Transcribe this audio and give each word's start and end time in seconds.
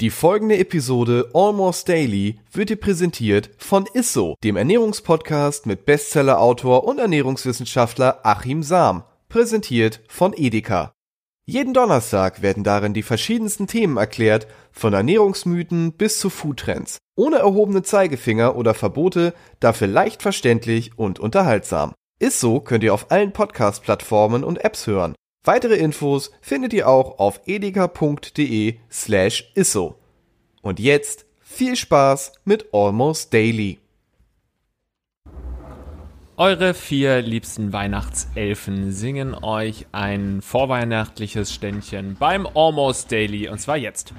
Die 0.00 0.10
folgende 0.10 0.58
Episode 0.58 1.30
Almost 1.34 1.88
Daily 1.88 2.40
wird 2.50 2.68
dir 2.68 2.76
präsentiert 2.76 3.50
von 3.58 3.86
Isso, 3.94 4.34
dem 4.42 4.56
Ernährungspodcast 4.56 5.66
mit 5.66 5.86
Bestsellerautor 5.86 6.82
und 6.82 6.98
Ernährungswissenschaftler 6.98 8.18
Achim 8.24 8.64
Sam, 8.64 9.04
präsentiert 9.28 10.00
von 10.08 10.34
Edeka. 10.36 10.90
Jeden 11.46 11.74
Donnerstag 11.74 12.42
werden 12.42 12.64
darin 12.64 12.92
die 12.92 13.04
verschiedensten 13.04 13.68
Themen 13.68 13.96
erklärt, 13.96 14.48
von 14.72 14.94
Ernährungsmythen 14.94 15.92
bis 15.92 16.18
zu 16.18 16.28
Foodtrends, 16.28 16.98
ohne 17.14 17.36
erhobene 17.36 17.84
Zeigefinger 17.84 18.56
oder 18.56 18.74
Verbote, 18.74 19.32
dafür 19.60 19.86
leicht 19.86 20.22
verständlich 20.22 20.98
und 20.98 21.20
unterhaltsam. 21.20 21.92
Isso 22.18 22.58
könnt 22.58 22.82
ihr 22.82 22.94
auf 22.94 23.12
allen 23.12 23.32
Podcast-Plattformen 23.32 24.42
und 24.42 24.64
Apps 24.64 24.88
hören. 24.88 25.14
Weitere 25.44 25.74
Infos 25.74 26.32
findet 26.40 26.72
ihr 26.72 26.88
auch 26.88 27.18
auf 27.18 27.42
edeka.de 27.44 28.78
slash 28.90 29.52
isso. 29.54 29.96
Und 30.62 30.80
jetzt 30.80 31.26
viel 31.40 31.76
Spaß 31.76 32.32
mit 32.46 32.72
Almost 32.72 33.34
Daily. 33.34 33.78
Eure 36.38 36.72
vier 36.72 37.20
liebsten 37.20 37.74
Weihnachtselfen 37.74 38.90
singen 38.90 39.34
euch 39.34 39.86
ein 39.92 40.40
vorweihnachtliches 40.40 41.52
Ständchen 41.52 42.16
beim 42.18 42.46
Almost 42.46 43.12
Daily 43.12 43.48
und 43.48 43.60
zwar 43.60 43.76
jetzt. 43.76 44.14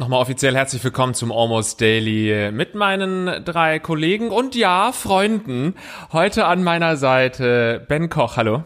Nochmal 0.00 0.22
offiziell 0.22 0.56
herzlich 0.56 0.82
willkommen 0.82 1.12
zum 1.12 1.30
Almost 1.30 1.78
Daily 1.78 2.50
mit 2.52 2.74
meinen 2.74 3.44
drei 3.44 3.78
Kollegen 3.78 4.30
und 4.30 4.54
ja, 4.54 4.92
Freunden. 4.92 5.74
Heute 6.10 6.46
an 6.46 6.64
meiner 6.64 6.96
Seite 6.96 7.84
Ben 7.86 8.08
Koch, 8.08 8.38
hallo. 8.38 8.64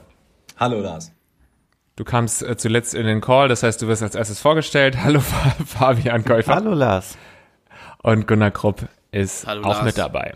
Hallo 0.60 0.78
Lars. 0.78 1.10
Du 1.96 2.04
kamst 2.04 2.44
äh, 2.44 2.56
zuletzt 2.56 2.94
in 2.94 3.04
den 3.04 3.20
Call, 3.20 3.48
das 3.48 3.64
heißt, 3.64 3.82
du 3.82 3.88
wirst 3.88 4.04
als 4.04 4.14
erstes 4.14 4.38
vorgestellt. 4.38 4.98
Hallo 5.02 5.18
Fabian 5.18 6.24
Käufer. 6.24 6.54
Hallo 6.54 6.72
Lars. 6.72 7.18
Und 8.00 8.28
Gunnar 8.28 8.52
Krupp 8.52 8.86
ist 9.10 9.44
Hallo, 9.44 9.62
auch 9.64 9.78
Lars. 9.78 9.84
mit 9.86 9.98
dabei. 9.98 10.34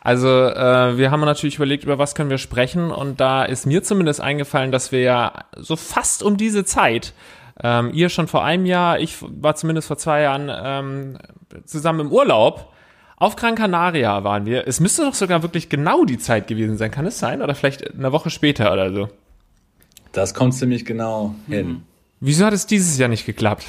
Also 0.00 0.26
äh, 0.28 0.98
wir 0.98 1.12
haben 1.12 1.20
natürlich 1.20 1.54
überlegt, 1.54 1.84
über 1.84 1.98
was 1.98 2.16
können 2.16 2.30
wir 2.30 2.38
sprechen 2.38 2.90
und 2.90 3.20
da 3.20 3.44
ist 3.44 3.64
mir 3.64 3.84
zumindest 3.84 4.20
eingefallen, 4.20 4.72
dass 4.72 4.90
wir 4.90 5.02
ja 5.02 5.44
so 5.54 5.76
fast 5.76 6.24
um 6.24 6.36
diese 6.36 6.64
Zeit, 6.64 7.14
ähm, 7.62 7.90
ihr 7.92 8.08
schon 8.08 8.28
vor 8.28 8.44
einem 8.44 8.66
Jahr, 8.66 8.98
ich 8.98 9.16
war 9.20 9.54
zumindest 9.54 9.88
vor 9.88 9.98
zwei 9.98 10.22
Jahren 10.22 10.50
ähm, 10.50 11.18
zusammen 11.64 12.00
im 12.00 12.12
Urlaub. 12.12 12.72
Auf 13.16 13.36
Gran 13.36 13.54
Canaria 13.54 14.24
waren 14.24 14.46
wir. 14.46 14.66
Es 14.66 14.80
müsste 14.80 15.02
doch 15.02 15.14
sogar 15.14 15.42
wirklich 15.42 15.68
genau 15.68 16.04
die 16.04 16.18
Zeit 16.18 16.48
gewesen 16.48 16.76
sein. 16.76 16.90
Kann 16.90 17.06
es 17.06 17.18
sein? 17.18 17.40
Oder 17.40 17.54
vielleicht 17.54 17.94
eine 17.94 18.10
Woche 18.10 18.30
später 18.30 18.72
oder 18.72 18.92
so. 18.92 19.08
Das 20.10 20.34
kommt 20.34 20.54
ziemlich 20.54 20.84
genau 20.84 21.34
hin. 21.48 21.84
Wieso 22.20 22.44
hat 22.44 22.52
es 22.52 22.66
dieses 22.66 22.98
Jahr 22.98 23.08
nicht 23.08 23.24
geklappt? 23.24 23.64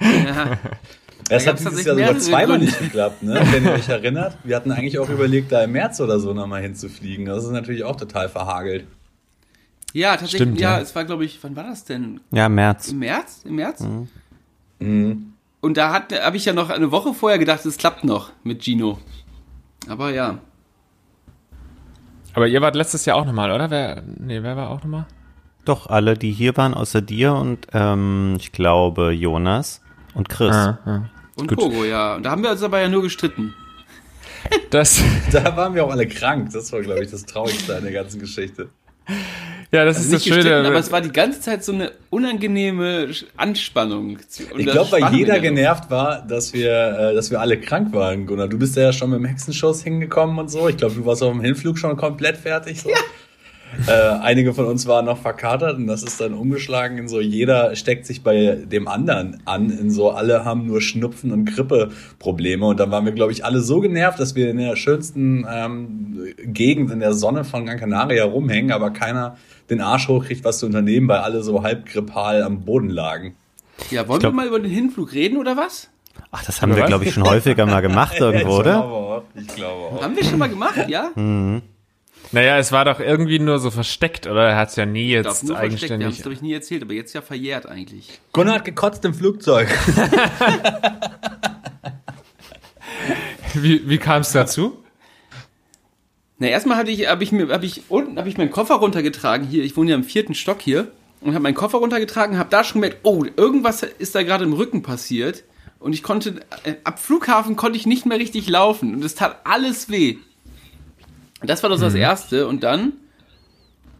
Ja, 0.00 0.58
Es 1.30 1.44
Da 1.44 1.50
hat 1.50 1.60
dieses 1.60 1.84
Jahr 1.84 1.96
sogar 1.96 2.18
zweimal 2.18 2.58
nicht 2.58 2.78
geklappt, 2.78 3.22
ne? 3.22 3.40
wenn 3.50 3.64
ihr 3.64 3.72
euch 3.72 3.88
erinnert. 3.88 4.38
Wir 4.44 4.56
hatten 4.56 4.72
eigentlich 4.72 4.98
auch 4.98 5.10
überlegt, 5.10 5.52
da 5.52 5.62
im 5.62 5.72
März 5.72 6.00
oder 6.00 6.18
so 6.20 6.32
nochmal 6.32 6.62
hinzufliegen. 6.62 7.26
Das 7.26 7.44
ist 7.44 7.50
natürlich 7.50 7.84
auch 7.84 7.96
total 7.96 8.28
verhagelt. 8.28 8.86
Ja 9.92 10.10
tatsächlich, 10.10 10.42
Stimmt, 10.42 10.60
ja, 10.60 10.76
ja. 10.76 10.82
es 10.82 10.94
war, 10.94 11.04
glaube 11.04 11.24
ich, 11.24 11.42
wann 11.42 11.56
war 11.56 11.64
das 11.64 11.84
denn? 11.84 12.20
Ja, 12.30 12.48
März. 12.48 12.88
Im 12.88 12.98
März? 13.00 13.42
Im 13.44 13.56
März? 13.56 13.84
Mhm. 14.78 15.32
Und 15.60 15.76
da 15.76 15.92
habe 15.92 16.36
ich 16.36 16.44
ja 16.44 16.52
noch 16.52 16.70
eine 16.70 16.90
Woche 16.92 17.14
vorher 17.14 17.38
gedacht, 17.38 17.64
es 17.66 17.76
klappt 17.76 18.04
noch 18.04 18.30
mit 18.44 18.62
Gino. 18.62 18.98
Aber 19.88 20.10
ja. 20.10 20.38
Aber 22.34 22.46
ihr 22.46 22.60
wart 22.60 22.76
letztes 22.76 23.04
Jahr 23.04 23.16
auch 23.16 23.24
nochmal, 23.24 23.50
oder? 23.50 23.70
Wer, 23.70 24.02
nee, 24.18 24.42
wer 24.42 24.56
war 24.56 24.70
auch 24.70 24.82
nochmal? 24.82 25.06
Doch, 25.64 25.88
alle, 25.88 26.16
die 26.16 26.30
hier 26.32 26.56
waren, 26.56 26.74
außer 26.74 27.02
dir 27.02 27.34
und 27.34 27.66
ähm, 27.72 28.36
ich 28.38 28.52
glaube 28.52 29.10
Jonas 29.10 29.82
und 30.14 30.28
Chris. 30.28 30.56
Und 31.34 31.48
Gut. 31.48 31.58
Pogo, 31.58 31.84
ja. 31.84 32.16
Und 32.16 32.22
da 32.24 32.30
haben 32.30 32.42
wir 32.42 32.50
uns 32.50 32.62
aber 32.62 32.80
ja 32.80 32.88
nur 32.88 33.02
gestritten. 33.02 33.54
Das, 34.70 35.02
Da 35.32 35.56
waren 35.56 35.74
wir 35.74 35.84
auch 35.84 35.90
alle 35.90 36.06
krank. 36.06 36.50
Das 36.52 36.72
war, 36.72 36.80
glaube 36.80 37.04
ich, 37.04 37.10
das 37.10 37.26
Traurigste 37.26 37.76
an 37.76 37.82
der 37.82 37.92
ganzen 37.92 38.20
Geschichte. 38.20 38.68
Ja, 39.70 39.84
das 39.84 39.96
Also 39.96 40.06
ist 40.06 40.12
nicht 40.12 40.14
das 40.14 40.24
gestritten, 40.24 40.48
Schöne. 40.48 40.68
aber 40.68 40.78
es 40.78 40.90
war 40.92 41.00
die 41.00 41.12
ganze 41.12 41.40
Zeit 41.40 41.64
so 41.64 41.72
eine 41.72 41.92
unangenehme 42.10 43.08
Anspannung. 43.36 44.18
Ich 44.56 44.66
glaube, 44.66 44.92
weil 44.92 45.14
jeder 45.14 45.40
genervt 45.40 45.90
war, 45.90 46.22
dass 46.26 46.52
wir, 46.52 46.70
äh, 46.70 47.14
dass 47.14 47.30
wir 47.30 47.40
alle 47.40 47.58
krank 47.60 47.92
waren, 47.92 48.26
Gunnar. 48.26 48.48
Du 48.48 48.58
bist 48.58 48.76
ja 48.76 48.92
schon 48.92 49.10
mit 49.10 49.18
dem 49.20 49.26
Hexenschuss 49.26 49.82
hingekommen 49.82 50.38
und 50.38 50.50
so. 50.50 50.68
Ich 50.68 50.76
glaube, 50.76 50.94
du 50.94 51.04
warst 51.04 51.22
auf 51.22 51.32
dem 51.32 51.42
Hinflug 51.42 51.78
schon 51.78 51.96
komplett 51.96 52.36
fertig. 52.36 52.80
So. 52.82 52.90
Äh, 53.86 53.92
einige 54.22 54.54
von 54.54 54.64
uns 54.64 54.86
waren 54.86 55.04
noch 55.04 55.18
verkatert 55.18 55.76
und 55.76 55.86
das 55.86 56.02
ist 56.02 56.20
dann 56.20 56.32
umgeschlagen 56.32 56.96
in 56.98 57.06
so, 57.06 57.20
jeder 57.20 57.76
steckt 57.76 58.06
sich 58.06 58.22
bei 58.22 58.56
dem 58.64 58.88
anderen 58.88 59.42
an, 59.44 59.70
in 59.70 59.90
so, 59.90 60.10
alle 60.10 60.44
haben 60.44 60.66
nur 60.66 60.80
Schnupfen 60.80 61.32
und 61.32 61.44
Grippeprobleme 61.44 62.64
und 62.64 62.80
dann 62.80 62.90
waren 62.90 63.04
wir, 63.04 63.12
glaube 63.12 63.32
ich, 63.32 63.44
alle 63.44 63.60
so 63.60 63.80
genervt, 63.80 64.18
dass 64.18 64.34
wir 64.34 64.50
in 64.50 64.56
der 64.56 64.74
schönsten 64.76 65.46
ähm, 65.48 66.18
Gegend 66.44 66.90
in 66.90 67.00
der 67.00 67.12
Sonne 67.12 67.44
von 67.44 67.66
Gran 67.66 67.78
Canaria 67.78 68.24
rumhängen, 68.24 68.72
aber 68.72 68.90
keiner 68.90 69.36
den 69.70 69.80
Arsch 69.80 70.08
hochkriegt, 70.08 70.44
was 70.44 70.58
zu 70.58 70.66
unternehmen, 70.66 71.08
weil 71.08 71.18
alle 71.18 71.42
so 71.42 71.62
halb 71.62 71.86
grippal 71.86 72.42
am 72.42 72.60
Boden 72.64 72.90
lagen. 72.90 73.36
Ja, 73.90 74.08
wollen 74.08 74.20
glaub- 74.20 74.32
wir 74.32 74.36
mal 74.36 74.46
über 74.46 74.58
den 74.60 74.70
Hinflug 74.70 75.12
reden 75.12 75.36
oder 75.38 75.56
was? 75.56 75.88
Ach, 76.30 76.44
das 76.44 76.60
haben 76.62 76.74
wir, 76.74 76.84
glaube 76.84 77.04
ich, 77.04 77.14
schon 77.14 77.22
häufiger 77.24 77.64
mal 77.66 77.80
gemacht 77.80 78.16
irgendwo, 78.18 78.48
ich 78.54 78.58
oder? 78.58 78.72
glaube 78.80 78.92
auch. 78.92 79.22
Ich 79.34 79.46
glaube 79.48 79.82
auch. 79.96 80.02
Haben 80.02 80.16
wir 80.16 80.24
schon 80.24 80.38
mal 80.38 80.48
gemacht, 80.48 80.88
ja? 80.88 81.10
Naja, 82.30 82.58
es 82.58 82.72
war 82.72 82.84
doch 82.84 83.00
irgendwie 83.00 83.38
nur 83.38 83.58
so 83.58 83.70
versteckt, 83.70 84.26
oder? 84.26 84.48
Er 84.50 84.56
hat 84.56 84.68
es 84.68 84.76
ja 84.76 84.84
nie 84.84 85.14
Ich 85.16 85.22
glaube, 85.22 85.28
jetzt 85.28 85.44
nur 85.44 85.56
versteckt. 85.56 85.80
Wir 85.82 85.94
haben 85.94 86.00
es, 86.00 86.04
eigenständig. 86.04 86.22
glaube 86.22 86.34
ich, 86.34 86.42
nie 86.42 86.52
erzählt, 86.52 86.82
aber 86.82 86.92
jetzt 86.92 87.14
ja 87.14 87.22
verjährt 87.22 87.64
eigentlich. 87.66 88.20
Gunnar 88.34 88.56
hat 88.56 88.66
gekotzt 88.66 89.02
im 89.06 89.14
Flugzeug. 89.14 89.68
Wie, 93.54 93.88
wie 93.88 93.98
kam 93.98 94.20
es 94.20 94.32
dazu? 94.32 94.82
Na, 96.38 96.46
erstmal 96.46 96.76
hatte 96.76 96.90
ich, 96.90 97.08
habe 97.08 97.24
ich 97.24 97.32
mir, 97.32 97.48
habe 97.48 97.66
ich 97.66 97.82
unten, 97.88 98.18
habe 98.18 98.28
ich 98.28 98.38
meinen 98.38 98.50
Koffer 98.50 98.76
runtergetragen 98.76 99.46
hier. 99.46 99.64
Ich 99.64 99.76
wohne 99.76 99.90
ja 99.90 99.96
im 99.96 100.04
vierten 100.04 100.34
Stock 100.34 100.60
hier 100.60 100.92
und 101.20 101.34
habe 101.34 101.42
meinen 101.42 101.54
Koffer 101.54 101.78
runtergetragen, 101.78 102.38
habe 102.38 102.50
da 102.50 102.62
schon 102.62 102.80
gemerkt, 102.80 103.00
oh, 103.02 103.24
irgendwas 103.36 103.82
ist 103.82 104.14
da 104.14 104.22
gerade 104.22 104.44
im 104.44 104.52
Rücken 104.52 104.82
passiert 104.82 105.42
und 105.80 105.92
ich 105.92 106.02
konnte 106.02 106.40
äh, 106.64 106.74
ab 106.84 107.00
Flughafen 107.00 107.56
konnte 107.56 107.76
ich 107.76 107.86
nicht 107.86 108.06
mehr 108.06 108.18
richtig 108.18 108.48
laufen 108.48 108.94
und 108.94 109.04
es 109.04 109.16
tat 109.16 109.40
alles 109.44 109.90
weh. 109.90 110.18
Das 111.42 111.62
war 111.62 111.70
das, 111.70 111.80
das 111.80 111.94
erste 111.94 112.46
und 112.46 112.62
dann, 112.62 112.92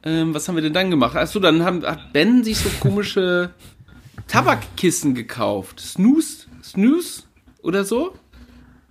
ähm, 0.04 0.32
was 0.32 0.46
haben 0.46 0.54
wir 0.54 0.62
denn 0.62 0.72
dann 0.72 0.90
gemacht? 0.90 1.16
Achso, 1.16 1.40
dann 1.40 1.64
haben, 1.64 1.84
hat 1.84 2.12
Ben 2.12 2.44
sich 2.44 2.58
so 2.58 2.68
komische 2.80 3.50
Tabakkissen 4.28 5.14
gekauft, 5.14 5.80
Snooze, 5.80 6.46
Snooze 6.62 7.24
oder 7.62 7.84
so. 7.84 8.14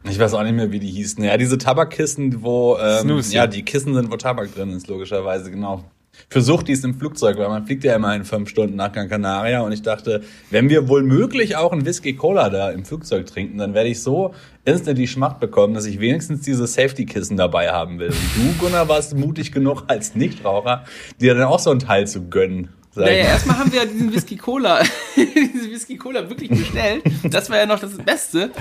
Ich 0.03 0.19
weiß 0.19 0.33
auch 0.33 0.43
nicht 0.43 0.55
mehr, 0.55 0.71
wie 0.71 0.79
die 0.79 0.89
hießen. 0.89 1.23
Ja, 1.23 1.37
diese 1.37 1.57
Tabakkissen, 1.57 2.41
wo, 2.41 2.77
ähm, 2.77 3.01
Snooze, 3.01 3.33
ja, 3.33 3.43
ja. 3.43 3.47
die 3.47 3.63
Kissen 3.63 3.93
sind, 3.93 4.11
wo 4.11 4.15
Tabak 4.15 4.53
drin 4.53 4.71
ist, 4.71 4.87
logischerweise, 4.87 5.51
genau. 5.51 5.83
Für 6.29 6.41
Suchtis 6.41 6.83
im 6.83 6.95
Flugzeug, 6.95 7.37
weil 7.37 7.47
man 7.47 7.65
fliegt 7.65 7.83
ja 7.83 7.95
immerhin 7.95 8.25
fünf 8.25 8.49
Stunden 8.49 8.75
nach 8.75 8.91
Gran 8.91 9.07
Canaria 9.07 9.61
und 9.61 9.71
ich 9.71 9.81
dachte, 9.81 10.23
wenn 10.49 10.67
wir 10.67 10.89
wohl 10.89 11.03
möglich 11.03 11.55
auch 11.55 11.71
ein 11.71 11.85
Whisky 11.85 12.13
Cola 12.15 12.49
da 12.49 12.71
im 12.71 12.85
Flugzeug 12.85 13.27
trinken, 13.27 13.59
dann 13.59 13.73
werde 13.73 13.89
ich 13.89 14.01
so 14.01 14.33
instant 14.65 14.97
die 14.97 15.07
Schmacht 15.07 15.39
bekommen, 15.39 15.73
dass 15.73 15.85
ich 15.85 15.99
wenigstens 15.99 16.41
diese 16.41 16.67
Safety-Kissen 16.67 17.37
dabei 17.37 17.69
haben 17.69 17.99
will. 17.99 18.09
Und 18.09 18.15
du, 18.35 18.59
Gunnar, 18.59 18.89
warst 18.89 19.15
mutig 19.15 19.51
genug 19.51 19.83
als 19.87 20.15
Nichtraucher, 20.15 20.83
dir 21.21 21.33
dann 21.33 21.45
auch 21.45 21.59
so 21.59 21.69
ein 21.69 21.79
Teil 21.79 22.07
zu 22.07 22.27
gönnen. 22.27 22.69
Naja, 23.05 23.23
mal. 23.23 23.29
erstmal 23.29 23.57
haben 23.57 23.71
wir 23.71 23.79
ja 23.79 23.85
diesen 23.85 24.13
Whisky 24.13 24.37
Cola, 24.37 24.81
diesen 25.15 25.71
Whisky 25.71 25.97
Cola 25.97 26.29
wirklich 26.29 26.49
bestellt. 26.49 27.03
Das 27.23 27.49
war 27.49 27.57
ja 27.57 27.65
noch 27.65 27.79
das 27.79 27.97
Beste. 27.97 28.51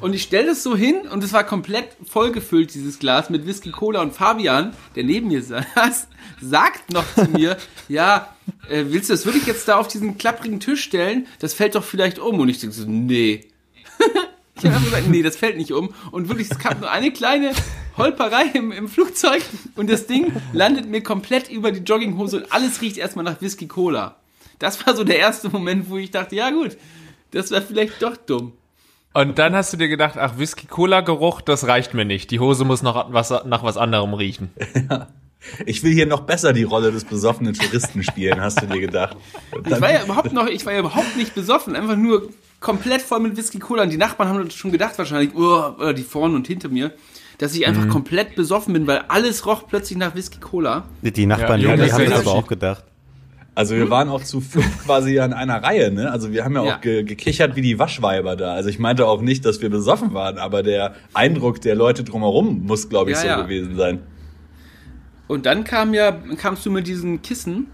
Und 0.00 0.14
ich 0.14 0.22
stelle 0.22 0.48
das 0.48 0.62
so 0.62 0.76
hin 0.76 1.02
und 1.10 1.24
es 1.24 1.32
war 1.32 1.44
komplett 1.44 1.88
vollgefüllt, 2.06 2.74
dieses 2.74 2.98
Glas 2.98 3.30
mit 3.30 3.46
Whisky 3.46 3.70
Cola. 3.70 4.02
Und 4.02 4.14
Fabian, 4.14 4.74
der 4.94 5.04
neben 5.04 5.28
mir 5.28 5.42
saß, 5.42 6.08
sagt 6.40 6.92
noch 6.92 7.04
zu 7.14 7.24
mir, 7.30 7.56
ja, 7.88 8.34
äh, 8.68 8.84
willst 8.88 9.08
du 9.08 9.14
das 9.14 9.24
wirklich 9.24 9.46
jetzt 9.46 9.66
da 9.68 9.76
auf 9.76 9.88
diesen 9.88 10.18
klapprigen 10.18 10.60
Tisch 10.60 10.82
stellen? 10.82 11.26
Das 11.38 11.54
fällt 11.54 11.74
doch 11.74 11.84
vielleicht 11.84 12.18
um. 12.18 12.38
Und 12.40 12.48
ich 12.48 12.58
denke 12.58 12.74
so, 12.74 12.84
nee. 12.86 13.44
Ich 14.58 14.64
habe 14.64 14.82
gesagt, 14.82 15.08
nee, 15.08 15.22
das 15.22 15.36
fällt 15.36 15.58
nicht 15.58 15.72
um. 15.72 15.90
Und 16.12 16.30
wirklich, 16.30 16.50
es 16.50 16.58
gab 16.58 16.80
nur 16.80 16.90
eine 16.90 17.12
kleine 17.12 17.52
Holperei 17.96 18.44
im, 18.54 18.72
im 18.72 18.88
Flugzeug 18.88 19.42
und 19.76 19.90
das 19.90 20.06
Ding 20.06 20.32
landet 20.52 20.88
mir 20.88 21.02
komplett 21.02 21.50
über 21.50 21.72
die 21.72 21.80
Jogginghose 21.80 22.38
und 22.38 22.52
alles 22.52 22.80
riecht 22.80 22.98
erstmal 22.98 23.24
nach 23.24 23.40
Whisky 23.40 23.66
Cola. 23.66 24.16
Das 24.58 24.86
war 24.86 24.96
so 24.96 25.04
der 25.04 25.18
erste 25.18 25.48
Moment, 25.48 25.90
wo 25.90 25.96
ich 25.98 26.10
dachte, 26.10 26.36
ja 26.36 26.50
gut, 26.50 26.76
das 27.30 27.50
war 27.50 27.62
vielleicht 27.62 28.02
doch 28.02 28.16
dumm. 28.16 28.52
Und 29.12 29.38
dann 29.38 29.54
hast 29.54 29.72
du 29.72 29.78
dir 29.78 29.88
gedacht, 29.88 30.18
ach, 30.18 30.36
Whisky-Cola-Geruch, 30.36 31.40
das 31.40 31.66
reicht 31.66 31.94
mir 31.94 32.04
nicht. 32.04 32.30
Die 32.30 32.38
Hose 32.38 32.66
muss 32.66 32.82
noch 32.82 33.14
was, 33.14 33.30
nach 33.46 33.62
was 33.62 33.78
anderem 33.78 34.12
riechen. 34.12 34.50
Ich 35.64 35.82
will 35.82 35.92
hier 35.92 36.06
noch 36.06 36.22
besser 36.22 36.52
die 36.52 36.64
Rolle 36.64 36.90
des 36.90 37.04
besoffenen 37.04 37.54
Touristen 37.54 38.02
spielen, 38.02 38.40
hast 38.40 38.60
du 38.60 38.66
dir 38.66 38.80
gedacht. 38.80 39.16
Ich 39.64 39.80
war 39.80 39.92
ja 39.92 40.02
überhaupt 40.02 40.32
noch, 40.32 40.48
ich 40.48 40.66
war 40.66 40.72
ja 40.72 40.80
überhaupt 40.80 41.16
nicht 41.16 41.34
besoffen, 41.34 41.76
einfach 41.76 41.96
nur 41.96 42.30
komplett 42.58 43.00
voll 43.00 43.20
mit 43.20 43.36
Whisky 43.36 43.58
Cola. 43.58 43.84
Und 43.84 43.90
die 43.90 43.96
Nachbarn 43.96 44.28
haben 44.28 44.50
schon 44.50 44.72
gedacht 44.72 44.98
wahrscheinlich, 44.98 45.34
oh, 45.36 45.74
oder 45.78 45.94
die 45.94 46.02
vorne 46.02 46.34
und 46.34 46.46
hinter 46.46 46.68
mir, 46.68 46.92
dass 47.38 47.54
ich 47.54 47.66
einfach 47.66 47.88
komplett 47.88 48.34
besoffen 48.34 48.72
bin, 48.72 48.86
weil 48.86 49.04
alles 49.08 49.46
roch 49.46 49.66
plötzlich 49.68 49.98
nach 49.98 50.14
Whisky 50.14 50.38
Cola. 50.40 50.84
Die 51.02 51.26
Nachbarn 51.26 51.60
Ja, 51.60 51.68
ja, 51.68 51.74
ja, 51.74 51.76
die 51.76 51.82
das 51.90 51.92
haben 51.98 52.10
das 52.10 52.20
aber 52.20 52.32
auch 52.32 52.46
gedacht. 52.46 52.84
Also 53.54 53.74
wir 53.74 53.88
waren 53.88 54.10
auch 54.10 54.22
zu 54.22 54.42
fünf 54.42 54.84
quasi 54.84 55.18
an 55.18 55.32
einer 55.32 55.62
Reihe, 55.62 55.90
ne? 55.90 56.10
Also 56.10 56.30
wir 56.30 56.44
haben 56.44 56.54
ja, 56.54 56.64
Ja. 56.64 56.76
auch 56.76 56.80
ge 56.82 57.04
gekichert 57.04 57.56
wie 57.56 57.62
die 57.62 57.78
Waschweiber 57.78 58.36
da. 58.36 58.52
Also 58.52 58.68
ich 58.68 58.78
meinte 58.78 59.06
auch 59.06 59.22
nicht, 59.22 59.44
dass 59.46 59.62
wir 59.62 59.70
besoffen 59.70 60.12
waren, 60.12 60.36
aber 60.38 60.62
der 60.62 60.94
Eindruck 61.14 61.62
der 61.62 61.74
Leute 61.74 62.04
drumherum 62.04 62.64
muss, 62.66 62.88
glaube 62.90 63.12
ich, 63.12 63.16
Ja, 63.16 63.22
so 63.22 63.28
ja. 63.28 63.40
gewesen 63.42 63.76
sein. 63.76 64.00
Und 65.26 65.46
dann 65.46 65.64
kam 65.64 65.94
ja, 65.94 66.12
kamst 66.36 66.66
du 66.66 66.70
mit 66.70 66.86
diesen 66.86 67.22
Kissen, 67.22 67.68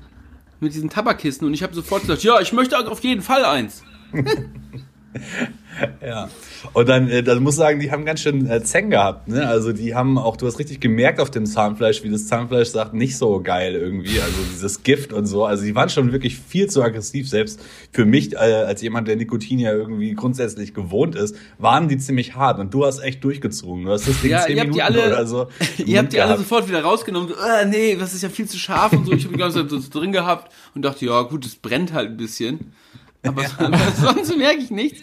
mit 0.60 0.72
diesen 0.72 0.88
Tabakkissen 0.88 1.46
und 1.46 1.52
ich 1.54 1.64
habe 1.64 1.74
sofort 1.74 2.02
gesagt, 2.02 2.22
ja, 2.22 2.40
ich 2.40 2.52
möchte 2.52 2.78
auf 2.78 3.00
jeden 3.02 3.22
Fall 3.22 3.44
eins. 3.44 3.82
Ja. 6.04 6.28
Und 6.72 6.88
dann, 6.88 7.08
äh, 7.08 7.22
das 7.22 7.38
muss 7.40 7.56
sagen, 7.56 7.80
die 7.80 7.90
haben 7.90 8.04
ganz 8.04 8.20
schön 8.20 8.48
äh, 8.48 8.62
Zeng 8.62 8.90
gehabt, 8.90 9.28
ne? 9.28 9.46
Also 9.46 9.72
die 9.72 9.94
haben 9.94 10.18
auch, 10.18 10.36
du 10.36 10.46
hast 10.46 10.58
richtig 10.58 10.80
gemerkt 10.80 11.20
auf 11.20 11.30
dem 11.30 11.46
Zahnfleisch, 11.46 12.02
wie 12.02 12.10
das 12.10 12.26
Zahnfleisch 12.26 12.68
sagt, 12.68 12.94
nicht 12.94 13.16
so 13.16 13.40
geil 13.40 13.74
irgendwie. 13.74 14.20
Also 14.20 14.36
dieses 14.52 14.82
Gift 14.82 15.12
und 15.12 15.26
so. 15.26 15.44
Also 15.44 15.64
die 15.64 15.74
waren 15.74 15.88
schon 15.88 16.12
wirklich 16.12 16.38
viel 16.38 16.68
zu 16.68 16.82
aggressiv. 16.82 17.28
Selbst 17.28 17.60
für 17.92 18.04
mich, 18.04 18.34
äh, 18.34 18.36
als 18.36 18.82
jemand, 18.82 19.08
der 19.08 19.16
Nikotin 19.16 19.58
ja 19.58 19.72
irgendwie 19.72 20.14
grundsätzlich 20.14 20.74
gewohnt 20.74 21.14
ist, 21.14 21.36
waren 21.58 21.88
die 21.88 21.98
ziemlich 21.98 22.34
hart. 22.34 22.58
Und 22.58 22.74
du 22.74 22.84
hast 22.84 23.00
echt 23.00 23.22
durchgezogen. 23.24 23.84
Du 23.84 23.92
hast 23.92 24.08
das 24.08 24.20
Ding 24.20 24.30
Ja, 24.30 24.42
zehn 24.42 24.54
Minuten 24.56 24.74
die 24.74 24.82
alle, 24.82 25.06
oder 25.06 25.26
so. 25.26 25.48
ihr 25.84 25.98
habt 25.98 26.12
die 26.12 26.20
alle 26.20 26.34
gehabt. 26.34 26.48
sofort 26.48 26.68
wieder 26.68 26.82
rausgenommen. 26.82 27.28
So, 27.28 27.34
äh, 27.34 27.66
nee, 27.66 27.96
das 27.96 28.14
ist 28.14 28.22
ja 28.22 28.28
viel 28.28 28.46
zu 28.46 28.58
scharf 28.58 28.92
und 28.92 29.06
so. 29.06 29.12
Ich 29.12 29.24
habe 29.24 29.34
die 29.34 29.40
ganze 29.40 29.60
Zeit 29.62 29.72
das 29.72 29.90
drin 29.90 30.12
gehabt 30.12 30.52
und 30.74 30.82
dachte, 30.82 31.06
ja 31.06 31.22
gut, 31.22 31.44
es 31.46 31.56
brennt 31.56 31.92
halt 31.92 32.10
ein 32.10 32.16
bisschen. 32.16 32.72
Aber, 33.24 33.44
aber 33.58 33.78
sonst 34.00 34.36
merke 34.36 34.60
ich 34.60 34.70
nichts, 34.70 35.02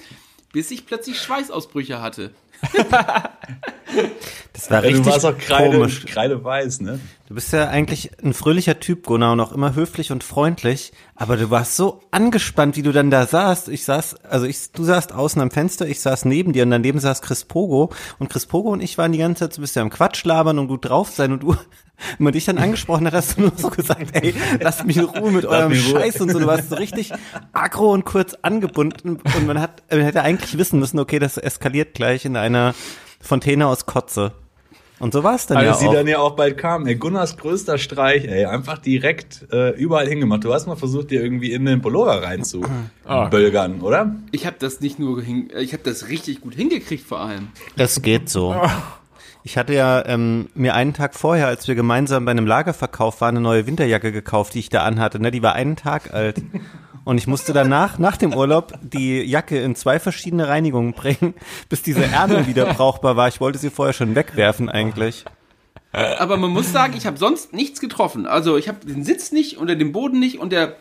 bis 0.52 0.72
ich 0.72 0.86
plötzlich 0.86 1.20
Schweißausbrüche 1.22 2.02
hatte. 2.02 2.34
Das 4.60 4.70
war 4.70 4.78
Ja, 4.84 4.90
du 4.90 4.98
richtig 4.98 5.14
warst 5.14 5.26
auch 5.26 5.38
kreide, 5.38 5.78
komisch. 5.78 6.06
kreideweiß, 6.06 6.82
ne? 6.82 7.00
Du 7.28 7.36
bist 7.36 7.54
ja 7.54 7.70
eigentlich 7.70 8.12
ein 8.24 8.34
fröhlicher 8.34 8.80
Typ, 8.80 9.06
Gunnar, 9.06 9.34
und 9.34 9.40
auch 9.40 9.52
immer 9.52 9.76
höflich 9.76 10.12
und 10.12 10.24
freundlich. 10.24 10.92
Aber 11.16 11.38
du 11.38 11.50
warst 11.50 11.76
so 11.76 12.02
angespannt, 12.12 12.76
wie 12.76 12.82
du 12.82 12.92
dann 12.92 13.10
da 13.12 13.26
saßt. 13.26 13.70
Ich 13.70 13.86
saß, 13.86 14.26
also 14.26 14.46
ich, 14.46 14.72
du 14.72 14.84
saßt 14.84 15.14
außen 15.14 15.42
am 15.42 15.52
Fenster, 15.52 15.88
ich 15.88 16.02
saß 16.02 16.26
neben 16.26 16.54
dir 16.54 16.64
und 16.64 16.72
daneben 16.72 17.00
saß 17.00 17.22
Chris 17.22 17.46
Pogo. 17.46 17.92
Und 18.18 18.30
Chris 18.30 18.48
Pogo 18.48 18.70
und 18.72 18.82
ich 18.82 18.98
waren 18.98 19.12
die 19.12 19.20
ganze 19.20 19.42
Zeit 19.46 19.54
so 19.54 19.62
ein 19.62 19.64
bisschen 19.64 19.84
am 19.84 19.90
Quatsch 19.92 20.26
labern 20.26 20.60
und 20.60 20.68
gut 20.68 20.90
drauf 20.90 21.10
sein. 21.10 21.32
Und 21.32 21.44
du, 21.44 21.50
wenn 22.18 22.24
man 22.24 22.34
dich 22.34 22.46
dann 22.46 22.58
angesprochen 22.58 23.06
hat, 23.08 23.14
hast 23.14 23.38
du 23.38 23.42
nur 23.44 23.52
so 23.56 23.70
gesagt, 23.70 24.08
ey, 24.14 24.34
lasst 24.60 24.86
mich 24.86 24.98
in 24.98 25.06
Ruhe 25.06 25.32
mit 25.32 25.46
eurem. 25.46 25.74
Scheiß 25.74 26.20
und 26.20 26.32
so. 26.32 26.40
Du 26.40 26.48
warst 26.48 26.70
so 26.70 26.76
richtig 26.76 27.14
aggro 27.54 27.94
und 27.94 28.04
kurz 28.06 28.34
angebunden. 28.42 29.22
Und 29.38 29.48
man 29.48 29.62
hat, 29.62 29.84
man 29.90 30.02
hätte 30.02 30.22
eigentlich 30.24 30.58
wissen 30.58 30.80
müssen, 30.80 31.00
okay, 31.00 31.20
das 31.20 31.38
eskaliert 31.38 31.94
gleich 31.94 32.26
in 32.26 32.36
einer 32.36 32.74
Fontäne 33.22 33.68
aus 33.68 33.86
Kotze. 33.86 34.34
Und 35.00 35.14
so 35.14 35.24
war 35.24 35.36
es 35.36 35.46
dann 35.48 35.58
Als 35.58 35.66
ja 35.68 35.74
sie 35.76 35.88
auch. 35.88 35.94
dann 35.94 36.08
ja 36.08 36.20
auch 36.20 36.36
bald 36.36 36.58
kam, 36.58 36.86
ey, 36.86 36.96
Gunnars 36.96 37.38
größter 37.38 37.78
Streich, 37.78 38.26
ey, 38.26 38.46
einfach 38.46 38.78
direkt 38.80 39.48
äh, 39.52 39.70
überall 39.80 40.08
hingemacht. 40.08 40.44
Du 40.44 40.54
hast 40.54 40.68
mal 40.68 40.76
versucht, 40.76 41.12
dir 41.12 41.24
irgendwie 41.24 41.54
in 41.54 41.66
den 41.66 41.82
Pullover 41.82 42.22
rein 42.22 42.44
zu 42.44 42.64
Ah. 43.06 43.26
bölgern, 43.30 43.82
oder? 43.82 44.16
Ich 44.32 44.46
habe 44.46 44.58
das 44.60 44.82
nicht 44.82 45.00
nur, 45.00 45.22
hin, 45.22 45.50
ich 45.58 45.74
habe 45.74 45.84
das 45.84 46.10
richtig 46.10 46.42
gut 46.42 46.54
hingekriegt 46.54 47.06
vor 47.08 47.20
allem. 47.22 47.48
Das 47.78 48.02
geht 48.02 48.30
so. 48.30 48.56
Ich 49.44 49.58
hatte 49.58 49.74
ja 49.74 50.06
ähm, 50.06 50.50
mir 50.54 50.76
einen 50.76 50.94
Tag 50.94 51.16
vorher, 51.16 51.48
als 51.48 51.68
wir 51.68 51.74
gemeinsam 51.76 52.26
bei 52.26 52.32
einem 52.32 52.46
Lagerverkauf 52.46 53.22
waren, 53.22 53.30
eine 53.38 53.42
neue 53.42 53.66
Winterjacke 53.68 54.12
gekauft, 54.12 54.54
die 54.54 54.60
ich 54.60 54.70
da 54.70 54.84
anhatte. 54.84 55.20
Ne? 55.22 55.32
Die 55.32 55.42
war 55.42 55.54
einen 55.54 55.78
Tag 55.78 56.14
alt. 56.14 56.42
Und 57.06 57.18
ich 57.18 57.28
musste 57.28 57.54
danach, 57.54 57.98
nach 57.98 58.18
dem 58.18 58.34
Urlaub, 58.34 58.74
die 58.82 59.22
Jacke 59.22 59.60
in 59.62 59.76
zwei 59.76 60.00
verschiedene 60.00 60.48
Reinigungen 60.48 60.94
bringen, 60.94 61.34
bis 61.70 61.82
diese 61.82 62.04
Ärmel 62.06 62.46
wieder 62.48 62.66
brauchbar 62.74 63.16
war. 63.16 63.28
Ich 63.28 63.40
wollte 63.42 63.58
sie 63.58 63.70
vorher 63.70 63.94
schon 63.94 64.16
wegwerfen 64.16 64.70
eigentlich. 64.70 65.26
Aber 65.92 66.38
man 66.38 66.52
muss 66.52 66.72
sagen, 66.72 66.94
ich 66.96 67.08
habe 67.08 67.18
sonst 67.18 67.52
nichts 67.54 67.80
getroffen. 67.80 68.28
Also 68.28 68.58
ich 68.58 68.68
habe 68.68 68.86
den 68.86 69.04
Sitz 69.04 69.32
nicht, 69.32 69.58
unter 69.58 69.76
dem 69.76 69.92
Boden 69.92 70.20
nicht 70.20 70.38
und 70.38 70.52
der, 70.52 70.76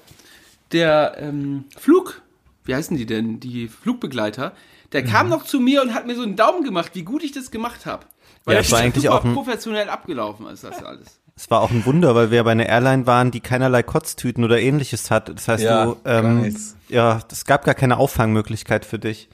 der 0.72 1.16
ähm, 1.18 1.64
Flug, 1.78 2.20
wie 2.64 2.74
heißen 2.74 2.96
die 2.96 3.06
denn, 3.06 3.40
die 3.40 3.68
Flugbegleiter, 3.68 4.52
der 4.92 5.02
Mhm. 5.04 5.06
kam 5.08 5.28
noch 5.30 5.44
zu 5.44 5.60
mir 5.60 5.82
und 5.82 5.94
hat 5.94 6.06
mir 6.06 6.14
so 6.14 6.22
einen 6.22 6.36
Daumen 6.36 6.62
gemacht, 6.62 6.90
wie 6.94 7.02
gut 7.04 7.22
ich 7.22 7.32
das 7.32 7.50
gemacht 7.50 7.86
habe. 7.86 8.04
Weil 8.44 8.56
Ja, 8.56 8.60
das 8.62 8.70
war 8.72 8.80
eigentlich 8.80 9.04
super 9.04 9.14
auch 9.16 9.24
ein- 9.24 9.32
professionell 9.34 9.88
abgelaufen 9.88 10.46
ist 10.48 10.64
das 10.64 10.82
alles. 10.84 11.20
Es 11.40 11.48
war 11.52 11.60
auch 11.60 11.70
ein 11.70 11.86
Wunder, 11.86 12.16
weil 12.16 12.32
wir 12.32 12.42
bei 12.42 12.50
einer 12.50 12.66
Airline 12.68 13.06
waren, 13.06 13.30
die 13.30 13.38
keinerlei 13.38 13.84
Kotztüten 13.84 14.42
oder 14.42 14.58
ähnliches 14.60 15.08
hat. 15.12 15.28
Das 15.28 15.46
heißt, 15.46 15.62
Ja, 15.62 15.84
du, 15.84 15.96
ähm, 16.04 16.56
ja, 16.88 17.20
es 17.30 17.44
gab 17.44 17.62
gar 17.64 17.76
keine 17.76 17.96
Auffangmöglichkeit 17.98 18.84
für 18.84 18.98
dich. 18.98 19.28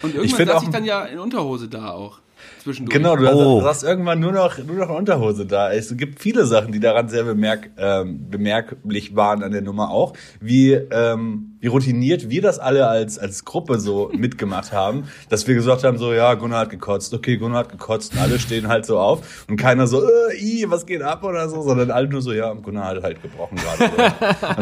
Und 0.00 0.14
irgendwann 0.14 0.36
find 0.36 0.48
saß 0.50 0.58
auch- 0.58 0.62
ich 0.62 0.68
dann 0.68 0.84
ja 0.84 1.04
in 1.06 1.18
Unterhose 1.18 1.66
da 1.68 1.90
auch. 1.90 2.20
Zwischendurch. 2.62 2.94
Genau, 2.96 3.16
du 3.16 3.24
Oh. 3.24 3.28
hast, 3.28 3.62
du 3.62 3.68
hast 3.68 3.82
irgendwann 3.84 4.20
nur 4.20 4.32
noch, 4.32 4.58
nur 4.58 4.76
noch 4.76 4.88
eine 4.88 4.98
Unterhose 4.98 5.44
da. 5.46 5.72
Es 5.72 5.96
gibt 5.96 6.20
viele 6.20 6.46
Sachen, 6.46 6.72
die 6.72 6.80
daran 6.80 7.08
sehr 7.08 7.24
bemerk, 7.24 7.70
ähm, 7.76 8.30
bemerklich 8.30 9.14
waren 9.16 9.42
an 9.42 9.52
der 9.52 9.62
Nummer 9.62 9.90
auch, 9.90 10.14
wie, 10.40 10.72
ähm, 10.72 11.50
wie 11.60 11.66
routiniert 11.68 12.28
wir 12.30 12.42
das 12.42 12.58
alle 12.58 12.86
als, 12.86 13.18
als 13.18 13.44
Gruppe 13.44 13.78
so 13.80 14.10
mitgemacht 14.16 14.72
haben, 14.72 15.04
dass 15.28 15.46
wir 15.46 15.54
gesagt 15.54 15.84
haben, 15.84 15.98
so, 15.98 16.12
ja, 16.12 16.34
Gunnar 16.34 16.60
hat 16.60 16.70
gekotzt, 16.70 17.12
okay, 17.14 17.36
Gunnar 17.36 17.60
hat 17.60 17.70
gekotzt 17.70 18.12
und 18.14 18.20
alle 18.20 18.38
stehen 18.38 18.68
halt 18.68 18.86
so 18.86 18.98
auf 18.98 19.44
und 19.48 19.56
keiner 19.56 19.86
so, 19.86 20.02
äh, 20.02 20.36
i, 20.38 20.64
was 20.68 20.86
geht 20.86 21.02
ab 21.02 21.22
oder 21.24 21.48
so, 21.48 21.62
sondern 21.62 21.90
alle 21.90 22.08
nur 22.08 22.22
so, 22.22 22.32
ja, 22.32 22.52
Gunnar 22.52 22.86
hat 22.88 23.02
halt 23.02 23.22
gebrochen 23.22 23.56
gerade. 23.56 23.92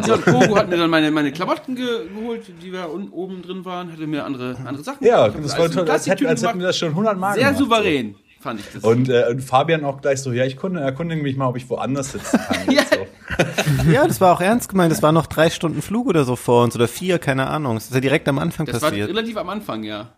Ja, 0.07 0.15
und 0.15 0.25
Pogo 0.25 0.57
hat 0.57 0.69
mir 0.69 0.77
dann 0.77 0.91
meine, 0.91 1.11
meine 1.11 1.33
Klamotten 1.33 1.75
ge 1.77 1.87
geholt, 2.15 2.43
die 2.63 2.71
da 2.71 2.85
unten 2.87 3.13
oben 3.13 3.43
drin 3.43 3.65
waren, 3.65 3.93
hatte 3.93 4.07
mir 4.07 4.25
andere, 4.25 4.57
andere 4.65 4.83
Sachen. 4.83 5.05
Ja, 5.07 5.29
das 5.29 5.59
war 5.59 5.71
toll, 5.71 5.89
als 5.89 6.07
hätten, 6.07 6.27
als 6.27 6.41
hätten 6.43 6.55
wir 6.55 6.59
gemacht. 6.59 6.69
das 6.69 6.79
schon 6.79 6.95
hundertmal 6.95 7.35
Sehr 7.35 7.55
gemacht. 7.77 7.85
so. 7.85 7.91
souverän, 7.91 8.15
fand 8.41 8.61
ich 8.61 8.67
das. 8.73 8.85
Und, 8.85 9.09
äh, 9.09 9.27
und 9.31 9.41
Fabian 9.43 9.85
auch 9.85 10.01
gleich 10.01 10.21
so, 10.21 10.33
ja, 10.33 10.45
ich 10.45 10.57
kunde, 10.57 10.81
erkundige 10.81 11.23
mich 11.23 11.37
mal, 11.37 11.49
ob 11.49 11.57
ich 11.57 11.69
woanders 11.69 12.13
sitzen 12.13 12.39
kann. 12.39 12.57
Ja. 12.73 12.83
So. 12.85 13.91
Ja, 13.91 14.07
das 14.07 14.21
war 14.21 14.35
auch 14.35 14.41
ernst 14.41 14.69
gemeint. 14.69 14.93
Das 14.93 15.03
war 15.03 15.13
noch 15.13 15.27
drei 15.27 15.49
Stunden 15.49 15.81
Flug 15.81 16.07
oder 16.07 16.25
so 16.25 16.37
vor 16.37 16.65
uns 16.65 16.75
oder 16.77 16.87
vier, 16.87 17.19
keine 17.19 17.47
Ahnung. 17.47 17.75
Das 17.75 17.87
ist 17.87 17.95
ja 17.95 18.01
direkt 18.01 18.29
am 18.29 18.39
Anfang 18.39 18.67
das 18.67 18.83
war 18.83 18.91
passiert. 18.91 19.09
relativ 19.09 19.37
am 19.37 19.49
Anfang, 19.49 19.85
ja. 19.85 20.13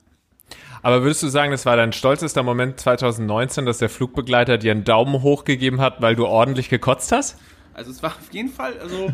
Aber 0.83 1.03
würdest 1.03 1.23
du 1.23 1.29
sagen, 1.29 1.51
das 1.51 1.65
war 1.65 1.77
dein 1.77 1.93
stolzester 1.93 2.43
Moment 2.43 2.79
2019, 2.79 3.65
dass 3.65 3.79
der 3.79 3.89
Flugbegleiter 3.89 4.59
dir 4.59 4.73
einen 4.73 4.85
Daumen 4.85 5.23
hoch 5.23 5.45
gegeben 5.45 5.81
hat, 5.81 6.03
weil 6.03 6.15
du 6.15 6.27
ordentlich 6.27 6.69
gekotzt 6.69 7.11
hast? 7.11 7.39
Also 7.73 7.91
es 7.91 8.03
war 8.03 8.11
auf 8.11 8.33
jeden 8.33 8.51
Fall, 8.51 8.79
also 8.81 9.11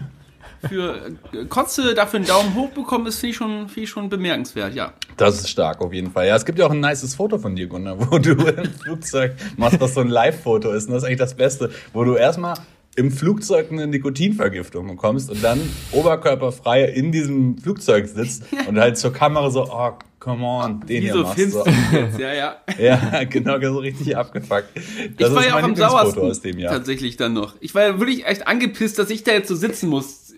für 0.69 1.13
äh, 1.33 1.45
Kotze 1.47 1.95
dafür 1.95 2.19
einen 2.19 2.27
Daumen 2.27 2.55
hoch 2.55 2.71
bekommen, 2.71 3.07
ist 3.07 3.19
finde 3.19 3.31
ich 3.31 3.37
schon, 3.37 3.69
finde 3.69 3.81
ich 3.83 3.91
schon 3.91 4.09
bemerkenswert, 4.09 4.75
ja. 4.75 4.93
Das 5.17 5.37
ist 5.37 5.49
stark 5.49 5.81
auf 5.81 5.93
jeden 5.93 6.11
Fall. 6.11 6.27
Ja, 6.27 6.37
es 6.37 6.45
gibt 6.45 6.59
ja 6.59 6.67
auch 6.67 6.71
ein 6.71 6.81
nices 6.81 7.15
Foto 7.15 7.39
von 7.39 7.57
dir, 7.57 7.67
Gunnar, 7.67 7.99
wo 7.99 8.19
du 8.19 8.33
im 8.33 8.73
Flugzeug 8.73 9.35
machst, 9.57 9.81
was 9.81 9.95
so 9.95 10.01
ein 10.01 10.09
Live-Foto 10.09 10.71
ist. 10.73 10.87
Und 10.87 10.95
das 10.95 11.03
ist 11.03 11.07
eigentlich 11.07 11.19
das 11.19 11.35
Beste, 11.35 11.71
wo 11.93 12.05
du 12.05 12.15
erstmal 12.15 12.55
im 12.97 13.11
Flugzeug 13.11 13.71
eine 13.71 13.87
Nikotinvergiftung 13.87 14.89
bekommst 14.89 15.31
und 15.31 15.43
dann 15.43 15.61
oberkörperfrei 15.93 16.85
in 16.85 17.13
diesem 17.13 17.57
Flugzeug 17.59 18.09
sitzt 18.09 18.45
und 18.67 18.79
halt 18.79 18.99
zur 18.99 19.13
Kamera 19.13 19.51
so, 19.51 19.65
oh, 19.71 19.93
come 20.19 20.45
on, 20.45 20.81
den 20.81 20.89
Wie 20.89 21.01
hier 21.01 21.13
so 21.13 21.23
machst. 21.23 21.51
So. 21.51 21.65
ja, 22.19 22.33
ja. 22.35 22.57
Ja, 22.79 23.25
genau, 23.25 23.61
so 23.61 23.79
richtig 23.79 24.17
abgefuckt. 24.17 24.69
Das 25.17 25.31
ich 25.31 25.35
war 25.35 25.43
ist 25.43 25.49
ja 25.49 25.59
auch 25.59 25.63
am 25.63 25.77
sauersten 25.77 26.21
aus 26.21 26.41
dem 26.41 26.59
Jahr. 26.59 26.75
tatsächlich 26.75 27.17
dann 27.17 27.33
noch. 27.33 27.55
Ich 27.61 27.75
war 27.75 27.83
ja 27.83 27.99
wirklich 27.99 28.27
echt 28.27 28.47
angepisst, 28.47 28.99
dass 28.99 29.09
ich 29.11 29.23
da 29.23 29.33
jetzt 29.33 29.49
so 29.49 29.55
sitzen 29.55 29.89
muss. 29.89 30.30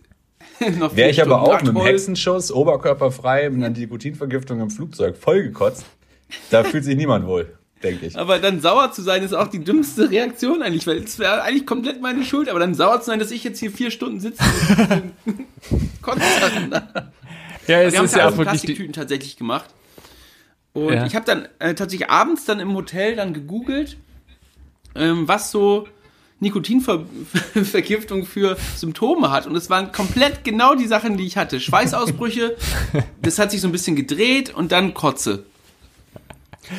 Wäre 0.95 1.11
ich 1.11 1.21
aber 1.23 1.43
auch 1.43 1.53
mit 1.55 1.61
einem 1.69 1.75
toll. 1.77 1.87
Hexenschuss, 1.87 2.53
oberkörperfrei, 2.53 3.51
mit 3.51 3.65
einer 3.65 3.77
Nikotinvergiftung 3.77 4.61
im 4.61 4.71
Flugzeug 4.71 5.17
vollgekotzt, 5.17 5.85
da 6.51 6.65
fühlt 6.65 6.85
sich 6.85 6.97
niemand 6.97 7.27
wohl, 7.27 7.57
denke 7.83 8.07
ich. 8.07 8.17
Aber 8.19 8.39
dann 8.39 8.61
sauer 8.61 8.93
zu 8.93 9.03
sein, 9.03 9.23
ist 9.23 9.33
auch 9.35 9.49
die 9.49 9.63
dümmste 9.63 10.11
Reaktion 10.11 10.63
eigentlich, 10.63 10.87
weil 10.87 10.99
es 10.99 11.19
wäre 11.19 11.43
eigentlich 11.43 11.67
komplett 11.67 12.01
meine 12.01 12.25
Schuld, 12.25 12.49
aber 12.49 12.59
dann 12.61 12.75
sauer 12.75 13.01
zu 13.01 13.07
sein, 13.07 13.19
dass 13.19 13.31
ich 13.31 13.45
jetzt 13.45 13.59
hier 13.59 13.71
vier 13.71 13.91
Stunden 13.91 14.21
sitze. 14.21 14.43
Ja, 17.69 17.81
es 17.83 17.93
Wir 17.93 17.99
haben 17.99 18.05
ist 18.07 18.11
es 18.13 18.17
ja 18.19 18.27
aus 18.27 18.35
auch 18.35 18.39
wirklich 18.39 18.61
die, 18.61 18.67
Plastiktüten 18.67 18.93
tatsächlich 18.93 19.37
gemacht. 19.37 19.71
Und 20.73 20.93
Ja. 20.95 21.07
ich 21.07 21.15
habe 21.15 21.25
dann 21.25 21.49
äh, 21.59 21.75
tatsächlich 21.75 22.11
abends 22.11 22.45
dann 22.45 22.61
im 22.61 22.75
Hotel 22.75 23.15
dann 23.15 23.35
gegoogelt, 23.35 23.97
ähm, 24.95 25.29
was 25.29 25.51
so 25.51 25.87
Nikotinvergiftung 26.43 28.27
für 28.27 28.57
Symptome 28.77 29.31
hat. 29.31 29.47
Und 29.47 29.57
es 29.57 29.71
waren 29.71 29.93
komplett 29.93 30.45
genau 30.45 30.75
die 30.75 30.87
Sachen, 30.87 31.17
die 31.17 31.25
ich 31.27 31.39
hatte. 31.39 31.61
Schweißausbrüche, 31.61 32.57
das 33.23 33.39
hat 33.39 33.51
sich 33.51 33.61
so 33.63 33.69
ein 33.69 33.73
bisschen 33.73 33.97
gedreht 33.97 34.53
und 34.55 34.73
dann 34.73 34.93
Kotze. 34.93 35.45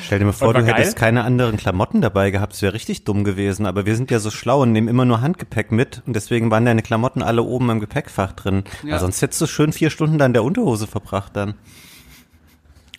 Stell 0.05 0.19
dir 0.19 0.25
mal 0.25 0.31
vor, 0.31 0.53
du 0.53 0.65
hättest 0.65 0.95
geil? 0.95 0.99
keine 0.99 1.23
anderen 1.23 1.57
Klamotten 1.57 2.01
dabei 2.01 2.31
gehabt. 2.31 2.53
Das 2.53 2.61
wäre 2.61 2.73
richtig 2.73 3.03
dumm 3.03 3.23
gewesen. 3.23 3.65
Aber 3.65 3.85
wir 3.85 3.95
sind 3.95 4.11
ja 4.11 4.19
so 4.19 4.31
schlau 4.31 4.61
und 4.61 4.71
nehmen 4.71 4.87
immer 4.87 5.05
nur 5.05 5.21
Handgepäck 5.21 5.71
mit. 5.71 6.01
Und 6.05 6.15
deswegen 6.15 6.51
waren 6.51 6.65
deine 6.65 6.81
Klamotten 6.81 7.21
alle 7.21 7.43
oben 7.43 7.69
im 7.69 7.79
Gepäckfach 7.79 8.31
drin. 8.31 8.63
Ja. 8.83 8.99
Sonst 8.99 9.21
hättest 9.21 9.41
du 9.41 9.47
schön 9.47 9.73
vier 9.73 9.89
Stunden 9.89 10.17
da 10.17 10.25
in 10.25 10.33
der 10.33 10.43
Unterhose 10.43 10.87
verbracht 10.87 11.35
dann. 11.35 11.55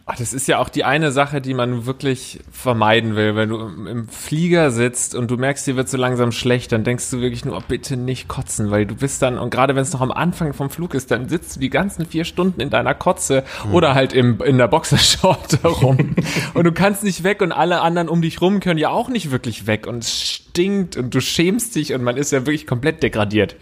Ach, 0.06 0.16
das 0.16 0.34
ist 0.34 0.46
ja 0.49 0.58
auch 0.58 0.68
die 0.68 0.84
eine 0.84 1.12
Sache, 1.12 1.40
die 1.40 1.54
man 1.54 1.87
wirklich 1.87 2.40
vermeiden 2.52 3.16
will. 3.16 3.37
Wenn 3.37 3.49
du 3.49 3.56
im- 3.58 4.06
Flieger 4.08 4.70
sitzt 4.70 5.14
und 5.14 5.30
du 5.30 5.38
merkst, 5.38 5.66
dir 5.66 5.76
wird 5.76 5.88
so 5.88 5.96
langsam 5.96 6.30
schlecht, 6.30 6.73
dann 6.73 6.84
denkst 6.84 7.08
du 7.11 7.20
wirklich 7.23 7.46
nur, 7.46 7.56
oh, 7.56 7.62
bitte 7.66 7.96
nicht 7.96 8.28
kotzen, 8.28 8.70
weil 8.70 8.84
du 8.84 8.94
bist 8.96 9.23
dann, 9.23 9.38
und 9.38 9.49
gerade 9.49 9.75
wenn 9.75 9.80
es 9.82 9.94
noch 9.94 10.02
am 10.02 10.12
Anfang 10.12 10.52
vom 10.52 10.68
Flug 10.68 10.92
ist, 10.92 11.11
dann 11.11 11.30
sitzt 11.30 11.56
du 11.56 11.61
die 11.61 11.70
ganzen 11.70 12.04
vier 12.04 12.26
Stunden 12.26 12.61
in 12.61 12.68
deiner 12.68 12.92
Kotze 12.92 13.44
oder 13.73 13.94
halt 13.94 14.12
im, 14.12 14.42
in 14.42 14.58
der 14.58 14.68
Boxershort 14.68 15.61
rum. 15.64 16.14
und 16.52 16.64
du 16.64 16.73
kannst 16.73 17.02
nicht 17.02 17.25
weg 17.25 17.40
und 17.40 17.52
alle 17.52 17.80
anderen 17.80 18.11
um 18.11 18.20
dich 18.20 18.42
rum 18.42 18.61
können 18.61 18.78
ja 18.78 18.90
auch 18.90 19.08
nicht 19.08 19.30
wirklich 19.30 19.66
weg 19.66 19.87
und 19.87 20.04
es 20.04 20.20
stinkt 20.20 20.99
und 20.99 21.14
du 21.14 21.20
schämst 21.23 21.75
dich 21.76 21.94
und 21.94 22.02
man 22.02 22.18
ist 22.18 22.30
ja 22.30 22.40
wirklich 22.40 22.66
komplett 22.66 23.02
degradiert. 23.02 23.56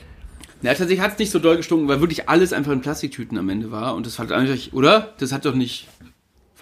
Ja, 0.63 0.71
tatsächlich 0.71 1.01
hat 1.01 1.13
es 1.13 1.19
nicht 1.21 1.31
so 1.31 1.39
doll 1.39 1.57
gestunken, 1.57 1.87
weil 1.89 2.01
wirklich 2.01 2.29
alles 2.29 2.53
einfach 2.53 2.73
in 2.73 2.81
Plastiktüten 2.81 3.39
am 3.39 3.49
Ende 3.49 3.71
war. 3.71 3.95
Und 3.95 4.07
das 4.07 4.19
hat 4.21 4.31
eigentlich, 4.33 4.73
oder? 4.73 5.13
Das 5.19 5.33
hat 5.33 5.45
doch 5.45 5.55
nicht 5.57 5.89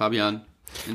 Fabian. 0.00 0.40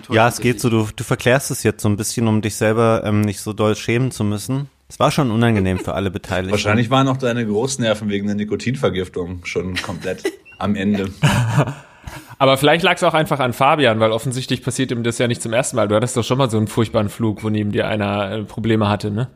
Ja, 0.09 0.27
es 0.27 0.41
geht 0.41 0.59
so, 0.59 0.71
du, 0.71 0.87
du 0.95 1.03
verklärst 1.03 1.51
es 1.51 1.61
jetzt 1.61 1.83
so 1.83 1.89
ein 1.89 1.95
bisschen, 1.95 2.27
um 2.27 2.41
dich 2.41 2.55
selber 2.55 3.03
ähm, 3.05 3.21
nicht 3.21 3.39
so 3.39 3.53
doll 3.53 3.75
schämen 3.75 4.09
zu 4.09 4.23
müssen. 4.23 4.67
Es 4.89 4.99
war 4.99 5.11
schon 5.11 5.29
unangenehm 5.29 5.77
für 5.77 5.93
alle 5.93 6.09
Beteiligten. 6.09 6.49
Wahrscheinlich 6.49 6.89
waren 6.89 7.07
auch 7.07 7.17
deine 7.17 7.45
Großnerven 7.45 8.09
wegen 8.09 8.25
der 8.25 8.35
Nikotinvergiftung 8.35 9.45
schon 9.45 9.75
komplett 9.75 10.23
am 10.57 10.75
Ende. 10.75 11.11
Aber 12.39 12.57
vielleicht 12.57 12.83
lag 12.83 12.95
es 12.95 13.03
auch 13.03 13.13
einfach 13.13 13.39
an 13.39 13.53
Fabian, 13.53 13.99
weil 13.99 14.11
offensichtlich 14.11 14.63
passiert 14.63 14.89
ihm 14.89 15.03
das 15.03 15.19
ja 15.19 15.27
nicht 15.27 15.43
zum 15.43 15.53
ersten 15.53 15.75
Mal. 15.75 15.87
Du 15.87 15.93
hattest 15.93 16.17
doch 16.17 16.23
schon 16.23 16.39
mal 16.39 16.49
so 16.49 16.57
einen 16.57 16.67
furchtbaren 16.67 17.09
Flug, 17.09 17.43
wo 17.43 17.49
neben 17.51 17.71
dir 17.71 17.87
einer 17.87 18.31
äh, 18.31 18.43
Probleme 18.43 18.89
hatte, 18.89 19.11
ne? 19.11 19.29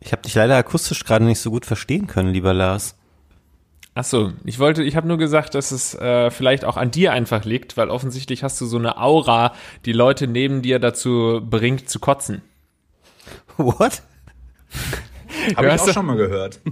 Ich 0.00 0.12
habe 0.12 0.22
dich 0.22 0.34
leider 0.34 0.56
akustisch 0.56 1.04
gerade 1.04 1.26
nicht 1.26 1.40
so 1.40 1.50
gut 1.50 1.66
verstehen 1.66 2.06
können, 2.06 2.32
lieber 2.32 2.54
Lars. 2.54 2.95
Ach 3.98 4.04
so, 4.04 4.30
ich 4.44 4.58
wollte, 4.58 4.82
ich 4.82 4.94
habe 4.94 5.08
nur 5.08 5.16
gesagt, 5.16 5.54
dass 5.54 5.70
es 5.70 5.94
äh, 5.94 6.30
vielleicht 6.30 6.66
auch 6.66 6.76
an 6.76 6.90
dir 6.90 7.12
einfach 7.12 7.46
liegt, 7.46 7.78
weil 7.78 7.88
offensichtlich 7.88 8.42
hast 8.42 8.60
du 8.60 8.66
so 8.66 8.76
eine 8.76 8.98
Aura, 8.98 9.54
die 9.86 9.94
Leute 9.94 10.26
neben 10.26 10.60
dir 10.60 10.78
dazu 10.78 11.40
bringt 11.42 11.88
zu 11.88 11.98
kotzen. 11.98 12.42
What? 13.56 14.02
Habe 15.56 15.66
ich 15.68 15.72
hast 15.72 15.80
auch 15.80 15.86
du- 15.86 15.92
schon 15.94 16.06
mal 16.06 16.16
gehört. 16.16 16.60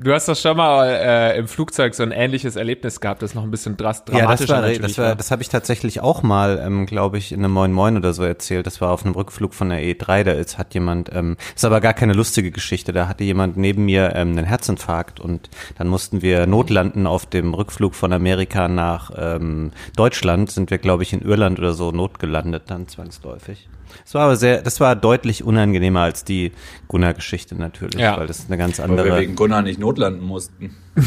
Du 0.00 0.12
hast 0.12 0.28
doch 0.28 0.36
schon 0.36 0.56
mal 0.56 0.86
äh, 0.88 1.38
im 1.38 1.48
Flugzeug 1.48 1.94
so 1.94 2.04
ein 2.04 2.12
ähnliches 2.12 2.54
Erlebnis 2.54 3.00
gehabt, 3.00 3.20
das 3.22 3.34
noch 3.34 3.42
ein 3.42 3.50
bisschen 3.50 3.76
dras 3.76 4.04
Ja, 4.08 4.20
dramatischer 4.20 4.62
das 4.62 4.78
war, 4.78 4.78
das 4.78 4.98
war, 4.98 5.16
das 5.16 5.30
habe 5.30 5.42
ich 5.42 5.48
tatsächlich 5.48 6.00
auch 6.00 6.22
mal, 6.22 6.62
ähm, 6.64 6.86
glaube 6.86 7.18
ich, 7.18 7.32
in 7.32 7.40
einem 7.40 7.52
Moin 7.52 7.72
Moin 7.72 7.96
oder 7.96 8.12
so 8.12 8.22
erzählt. 8.22 8.66
Das 8.66 8.80
war 8.80 8.92
auf 8.92 9.04
einem 9.04 9.14
Rückflug 9.14 9.54
von 9.54 9.70
der 9.70 9.80
E3. 9.80 10.22
Da 10.22 10.32
ist, 10.32 10.56
hat 10.56 10.74
jemand, 10.74 11.10
ähm, 11.12 11.36
ist 11.54 11.64
aber 11.64 11.80
gar 11.80 11.94
keine 11.94 12.12
lustige 12.12 12.52
Geschichte. 12.52 12.92
Da 12.92 13.08
hatte 13.08 13.24
jemand 13.24 13.56
neben 13.56 13.86
mir 13.86 14.12
ähm, 14.14 14.32
einen 14.32 14.44
Herzinfarkt 14.44 15.18
und 15.18 15.50
dann 15.78 15.88
mussten 15.88 16.22
wir 16.22 16.46
notlanden 16.46 17.06
auf 17.06 17.26
dem 17.26 17.54
Rückflug 17.54 17.94
von 17.94 18.12
Amerika 18.12 18.68
nach 18.68 19.10
ähm, 19.16 19.72
Deutschland. 19.96 20.50
Sind 20.52 20.70
wir, 20.70 20.78
glaube 20.78 21.02
ich, 21.02 21.12
in 21.12 21.22
Irland 21.22 21.58
oder 21.58 21.72
so 21.72 21.90
notgelandet 21.90 22.64
dann 22.66 22.86
zwangsläufig. 22.86 23.68
Das 24.04 24.14
war 24.14 24.22
aber 24.24 24.36
sehr, 24.36 24.62
das 24.62 24.80
war 24.80 24.96
deutlich 24.96 25.44
unangenehmer 25.44 26.00
als 26.00 26.24
die 26.24 26.52
Gunnar-Geschichte 26.88 27.54
natürlich, 27.54 28.00
Ja. 28.00 28.16
weil 28.18 28.26
das 28.26 28.38
ist 28.40 28.48
eine 28.48 28.58
ganz 28.58 28.78
Weil 28.78 28.88
wir 28.90 28.98
andere. 29.02 29.20
wegen 29.20 29.34
Gunnar 29.36 29.62
nicht 29.62 29.78
notlanden 29.78 30.22
mussten. 30.24 30.76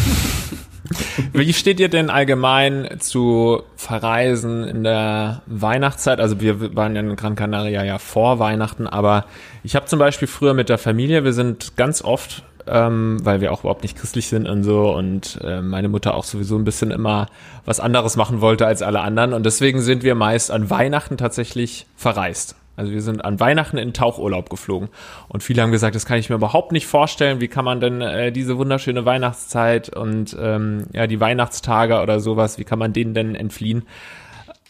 Wie 1.33 1.53
steht 1.53 1.79
ihr 1.79 1.88
denn 1.89 2.09
allgemein 2.09 2.97
zu 3.00 3.63
Verreisen 3.77 4.63
in 4.65 4.83
der 4.83 5.41
Weihnachtszeit? 5.45 6.19
Also 6.19 6.41
wir 6.41 6.75
waren 6.75 6.95
ja 6.95 7.01
in 7.01 7.15
Gran 7.15 7.35
Canaria 7.35 7.83
ja 7.83 7.97
vor 7.97 8.39
Weihnachten, 8.39 8.88
aber 8.88 9.25
ich 9.63 9.75
habe 9.75 9.85
zum 9.85 10.00
Beispiel 10.00 10.27
früher 10.27 10.53
mit 10.53 10.67
der 10.69 10.77
Familie, 10.77 11.23
wir 11.23 11.31
sind 11.33 11.77
ganz 11.77 12.03
oft, 12.03 12.43
ähm, 12.67 13.19
weil 13.23 13.39
wir 13.39 13.53
auch 13.53 13.61
überhaupt 13.61 13.83
nicht 13.83 13.97
christlich 13.97 14.27
sind 14.27 14.50
und 14.50 14.63
so 14.63 14.93
und 14.93 15.39
äh, 15.43 15.61
meine 15.61 15.88
Mutter 15.88 16.13
auch 16.13 16.25
sowieso 16.25 16.57
ein 16.57 16.65
bisschen 16.65 16.91
immer 16.91 17.27
was 17.63 17.79
anderes 17.79 18.17
machen 18.17 18.41
wollte 18.41 18.65
als 18.67 18.81
alle 18.81 19.00
anderen 19.00 19.33
und 19.33 19.45
deswegen 19.45 19.81
sind 19.81 20.03
wir 20.03 20.15
meist 20.15 20.51
an 20.51 20.69
Weihnachten 20.69 21.15
tatsächlich 21.17 21.85
verreist. 21.95 22.55
Also 22.75 22.91
wir 22.91 23.01
sind 23.01 23.23
an 23.23 23.39
Weihnachten 23.39 23.77
in 23.77 23.93
Tauchurlaub 23.93 24.49
geflogen. 24.49 24.89
Und 25.27 25.43
viele 25.43 25.61
haben 25.61 25.71
gesagt, 25.71 25.95
das 25.95 26.05
kann 26.05 26.17
ich 26.17 26.29
mir 26.29 26.35
überhaupt 26.35 26.71
nicht 26.71 26.87
vorstellen. 26.87 27.41
Wie 27.41 27.47
kann 27.47 27.65
man 27.65 27.79
denn 27.79 28.01
äh, 28.01 28.31
diese 28.31 28.57
wunderschöne 28.57 29.05
Weihnachtszeit 29.05 29.95
und 29.95 30.35
ähm, 30.39 30.85
ja 30.93 31.07
die 31.07 31.19
Weihnachtstage 31.19 32.01
oder 32.01 32.19
sowas, 32.19 32.57
wie 32.57 32.63
kann 32.63 32.79
man 32.79 32.93
denen 32.93 33.13
denn 33.13 33.35
entfliehen? 33.35 33.83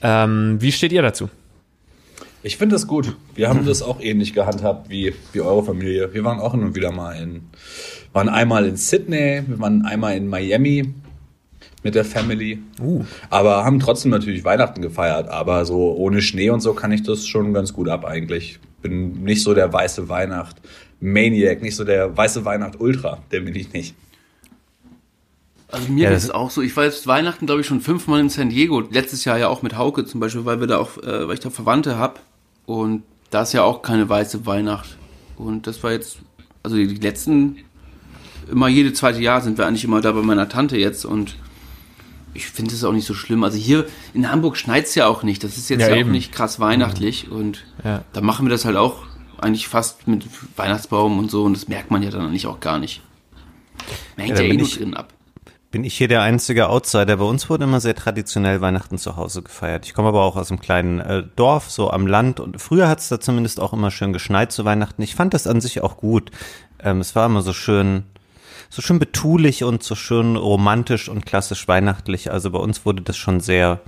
Ähm, 0.02 0.58
wie 0.60 0.72
steht 0.72 0.92
ihr 0.92 1.02
dazu? 1.02 1.30
Ich 2.44 2.58
finde 2.58 2.74
das 2.74 2.88
gut. 2.88 3.16
Wir 3.36 3.50
haben 3.50 3.66
das 3.66 3.84
auch 3.84 4.02
ähnlich 4.02 4.34
gehandhabt 4.34 4.90
wie, 4.90 5.14
wie 5.32 5.42
eure 5.42 5.64
Familie. 5.64 6.12
Wir 6.14 6.24
waren 6.24 6.40
auch 6.40 6.54
hin 6.54 6.64
und 6.64 6.76
wieder 6.76 6.92
mal 6.92 7.12
in, 7.12 7.44
waren 8.14 8.30
einmal 8.30 8.66
in 8.66 8.78
Sydney, 8.78 9.44
wir 9.46 9.60
waren 9.60 9.86
einmal 9.86 10.18
in 10.18 10.28
Miami 10.28 10.92
mit 11.84 11.96
der 11.96 12.06
Family. 12.06 12.60
Aber 13.30 13.66
haben 13.66 13.80
trotzdem 13.80 14.12
natürlich 14.12 14.44
Weihnachten 14.44 14.82
gefeiert. 14.82 15.30
Aber 15.30 15.66
so 15.66 15.96
ohne 15.96 16.22
Schnee 16.22 16.50
und 16.50 16.62
so 16.62 16.74
kann 16.74 16.92
ich 16.92 17.04
das 17.04 17.28
schon 17.28 17.54
ganz 17.54 17.74
gut 17.74 17.90
ab 17.90 18.06
eigentlich. 18.06 18.60
Bin 18.82 19.24
nicht 19.24 19.44
so 19.44 19.54
der 19.54 19.72
weiße 19.72 20.10
Weihnacht 20.10 20.58
Maniac, 21.00 21.62
nicht 21.62 21.76
so 21.76 21.84
der 21.84 22.16
weiße 22.16 22.46
Weihnacht 22.46 22.80
Ultra. 22.80 23.20
Der 23.32 23.42
bin 23.42 23.56
ich 23.56 23.74
nicht. 23.74 23.96
Also 25.72 25.92
mir 25.92 26.10
Ja, 26.10 26.16
ist 26.16 26.26
es 26.26 26.32
auch 26.32 26.52
so. 26.52 26.62
Ich 26.62 26.76
war 26.78 26.84
jetzt 26.84 27.08
Weihnachten, 27.08 27.46
glaube 27.46 27.62
ich, 27.62 27.68
schon 27.68 27.82
fünfmal 27.82 28.20
in 28.20 28.30
San 28.30 28.50
Diego. 28.50 28.82
Letztes 28.82 29.26
Jahr 29.26 29.38
ja 29.38 29.48
auch 29.48 29.62
mit 29.62 29.78
Hauke 29.78 30.06
zum 30.06 30.20
Beispiel, 30.20 30.46
weil 30.46 30.60
wir 30.60 30.68
da 30.68 30.78
auch, 30.78 30.98
äh, 30.98 31.28
weil 31.28 31.34
ich 31.34 31.40
da 31.40 31.50
Verwandte 31.50 31.98
hab. 31.98 32.22
Und 32.66 33.04
da 33.32 33.44
ist 33.44 33.54
ja 33.54 33.64
auch 33.64 33.82
keine 33.82 34.08
weiße 34.08 34.46
Weihnacht. 34.46 34.98
Und 35.38 35.66
das 35.66 35.82
war 35.82 35.92
jetzt, 35.92 36.20
also 36.62 36.76
die 36.76 36.86
letzten, 36.86 37.58
immer 38.52 38.68
jede 38.68 38.94
zweite 38.94 39.22
Jahr 39.22 39.42
sind 39.42 39.58
wir 39.58 39.66
eigentlich 39.66 39.86
immer 39.86 40.02
da 40.02 40.12
bei 40.12 40.22
meiner 40.22 40.50
Tante 40.50 40.78
jetzt 40.78 41.06
und 41.06 41.36
ich 42.34 42.46
finde 42.48 42.74
es 42.74 42.84
auch 42.84 42.94
nicht 42.94 43.06
so 43.06 43.14
schlimm. 43.14 43.44
Also 43.44 43.58
hier 43.58 43.86
in 44.14 44.30
Hamburg 44.32 44.58
schneit's 44.58 44.96
ja 44.96 45.08
auch 45.08 45.24
nicht. 45.24 45.44
Das 45.44 45.58
ist 45.58 45.70
jetzt 45.70 45.82
Ja, 45.82 45.94
ja, 45.96 46.06
auch 46.06 46.10
nicht 46.10 46.32
krass 46.32 46.60
weihnachtlich 46.60 47.30
und 47.32 47.64
Ja. 47.84 48.04
da 48.14 48.22
machen 48.22 48.46
wir 48.46 48.50
das 48.52 48.66
halt 48.66 48.78
auch 48.78 49.04
eigentlich 49.40 49.68
fast 49.68 50.08
mit 50.08 50.26
Weihnachtsbaum 50.56 51.18
und 51.20 51.32
so 51.32 51.44
und 51.44 51.54
das 51.56 51.68
merkt 51.68 51.92
man 51.92 52.04
ja 52.04 52.10
dann 52.12 52.22
eigentlich 52.28 52.48
auch 52.48 52.60
gar 52.60 52.78
nicht. 52.80 53.02
Man 54.18 54.28
hängt 54.28 54.38
Ja, 54.38 54.46
ja, 54.46 54.54
eh 54.54 54.58
nur 54.58 54.68
ich- 54.68 54.78
drin 54.78 54.94
ab. 54.96 55.14
Bin 55.72 55.86
ich 55.86 55.96
hier 55.98 56.10
der 56.10 56.22
einzige 56.22 56.68
Outsider? 56.68 57.16
Bei 57.16 57.24
uns 57.24 57.50
wurde 57.50 57.64
immer 57.64 57.80
sehr 57.80 57.96
traditionell 57.96 58.60
Weihnachten 58.60 58.98
zu 58.98 59.16
Hause 59.16 59.42
gefeiert. 59.42 59.86
Ich 59.86 59.94
komme 59.94 60.10
aber 60.10 60.22
auch 60.22 60.36
aus 60.36 60.52
einem 60.52 60.60
kleinen 60.60 61.00
äh, 61.00 61.24
Dorf, 61.38 61.72
so 61.72 61.90
am 61.90 62.08
Land. 62.08 62.42
Und 62.42 62.62
früher 62.62 62.90
hat 62.90 63.00
es 63.00 63.08
da 63.08 63.22
zumindest 63.22 63.62
auch 63.62 63.72
immer 63.72 63.90
schön 63.90 64.12
geschneit 64.12 64.52
zu 64.52 64.66
Weihnachten. 64.66 65.02
Ich 65.02 65.16
fand 65.16 65.34
das 65.34 65.48
an 65.48 65.62
sich 65.62 65.80
auch 65.82 65.96
gut. 65.96 66.30
Ähm, 66.84 67.00
es 67.00 67.16
war 67.16 67.26
immer 67.26 67.42
so 67.42 67.54
schön, 67.54 68.04
so 68.72 68.82
schön 68.82 69.00
betulich 69.00 69.66
und 69.66 69.84
so 69.84 69.96
schön 69.96 70.38
romantisch 70.38 71.10
und 71.10 71.26
klassisch 71.26 71.68
weihnachtlich. 71.68 72.32
Also 72.32 72.52
bei 72.52 72.60
uns 72.60 72.86
wurde 72.86 73.02
das 73.02 73.18
schon 73.18 73.42
sehr 73.42 73.82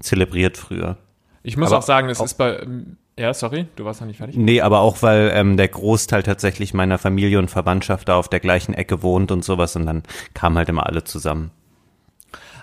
zelebriert 0.00 0.56
früher. 0.56 0.96
Ich 1.42 1.58
muss 1.58 1.68
Aber 1.68 1.78
auch 1.78 1.82
sagen, 1.82 2.08
es 2.08 2.20
ist 2.20 2.34
bei, 2.34 2.58
ähm, 2.58 2.96
ja, 3.18 3.34
sorry, 3.34 3.66
du 3.76 3.84
warst 3.84 4.00
noch 4.00 4.08
nicht 4.08 4.16
fertig. 4.16 4.36
Nee, 4.36 4.62
aber 4.62 4.80
auch 4.80 5.02
weil 5.02 5.30
ähm, 5.34 5.58
der 5.58 5.68
Großteil 5.68 6.22
tatsächlich 6.22 6.72
meiner 6.72 6.96
Familie 6.96 7.38
und 7.38 7.50
Verwandtschaft 7.50 8.08
da 8.08 8.16
auf 8.16 8.28
der 8.28 8.40
gleichen 8.40 8.72
Ecke 8.72 9.02
wohnt 9.02 9.30
und 9.30 9.44
sowas. 9.44 9.76
Und 9.76 9.84
dann 9.84 10.02
kamen 10.32 10.56
halt 10.56 10.70
immer 10.70 10.86
alle 10.86 11.04
zusammen. 11.04 11.50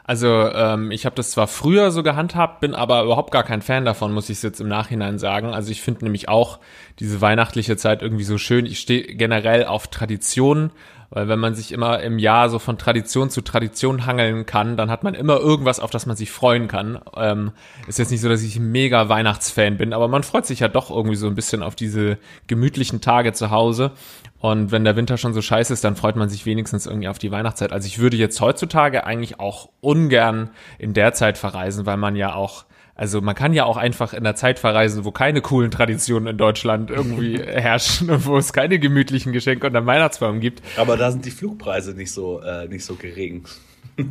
Also 0.04 0.28
ähm, 0.28 0.90
ich 0.90 1.06
habe 1.06 1.16
das 1.16 1.32
zwar 1.32 1.48
früher 1.48 1.92
so 1.92 2.02
gehandhabt, 2.02 2.62
bin 2.62 2.74
aber 2.74 3.04
überhaupt 3.04 3.32
gar 3.32 3.44
kein 3.44 3.62
Fan 3.62 3.84
davon, 3.84 4.14
muss 4.14 4.30
ich 4.30 4.42
jetzt 4.42 4.62
im 4.62 4.70
Nachhinein 4.70 5.20
sagen. 5.20 5.54
Also 5.54 5.70
ich 5.70 5.82
finde 5.82 6.06
nämlich 6.06 6.30
auch 6.30 6.60
diese 7.00 7.20
weihnachtliche 7.20 7.76
Zeit 7.76 8.02
irgendwie 8.02 8.24
so 8.24 8.38
schön. 8.38 8.66
Ich 8.66 8.80
stehe 8.80 9.04
generell 9.04 9.66
auf 9.66 9.88
Traditionen, 9.88 10.72
weil 11.10 11.28
wenn 11.28 11.40
man 11.40 11.56
sich 11.56 11.72
immer 11.72 12.02
im 12.02 12.20
Jahr 12.20 12.50
so 12.50 12.60
von 12.60 12.78
Tradition 12.78 13.30
zu 13.30 13.42
Tradition 13.42 14.06
hangeln 14.06 14.46
kann, 14.46 14.76
dann 14.76 14.92
hat 14.92 15.04
man 15.04 15.14
immer 15.14 15.38
irgendwas, 15.38 15.80
auf 15.80 15.90
das 15.90 16.06
man 16.06 16.18
sich 16.18 16.32
freuen 16.32 16.68
kann. 16.68 17.00
Ähm, 17.16 17.52
ist 17.88 18.00
jetzt 18.00 18.12
nicht 18.12 18.22
so, 18.22 18.30
dass 18.30 18.44
ich 18.44 18.60
mega 18.60 19.08
Weihnachtsfan 19.08 19.78
bin, 19.78 19.94
aber 19.94 20.08
man 20.08 20.24
freut 20.24 20.46
sich 20.46 20.60
ja 20.60 20.68
doch 20.68 20.90
irgendwie 20.90 21.16
so 21.16 21.28
ein 21.28 21.36
bisschen 21.36 21.64
auf 21.64 21.76
diese 21.76 22.18
gemütlichen 22.48 23.00
Tage 23.00 23.34
zu 23.34 23.52
Hause. 23.52 23.92
Und 24.40 24.72
wenn 24.72 24.84
der 24.84 24.96
Winter 24.96 25.18
schon 25.18 25.34
so 25.34 25.42
scheiße 25.42 25.74
ist, 25.74 25.84
dann 25.84 25.96
freut 25.96 26.16
man 26.16 26.30
sich 26.30 26.46
wenigstens 26.46 26.86
irgendwie 26.86 27.08
auf 27.08 27.18
die 27.18 27.32
Weihnachtszeit. 27.32 27.72
Also 27.72 27.88
ich 27.88 28.00
würde 28.00 28.18
jetzt 28.18 28.40
heutzutage 28.40 29.06
eigentlich 29.06 29.40
auch 29.40 29.70
ungern 29.82 30.52
in 30.78 30.94
der 30.94 31.14
Zeit 31.14 31.38
verreisen, 31.38 31.86
weil 31.86 31.98
man 31.98 32.16
ja 32.16 32.36
auch, 32.36 32.66
also 32.98 33.22
man 33.22 33.36
kann 33.36 33.54
ja 33.54 33.64
auch 33.66 33.78
einfach 33.78 34.14
in 34.14 34.24
der 34.24 34.36
Zeit 34.36 34.60
verreisen, 34.60 35.06
wo 35.06 35.12
keine 35.12 35.42
coolen 35.42 35.72
Traditionen 35.72 36.28
in 36.28 36.38
Deutschland 36.38 36.90
irgendwie 36.90 37.38
herrschen 37.46 38.10
und 38.10 38.26
wo 38.26 38.38
es 38.38 38.52
keine 38.52 38.80
gemütlichen 38.80 39.32
Geschenke 39.32 39.68
unter 39.68 39.86
Weihnachtsbaum 39.86 40.40
gibt. 40.40 40.62
Aber 40.78 40.98
da 40.98 41.12
sind 41.12 41.24
die 41.24 41.32
Flugpreise 41.32 41.94
nicht 41.94 42.12
so, 42.12 42.42
äh, 42.42 42.68
nicht 42.68 42.84
so 42.84 42.96
gering. 42.96 43.44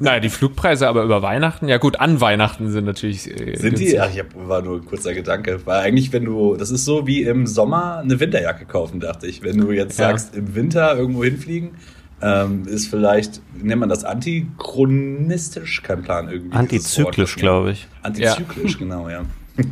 Naja, 0.01 0.19
die 0.19 0.31
Flugpreise 0.31 0.89
aber 0.89 1.05
über 1.05 1.23
Weihnachten, 1.23 1.69
ja 1.69 1.79
gut, 1.79 2.01
an 2.01 2.21
Weihnachten 2.21 2.73
sind 2.73 2.87
natürlich. 2.87 3.31
Äh, 3.31 3.55
Sind 3.57 3.79
die? 3.79 4.01
Ach, 4.01 4.11
ich 4.13 4.19
hab, 4.19 4.27
war 4.35 4.61
nur 4.61 4.79
ein 4.79 4.85
kurzer 4.85 5.15
Gedanke. 5.15 5.61
Weil 5.65 5.79
eigentlich, 5.81 6.13
wenn 6.13 6.25
du, 6.25 6.57
das 6.57 6.71
ist 6.73 6.85
so 6.85 7.07
wie 7.07 7.23
im 7.23 7.47
Sommer 7.47 7.99
eine 7.99 8.19
Winterjacke 8.19 8.65
kaufen, 8.65 8.99
dachte 8.99 9.29
ich. 9.29 9.43
Wenn 9.45 9.59
du 9.59 9.71
jetzt 9.71 9.97
Ja. 9.97 10.07
sagst, 10.09 10.35
im 10.35 10.57
Winter 10.57 10.97
irgendwo 10.97 11.23
hinfliegen, 11.23 11.77
ähm, 12.23 12.67
ist 12.67 12.89
vielleicht, 12.89 13.41
nennt 13.63 13.81
man 13.81 13.89
das 13.89 14.05
antichronistisch? 14.05 15.83
Kein 15.83 16.03
Plan 16.03 16.29
irgendwie. 16.29 16.57
Antizyklisch, 16.57 17.37
glaube 17.37 17.73
ich. 17.73 17.87
Antizyklisch, 18.03 18.79
genau, 18.79 19.09
ja. 19.09 19.25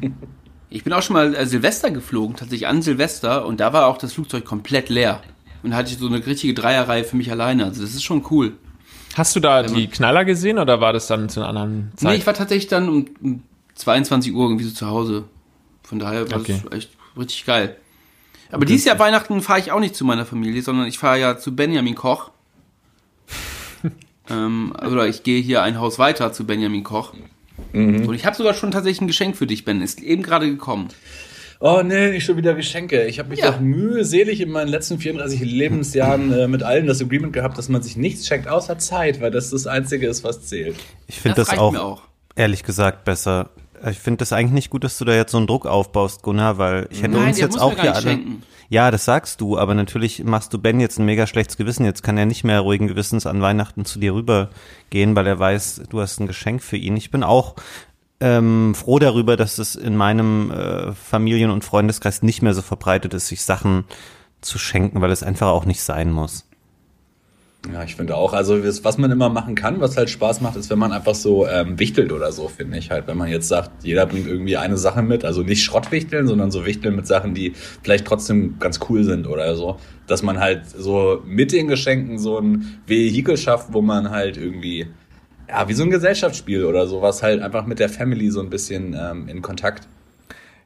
Ich 0.71 0.83
bin 0.83 0.93
auch 0.93 1.03
schon 1.03 1.15
mal 1.15 1.37
äh, 1.37 1.47
Silvester 1.47 1.93
geflogen, 1.93 2.35
tatsächlich 2.35 2.67
an 2.67 2.83
Silvester, 2.83 3.47
und 3.47 3.61
da 3.61 3.73
war 3.73 3.87
auch 3.87 3.97
das 3.97 4.13
Flugzeug 4.15 4.45
komplett 4.45 4.89
leer. 4.89 5.21
Und 5.63 5.71
da 5.71 5.77
hatte 5.77 5.93
ich 5.93 5.99
so 5.99 6.09
eine 6.09 6.27
richtige 6.27 6.53
Dreierreihe 6.53 7.05
für 7.05 7.17
mich 7.17 7.31
alleine. 7.31 7.67
Also 7.67 7.83
das 7.83 7.95
ist 7.95 8.03
schon 8.03 8.25
cool. 8.33 8.55
Hast 9.15 9.37
du 9.37 9.41
da 9.41 9.63
die 9.63 9.87
Knaller 9.87 10.25
gesehen 10.25 10.59
oder 10.59 10.81
war 10.81 10.93
das 10.93 11.07
dann 11.07 11.29
zu 11.29 11.39
einer 11.41 11.49
anderen 11.51 11.93
Zeit? 11.95 12.11
Nee, 12.11 12.17
ich 12.17 12.27
war 12.27 12.35
tatsächlich 12.35 12.67
dann 12.67 12.89
um, 12.89 13.05
um 13.23 13.43
22 13.77 14.35
Uhr 14.35 14.47
irgendwie 14.47 14.65
so 14.65 14.75
zu 14.75 14.89
Hause. 14.89 15.25
Von 15.85 16.01
daher 16.01 16.29
war 16.29 16.41
Okay. 16.41 16.61
es 16.69 16.77
echt 16.77 16.91
richtig 17.17 17.47
geil. 17.47 17.77
Aber 18.51 18.65
dieses 18.67 18.85
Jahr 18.85 18.99
Weihnachten 18.99 19.43
fahre 19.43 19.61
ich 19.61 19.71
auch 19.71 19.79
nicht 19.81 19.95
zu 19.95 20.05
meiner 20.05 20.27
Familie, 20.27 20.61
sondern 20.63 20.87
ich 20.89 20.99
fahre 20.99 21.21
ja 21.21 21.39
zu 21.39 21.55
Benjamin 21.55 21.95
Koch. 21.95 22.33
Ähm, 24.31 24.73
oder 24.87 25.07
ich 25.07 25.23
gehe 25.23 25.41
hier 25.41 25.63
ein 25.63 25.79
Haus 25.79 25.99
weiter 25.99 26.33
zu 26.33 26.45
Benjamin 26.47 26.85
Koch. 26.85 27.13
Mhm. 27.73 28.07
Und 28.09 28.15
ich 28.15 28.27
habe 28.27 28.37
sogar 28.37 28.55
schon 28.55 28.71
tatsächlich 28.71 29.01
ein 29.01 29.07
Geschenk 29.07 29.37
für 29.37 29.47
dich, 29.47 29.65
Ben. 29.65 29.81
Ist 29.83 30.01
eben 30.01 30.23
gerade 30.23 30.47
gekommen. 30.47 30.89
Oh 31.61 31.83
nee, 31.83 32.11
nicht 32.11 32.25
schon 32.25 32.37
wieder 32.37 32.55
Geschenke. 32.55 33.05
Ich 33.07 33.19
habe 33.19 33.31
mich 33.31 33.39
Ja. 33.41 33.53
doch 33.53 33.61
mühselig 33.61 34.41
in 34.41 34.51
meinen 34.51 34.69
letzten 34.69 34.99
34 34.99 35.41
Lebensjahren 35.41 36.33
äh, 36.33 36.49
mit 36.49 36.63
allen 36.63 36.87
das 36.87 37.01
Agreement 37.01 37.33
gehabt, 37.33 37.57
dass 37.57 37.69
man 37.69 37.81
sich 37.83 37.97
nichts 37.97 38.27
schenkt, 38.27 38.49
außer 38.49 38.79
Zeit, 38.79 39.21
weil 39.21 39.31
das 39.31 39.51
das 39.51 39.67
Einzige 39.67 40.07
ist, 40.09 40.25
was 40.25 40.43
zählt. 40.47 40.77
Ich 41.07 41.21
finde 41.21 41.37
das, 41.37 41.51
reicht 41.51 41.61
auch, 41.61 41.75
auch. 41.77 42.03
ehrlich 42.35 42.65
gesagt, 42.65 43.05
besser. 43.05 43.51
Ich 43.91 43.99
finde 43.99 44.19
das 44.19 44.33
eigentlich 44.33 44.53
nicht 44.53 44.71
gut, 44.71 44.85
dass 44.85 44.99
du 44.99 45.05
da 45.05 45.15
jetzt 45.15 45.33
so 45.33 45.39
einen 45.39 45.47
Druck 45.47 45.67
aufbaust, 45.67 46.23
Gunnar, 46.23 46.59
weil 46.59 46.89
ich 46.91 47.03
hätte 47.03 47.17
Nein, 47.17 47.29
uns 47.29 47.39
jetzt 47.39 47.61
auch 47.61 47.79
hier 47.79 47.95
alle. 47.95 48.03
schenken. 48.03 48.43
Ja, 48.71 48.91
das 48.91 49.05
sagst 49.05 49.41
du, 49.41 49.59
aber 49.59 49.75
natürlich 49.75 50.25
machst 50.25 50.53
du 50.55 50.59
Ben 50.59 50.81
jetzt 50.81 50.99
ein 50.99 51.05
mega 51.05 51.27
schlechtes 51.27 51.57
Gewissen. 51.57 51.85
Jetzt 51.85 52.03
kann 52.03 52.17
er 52.17 52.27
nicht 52.27 52.45
mehr 52.45 52.61
ruhigen 52.61 52.89
Gewissens 52.89 53.27
an 53.27 53.43
Weihnachten 53.43 53.85
zu 53.85 53.99
dir 53.99 54.15
rübergehen, 54.15 55.15
weil 55.15 55.27
er 55.27 55.39
weiß, 55.39 55.83
du 55.91 56.01
hast 56.01 56.19
ein 56.21 56.27
Geschenk 56.27 56.63
für 56.63 56.77
ihn. 56.77 56.97
Ich 56.97 57.11
bin 57.11 57.23
auch 57.23 57.57
ähm, 58.21 58.75
froh 58.75 58.99
darüber, 58.99 59.37
dass 59.37 59.59
es 59.59 59.77
in 59.77 59.97
meinem 59.97 60.51
äh, 60.51 60.93
Familien- 60.93 61.51
und 61.51 61.65
Freundeskreis 61.65 62.23
nicht 62.23 62.43
mehr 62.43 62.55
so 62.55 62.63
verbreitet 62.63 63.13
ist, 63.13 63.29
sich 63.29 63.43
Sachen 63.43 63.85
zu 64.41 64.59
schenken, 64.59 65.01
weil 65.01 65.11
es 65.11 65.23
einfach 65.23 65.49
auch 65.49 65.67
nicht 65.67 65.83
sein 65.83 66.11
muss. 66.11 66.47
Ja, 67.73 67.83
ich 67.83 67.97
finde 67.97 68.15
auch, 68.17 68.35
also 68.35 68.63
was 68.85 68.99
man 68.99 69.11
immer 69.11 69.31
machen 69.31 69.55
kann, 69.55 69.81
was 69.81 69.97
halt 69.97 70.11
Spaß 70.11 70.43
macht, 70.43 70.57
ist, 70.57 70.69
wenn 70.69 70.79
man 70.79 70.93
einfach 70.93 71.15
so 71.15 71.47
ähm, 71.49 71.79
wichtelt 71.79 72.13
oder 72.13 72.31
so, 72.31 72.49
finde 72.49 72.77
ich 72.77 72.91
halt. 72.91 73.07
Wenn 73.07 73.17
man 73.17 73.29
jetzt 73.29 73.49
sagt, 73.49 73.85
jeder 73.85 74.05
bringt 74.05 74.27
irgendwie 74.27 74.59
eine 74.59 74.77
Sache 74.77 75.01
mit, 75.03 75.25
also 75.25 75.43
nicht 75.43 75.65
Schrottwichteln, 75.65 76.27
sondern 76.27 76.51
so 76.51 76.67
Wichteln 76.67 76.95
mit 76.95 77.07
Sachen, 77.07 77.33
die 77.33 77.55
vielleicht 77.83 78.05
trotzdem 78.07 78.59
ganz 78.59 78.81
cool 78.91 79.03
sind 79.05 79.27
oder 79.27 79.57
so. 79.57 79.79
Dass 80.07 80.23
man 80.23 80.41
halt 80.41 80.67
so 80.69 81.23
mit 81.25 81.53
den 81.53 81.69
Geschenken 81.69 82.19
so 82.19 82.39
ein 82.39 82.81
Vehikel 82.87 83.39
schafft, 83.39 83.73
wo 83.73 83.81
man 83.81 84.11
halt 84.11 84.37
irgendwie, 84.37 84.87
ja, 85.49 85.67
wie 85.67 85.73
so 85.75 85.85
ein 85.85 85.91
Gesellschaftsspiel 85.91 86.65
oder 86.67 86.87
so, 86.87 87.01
was 87.01 87.23
halt 87.23 87.41
einfach 87.41 87.65
mit 87.65 87.79
der 87.79 87.89
Family 87.89 88.31
so 88.31 88.41
ein 88.41 88.51
bisschen 88.51 88.95
ähm, 88.99 89.27
in 89.27 89.41
Kontakt, 89.41 89.89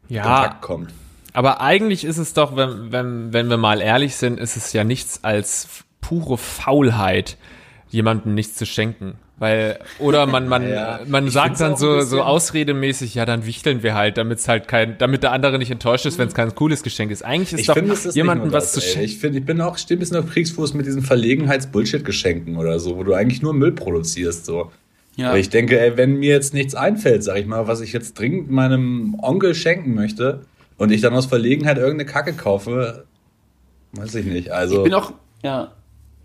Ja, 0.09 0.23
Kontakt 0.25 0.63
kommt. 0.63 0.93
aber 1.33 1.61
eigentlich 1.61 2.05
ist 2.05 2.19
es 2.19 2.33
doch, 2.35 2.57
wenn, 2.57 2.91
wenn, 2.91 3.33
wenn 3.33 3.49
wir 3.51 3.57
mal 3.57 3.81
ehrlich 3.81 4.17
sind, 4.17 4.41
ist 4.41 4.57
es 4.57 4.73
ja 4.73 4.83
nichts 4.83 5.21
als 5.23 5.69
pure 6.01 6.39
Faulheit, 6.39 7.37
jemandem 7.89 8.35
nichts 8.35 8.57
zu 8.57 8.67
schenken. 8.67 9.15
Weil, 9.39 9.79
oder 10.01 10.27
man, 10.27 10.49
man, 10.49 10.69
Ja, 10.69 11.01
man 11.07 11.29
ich 11.29 11.33
sagt 11.33 11.61
dann 11.61 11.77
so, 11.77 12.01
so 12.01 12.23
ausredemäßig, 12.23 13.15
ja, 13.15 13.25
dann 13.25 13.47
wichteln 13.47 13.85
wir 13.85 13.95
halt, 13.95 14.19
damit 14.19 14.39
es 14.39 14.49
halt 14.49 14.67
kein, 14.67 14.99
damit 14.99 15.23
der 15.23 15.31
andere 15.33 15.59
nicht 15.59 15.71
enttäuscht 15.71 16.07
ist, 16.07 16.19
wenn 16.19 16.27
es 16.27 16.35
kein 16.35 16.53
cooles 16.57 16.83
Geschenk 16.83 17.13
ist. 17.13 17.25
Eigentlich 17.25 17.53
ist 17.53 17.61
Ich 17.61 17.67
doch 17.69 17.75
finde, 17.75 17.93
es 17.93 18.05
ist 18.05 18.17
jemandem 18.17 18.53
was 18.53 18.73
das, 18.73 18.73
zu 18.73 18.81
ey. 18.81 18.87
schenken. 18.93 19.05
Ich 19.05 19.19
finde, 19.19 19.39
ich 19.39 19.45
bin 19.45 19.61
auch, 19.61 19.79
stehe 19.79 19.97
ein 19.97 20.01
bisschen 20.01 20.17
auf 20.17 20.29
Kriegsfuß 20.29 20.75
mit 20.75 20.87
diesen 20.87 21.03
Verlegenheits-Bullshit-Geschenken 21.03 22.57
oder 22.57 22.81
so, 22.81 22.97
wo 22.97 23.05
du 23.05 23.15
eigentlich 23.15 23.41
nur 23.41 23.55
Müll 23.55 23.73
produzierst, 23.73 24.45
so. 24.45 24.73
Ja. 25.15 25.29
Aber 25.31 25.39
ich 25.39 25.51
denke, 25.51 25.81
ey, 25.81 25.97
wenn 25.97 26.17
mir 26.17 26.31
jetzt 26.31 26.53
nichts 26.55 26.75
einfällt, 26.75 27.23
sag 27.25 27.39
ich 27.39 27.47
mal, 27.47 27.67
was 27.69 27.81
ich 27.81 27.93
jetzt 27.93 28.19
dringend 28.19 28.51
meinem 28.51 29.17
Onkel 29.21 29.55
schenken 29.55 29.95
möchte 29.95 30.43
und 30.79 30.91
ich 30.91 31.01
dann 31.01 31.15
aus 31.15 31.27
Verlegenheit 31.27 31.77
irgendeine 31.77 32.07
Kacke 32.11 32.33
kaufe, 32.35 33.05
weiß 33.93 34.17
ich 34.17 34.27
nicht. 34.27 34.51
Also, 34.51 34.79
Ich 34.79 34.85
bin 34.85 34.95
auch, 34.95 35.13
ja, 35.43 35.73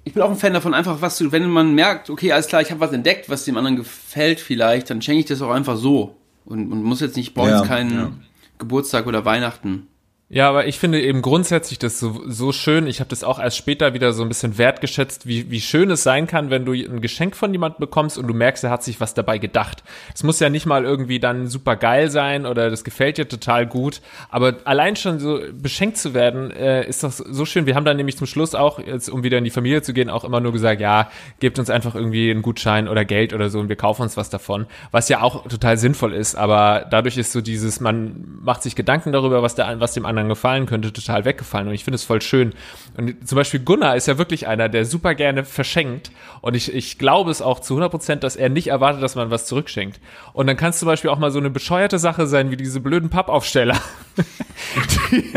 ich 0.03 0.13
bin 0.13 0.21
auch 0.21 0.29
ein 0.29 0.35
Fan 0.35 0.53
davon, 0.53 0.73
einfach 0.73 1.01
was 1.01 1.17
zu, 1.17 1.31
wenn 1.31 1.49
man 1.49 1.73
merkt, 1.75 2.09
okay, 2.09 2.31
alles 2.31 2.47
klar, 2.47 2.61
ich 2.61 2.71
habe 2.71 2.79
was 2.79 2.91
entdeckt, 2.91 3.29
was 3.29 3.45
dem 3.45 3.57
anderen 3.57 3.77
gefällt 3.77 4.39
vielleicht, 4.39 4.89
dann 4.89 5.01
schenke 5.01 5.21
ich 5.21 5.25
das 5.25 5.41
auch 5.41 5.51
einfach 5.51 5.77
so. 5.77 6.15
Und, 6.45 6.71
und 6.71 6.83
muss 6.83 6.99
jetzt 6.99 7.15
nicht, 7.15 7.29
ich 7.29 7.33
brauche 7.33 7.49
Ja, 7.49 7.59
jetzt 7.59 7.67
keinen 7.67 7.93
ja. 7.93 8.11
Geburtstag 8.57 9.07
oder 9.07 9.23
Weihnachten. 9.23 9.87
Ja, 10.29 10.49
aber 10.49 10.65
ich 10.65 10.79
finde 10.79 10.99
eben 10.99 11.21
grundsätzlich 11.21 11.77
das 11.77 11.99
so, 11.99 12.23
so 12.25 12.51
schön. 12.51 12.87
Ich 12.87 13.01
habe 13.01 13.09
das 13.09 13.23
auch 13.23 13.39
erst 13.39 13.55
später 13.55 13.93
wieder 13.93 14.13
so 14.13 14.23
ein 14.23 14.29
bisschen 14.29 14.57
wertgeschätzt, 14.57 15.27
wie, 15.27 15.51
wie 15.51 15.61
schön 15.61 15.91
es 15.91 16.01
sein 16.01 16.25
kann, 16.25 16.49
wenn 16.49 16.65
du 16.65 16.71
ein 16.71 17.01
Geschenk 17.01 17.35
von 17.35 17.51
jemandem 17.51 17.81
bekommst 17.81 18.17
und 18.17 18.25
du 18.25 18.33
merkst, 18.33 18.63
er 18.63 18.71
hat 18.71 18.83
sich 18.83 18.99
was 18.99 19.13
dabei 19.13 19.37
gedacht. 19.37 19.83
Es 20.15 20.23
muss 20.23 20.39
ja 20.39 20.49
nicht 20.49 20.65
mal 20.65 20.85
irgendwie 20.85 21.19
dann 21.19 21.49
super 21.49 21.75
geil 21.75 22.09
sein 22.09 22.47
oder 22.47 22.71
das 22.71 22.83
gefällt 22.83 23.19
dir 23.19 23.27
total 23.27 23.67
gut, 23.67 24.01
aber 24.29 24.55
allein 24.63 24.95
schon 24.95 25.19
so 25.19 25.39
beschenkt 25.53 25.97
zu 25.97 26.15
werden, 26.15 26.49
äh, 26.49 26.87
ist 26.87 27.03
doch 27.03 27.11
so 27.11 27.45
schön. 27.45 27.67
Wir 27.67 27.75
haben 27.75 27.85
dann 27.85 27.97
nämlich 27.97 28.17
zum 28.17 28.25
Schluss 28.25 28.55
auch, 28.55 28.79
jetzt, 28.79 29.09
um 29.09 29.21
wieder 29.21 29.37
in 29.37 29.43
die 29.43 29.51
Familie 29.51 29.83
zu 29.83 29.93
gehen, 29.93 30.09
auch 30.09 30.23
immer 30.23 30.39
nur 30.39 30.51
gesagt, 30.51 30.81
ja, 30.81 31.11
gebt 31.41 31.59
uns 31.59 31.69
einfach 31.69 31.93
irgendwie 31.93 32.31
einen 32.31 32.41
Gutschein 32.41 32.87
oder 32.87 33.05
Geld 33.05 33.33
oder 33.33 33.49
so 33.49 33.59
und 33.59 33.69
wir 33.69 33.75
kaufen 33.75 34.01
uns 34.01 34.17
was 34.17 34.31
davon, 34.31 34.65
was 34.89 35.09
ja 35.09 35.21
auch 35.21 35.47
total 35.47 35.77
sinnvoll 35.77 36.13
ist, 36.13 36.33
aber 36.33 36.87
dadurch 36.89 37.17
ist 37.17 37.33
so 37.33 37.41
dieses, 37.41 37.79
man 37.79 38.39
macht 38.41 38.63
sich 38.63 38.75
Gedanken 38.75 39.11
darüber, 39.11 39.43
was, 39.43 39.53
der, 39.53 39.79
was 39.79 39.93
dem 39.93 40.07
anderen 40.07 40.12
gefallen 40.27 40.65
könnte, 40.65 40.93
total 40.93 41.25
weggefallen 41.25 41.67
und 41.67 41.73
ich 41.73 41.83
finde 41.83 41.95
es 41.95 42.03
voll 42.03 42.21
schön. 42.21 42.53
Und 42.97 43.27
zum 43.27 43.35
Beispiel 43.35 43.59
Gunnar 43.59 43.95
ist 43.95 44.07
ja 44.07 44.17
wirklich 44.17 44.47
einer, 44.47 44.69
der 44.69 44.85
super 44.85 45.15
gerne 45.15 45.43
verschenkt 45.43 46.11
und 46.41 46.55
ich, 46.55 46.73
ich 46.73 46.97
glaube 46.97 47.31
es 47.31 47.41
auch 47.41 47.59
zu 47.59 47.73
100 47.73 47.91
Prozent, 47.91 48.23
dass 48.23 48.35
er 48.35 48.49
nicht 48.49 48.67
erwartet, 48.67 49.01
dass 49.01 49.15
man 49.15 49.31
was 49.31 49.45
zurückschenkt. 49.45 49.99
Und 50.33 50.47
dann 50.47 50.57
kann 50.57 50.69
es 50.69 50.79
zum 50.79 50.87
Beispiel 50.87 51.09
auch 51.09 51.19
mal 51.19 51.31
so 51.31 51.39
eine 51.39 51.49
bescheuerte 51.49 51.99
Sache 51.99 52.27
sein, 52.27 52.51
wie 52.51 52.57
diese 52.57 52.79
blöden 52.79 53.09
Pappaufsteller. 53.09 53.79
die 55.11 55.33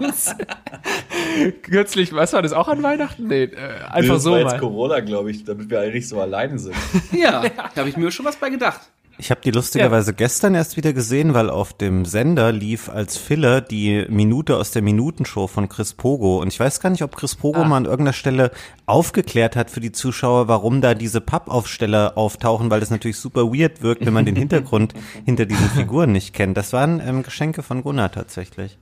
uns 0.00 0.34
kürzlich, 1.62 2.12
was 2.12 2.32
war 2.32 2.42
das, 2.42 2.52
auch 2.52 2.68
an 2.68 2.82
Weihnachten? 2.82 3.26
Nee, 3.28 3.44
äh, 3.44 3.56
einfach 3.90 4.14
das 4.14 4.22
so 4.22 4.32
war 4.32 4.38
jetzt 4.40 4.52
mal. 4.52 4.58
Corona, 4.58 5.00
glaube 5.00 5.30
ich, 5.30 5.44
damit 5.44 5.70
wir 5.70 5.80
alle 5.80 5.92
nicht 5.92 6.08
so 6.08 6.20
alleine 6.20 6.58
sind. 6.58 6.76
Ja, 7.12 7.42
da 7.74 7.76
habe 7.76 7.88
ich 7.88 7.96
mir 7.96 8.10
schon 8.10 8.26
was 8.26 8.36
bei 8.36 8.50
gedacht. 8.50 8.80
Ich 9.18 9.30
habe 9.30 9.40
die 9.40 9.50
lustigerweise 9.50 10.12
gestern 10.12 10.54
erst 10.54 10.76
wieder 10.76 10.92
gesehen, 10.92 11.32
weil 11.32 11.48
auf 11.48 11.72
dem 11.72 12.04
Sender 12.04 12.52
lief 12.52 12.90
als 12.90 13.16
Filler 13.16 13.62
die 13.62 14.04
Minute 14.10 14.58
aus 14.58 14.72
der 14.72 14.82
Minutenshow 14.82 15.46
von 15.46 15.70
Chris 15.70 15.94
Pogo. 15.94 16.38
Und 16.40 16.48
ich 16.48 16.60
weiß 16.60 16.80
gar 16.80 16.90
nicht, 16.90 17.02
ob 17.02 17.16
Chris 17.16 17.34
Pogo 17.34 17.64
mal 17.64 17.78
an 17.78 17.86
irgendeiner 17.86 18.12
Stelle 18.12 18.50
aufgeklärt 18.84 19.56
hat 19.56 19.70
für 19.70 19.80
die 19.80 19.92
Zuschauer, 19.92 20.48
warum 20.48 20.82
da 20.82 20.94
diese 20.94 21.22
Pappaufsteller 21.22 22.18
auftauchen, 22.18 22.70
weil 22.70 22.80
das 22.80 22.90
natürlich 22.90 23.16
super 23.16 23.52
weird 23.52 23.82
wirkt, 23.82 24.04
wenn 24.04 24.12
man 24.12 24.26
den 24.26 24.36
Hintergrund 24.36 24.92
hinter 25.24 25.46
diesen 25.46 25.70
Figuren 25.70 26.12
nicht 26.12 26.34
kennt. 26.34 26.56
Das 26.56 26.74
waren 26.74 27.00
ähm, 27.00 27.22
Geschenke 27.22 27.62
von 27.62 27.82
Gunnar 27.82 28.12
tatsächlich. 28.12 28.78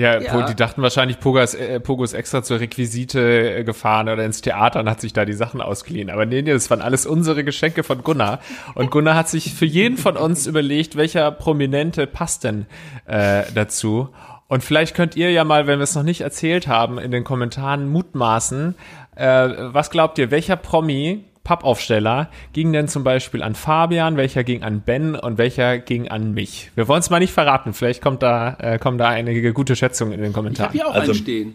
Ja, 0.00 0.18
Ja. 0.18 0.46
Die 0.46 0.54
dachten 0.54 0.80
wahrscheinlich, 0.80 1.20
Pogas, 1.20 1.54
äh, 1.54 1.78
Pogo 1.78 2.02
ist 2.04 2.14
extra 2.14 2.42
zur 2.42 2.58
Requisite 2.58 3.58
äh, 3.58 3.64
gefahren 3.64 4.08
oder 4.08 4.24
ins 4.24 4.40
Theater 4.40 4.80
und 4.80 4.88
hat 4.88 4.98
sich 4.98 5.12
da 5.12 5.26
die 5.26 5.34
Sachen 5.34 5.60
ausgeliehen. 5.60 6.08
Aber 6.08 6.24
nee, 6.24 6.40
nee, 6.40 6.52
das 6.52 6.70
waren 6.70 6.80
alles 6.80 7.04
unsere 7.04 7.44
Geschenke 7.44 7.82
von 7.82 8.02
Gunnar. 8.02 8.40
Und 8.74 8.90
Gunnar 8.90 9.14
hat 9.14 9.28
sich 9.28 9.52
für 9.52 9.66
jeden 9.66 9.98
von 9.98 10.16
uns 10.16 10.46
überlegt, 10.46 10.96
welcher 10.96 11.30
Prominente 11.30 12.06
passt 12.06 12.44
denn 12.44 12.64
äh, 13.04 13.42
dazu. 13.54 14.08
Und 14.48 14.64
vielleicht 14.64 14.96
könnt 14.96 15.16
ihr 15.16 15.30
ja 15.30 15.44
mal, 15.44 15.66
wenn 15.66 15.78
wir 15.78 15.84
es 15.84 15.94
noch 15.94 16.02
nicht 16.02 16.22
erzählt 16.22 16.66
haben, 16.66 16.98
in 16.98 17.10
den 17.10 17.22
Kommentaren 17.22 17.86
mutmaßen, 17.86 18.74
äh, 19.16 19.48
was 19.56 19.90
glaubt 19.90 20.18
ihr, 20.18 20.30
welcher 20.30 20.56
Promi, 20.56 21.24
Pappaufsteller, 21.50 22.30
ging 22.52 22.72
denn 22.72 22.86
zum 22.86 23.02
Beispiel 23.02 23.42
an 23.42 23.56
Fabian, 23.56 24.16
welcher 24.16 24.44
ging 24.44 24.62
an 24.62 24.82
Ben 24.82 25.16
und 25.16 25.36
welcher 25.36 25.78
ging 25.80 26.06
an 26.06 26.32
mich? 26.32 26.70
Wir 26.76 26.86
wollen 26.86 27.00
es 27.00 27.10
mal 27.10 27.18
nicht 27.18 27.32
verraten, 27.32 27.72
vielleicht 27.72 28.00
kommt 28.00 28.22
da, 28.22 28.54
äh, 28.60 28.78
kommen 28.78 28.98
da 28.98 29.08
einige 29.08 29.52
gute 29.52 29.74
Schätzungen 29.74 30.12
in 30.12 30.20
den 30.20 30.30
Ich 30.30 30.36
habe 30.36 30.44
Kommentaren. 30.44 30.72
hier 30.72 30.86
auch 30.86 30.94
Also- 30.94 31.10
einen 31.10 31.20
stehen. 31.20 31.54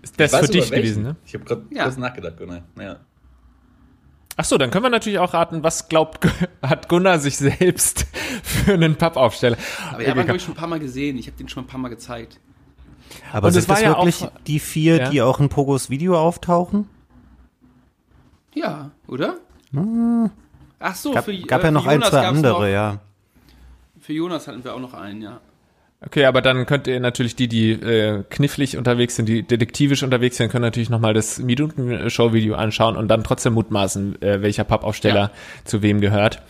Das 0.00 0.10
ist 0.10 0.18
Weißt 0.32 0.46
für 0.46 0.52
dich 0.52 0.70
gewesen, 0.70 1.02
ne? 1.02 1.16
Ich 1.26 1.34
habe 1.34 1.44
gerade 1.44 1.62
Ja. 1.70 1.84
kurz 1.84 1.98
nachgedacht, 1.98 2.38
Gunnar. 2.38 2.62
Ja. 2.80 2.96
Ach 4.38 4.44
so, 4.46 4.56
dann 4.56 4.70
können 4.70 4.84
wir 4.86 4.90
natürlich 4.90 5.18
auch 5.18 5.34
raten, 5.34 5.62
was 5.62 5.90
glaubt, 5.90 6.26
hat 6.62 6.88
Gunnar 6.88 7.18
sich 7.18 7.36
selbst 7.36 8.06
für 8.42 8.72
einen 8.72 8.96
Pappaufsteller? 8.96 9.58
Aber 9.92 10.00
ich 10.00 10.08
habe 10.08 10.20
ihn, 10.20 10.24
glaube 10.24 10.38
ich, 10.38 10.42
schon 10.44 10.54
ein 10.54 10.56
paar 10.56 10.68
Mal 10.68 10.80
gesehen. 10.80 11.18
Ich 11.18 11.26
habe 11.26 11.36
den 11.36 11.48
schon 11.50 11.64
ein 11.64 11.66
paar 11.66 11.78
Mal 11.78 11.90
gezeigt. 11.90 12.40
Aber 13.34 13.48
Und 13.48 13.50
es 13.50 13.54
sind 13.56 13.68
war 13.68 13.76
das 13.76 13.84
ja 13.84 13.90
wirklich 13.90 14.22
auch- 14.24 14.32
die 14.46 14.58
vier, 14.60 14.96
Ja. 14.96 15.10
die 15.10 15.20
auch 15.20 15.40
in 15.40 15.50
Pogos 15.50 15.90
Video 15.90 16.18
auftauchen? 16.18 16.88
Ja, 18.54 18.90
oder? 19.08 19.38
Ach 20.78 20.94
so, 20.94 21.12
Gab, 21.12 21.24
für, 21.24 21.36
gab 21.36 21.62
äh, 21.62 21.64
ja 21.66 21.70
noch 21.70 21.84
für 21.84 21.90
ein, 21.90 21.94
Jonas 21.96 22.10
zwei 22.10 22.26
andere, 22.26 22.52
noch, 22.52 22.66
ja. 22.66 23.00
Für 24.00 24.12
Jonas 24.12 24.46
hatten 24.48 24.62
wir 24.64 24.74
auch 24.74 24.80
noch 24.80 24.94
einen, 24.94 25.22
ja. 25.22 25.40
Okay, 26.06 26.26
aber 26.26 26.42
dann 26.42 26.66
könnt 26.66 26.86
ihr 26.86 27.00
natürlich 27.00 27.34
die, 27.34 27.48
die 27.48 27.70
äh, 27.72 28.24
knifflig 28.28 28.76
unterwegs 28.76 29.16
sind, 29.16 29.26
die 29.26 29.42
detektivisch 29.42 30.02
unterwegs 30.02 30.36
sind, 30.36 30.50
können 30.50 30.62
natürlich 30.62 30.90
nochmal 30.90 31.14
das 31.14 31.38
Minuten-Show-Video 31.38 32.56
anschauen 32.56 32.96
und 32.96 33.08
dann 33.08 33.24
trotzdem 33.24 33.54
mutmaßen, 33.54 34.20
äh, 34.20 34.42
welcher 34.42 34.64
Pappaufsteller 34.64 35.20
Ja. 35.20 35.30
zu 35.64 35.80
wem 35.80 36.02
gehört. 36.02 36.42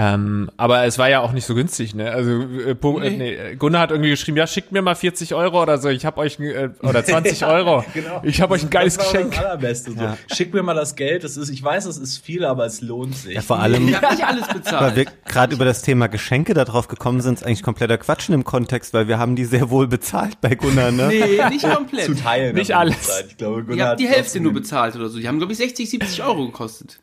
Ähm, 0.00 0.48
aber 0.56 0.84
es 0.84 0.96
war 0.96 1.10
ja 1.10 1.18
auch 1.22 1.32
nicht 1.32 1.44
so 1.44 1.56
günstig, 1.56 1.92
ne? 1.92 2.08
Also 2.12 2.30
äh, 2.30 2.70
äh, 2.70 3.10
nee, 3.10 3.56
Gunnar 3.56 3.80
hat 3.80 3.90
irgendwie 3.90 4.10
geschrieben, 4.10 4.36
ja, 4.36 4.46
schickt 4.46 4.70
mir 4.70 4.80
mal 4.80 4.94
40 4.94 5.34
Euro 5.34 5.60
oder 5.60 5.78
so, 5.78 5.88
ich 5.88 6.06
hab 6.06 6.18
euch, 6.18 6.38
ein, 6.38 6.44
äh, 6.44 6.68
oder 6.84 7.04
20 7.04 7.44
Euro, 7.46 7.84
Genau. 7.94 8.20
ich 8.22 8.40
hab 8.40 8.52
euch 8.52 8.62
ein 8.62 8.70
geiles 8.70 8.96
das 8.96 9.06
war 9.06 9.12
Geschenk. 9.12 9.34
Das 9.34 9.44
Allerbeste. 9.44 9.90
So. 9.92 10.34
Schick 10.36 10.54
mir 10.54 10.62
mal 10.62 10.74
das 10.74 10.94
Geld. 10.94 11.24
Das 11.24 11.36
ist, 11.36 11.48
ich 11.48 11.60
weiß, 11.64 11.86
es 11.86 11.98
ist 11.98 12.18
viel, 12.24 12.44
aber 12.44 12.64
es 12.66 12.80
lohnt 12.80 13.16
sich. 13.16 13.34
Ja, 13.34 13.40
vor 13.40 13.58
allem, 13.58 13.88
Ich 13.88 13.96
habe 14.00 14.14
nicht 14.14 14.24
alles 14.24 14.46
weil 14.46 14.54
bezahlt. 14.54 14.96
wir 14.96 15.04
gerade 15.26 15.54
über 15.56 15.64
das 15.64 15.82
Thema 15.82 16.06
Geschenke 16.06 16.54
darauf 16.54 16.86
gekommen 16.86 17.20
sind, 17.20 17.34
ist 17.40 17.44
eigentlich 17.44 17.64
kompletter 17.64 17.98
Quatsch 17.98 18.28
in 18.28 18.32
dem 18.32 18.44
Kontext, 18.44 18.94
weil 18.94 19.08
wir 19.08 19.18
haben 19.18 19.34
die 19.34 19.46
sehr 19.46 19.68
wohl 19.70 19.88
bezahlt 19.88 20.40
bei 20.40 20.54
Gunnar, 20.54 20.92
ne? 20.92 21.08
Nee, 21.08 21.48
nicht 21.48 21.68
komplett. 21.68 22.04
zu 22.04 22.14
teilen. 22.14 22.54
Nicht 22.54 22.72
alles. 22.76 22.96
bezahlt. 22.98 23.26
Ich 23.30 23.36
glaube, 23.36 23.64
Gunnar 23.64 23.80
habe 23.86 23.90
hat 23.94 23.98
die 24.00 24.06
Hälfte 24.06 24.22
trotzdem 24.22 24.42
nur 24.44 24.52
bezahlt 24.52 24.94
oder 24.94 25.08
so. 25.08 25.18
Die 25.18 25.26
haben, 25.26 25.38
glaube 25.38 25.52
ich, 25.52 25.58
60, 25.58 25.90
70 25.90 26.22
Euro 26.22 26.46
gekostet. 26.46 27.00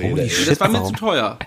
Ey. 0.00 0.28
Shit, 0.28 0.48
Das 0.50 0.58
war 0.60 0.68
mir 0.68 0.74
warum? 0.78 0.88
zu 0.88 0.94
teuer. 1.00 1.38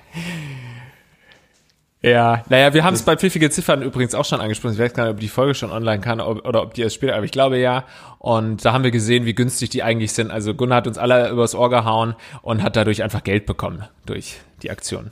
Ja, 2.03 2.43
naja, 2.49 2.73
wir 2.73 2.83
haben 2.83 2.95
es 2.95 3.03
bei 3.03 3.15
pfiffige 3.15 3.49
Ziffern 3.49 3.81
übrigens 3.81 4.13
auch 4.13 4.25
schon 4.25 4.41
angesprochen. 4.41 4.73
Ich 4.73 4.79
weiß 4.79 4.93
gar 4.93 5.05
nicht, 5.05 5.13
ob 5.13 5.19
die 5.21 5.29
Folge 5.29 5.55
schon 5.55 5.71
online 5.71 6.01
kann 6.01 6.19
ob, 6.19 6.45
oder 6.45 6.61
ob 6.61 6.73
die 6.73 6.81
erst 6.81 6.95
später, 6.95 7.15
aber 7.15 7.23
ich 7.23 7.31
glaube 7.31 7.57
ja. 7.57 7.85
Und 8.19 8.65
da 8.65 8.73
haben 8.73 8.83
wir 8.83 8.91
gesehen, 8.91 9.25
wie 9.25 9.33
günstig 9.33 9.69
die 9.69 9.83
eigentlich 9.83 10.11
sind. 10.11 10.29
Also 10.29 10.53
Gunnar 10.53 10.77
hat 10.77 10.87
uns 10.87 10.97
alle 10.97 11.29
übers 11.29 11.55
Ohr 11.55 11.69
gehauen 11.69 12.15
und 12.41 12.61
hat 12.61 12.75
dadurch 12.75 13.03
einfach 13.03 13.23
Geld 13.23 13.45
bekommen 13.45 13.85
durch 14.05 14.41
die 14.61 14.69
Aktion. 14.69 15.11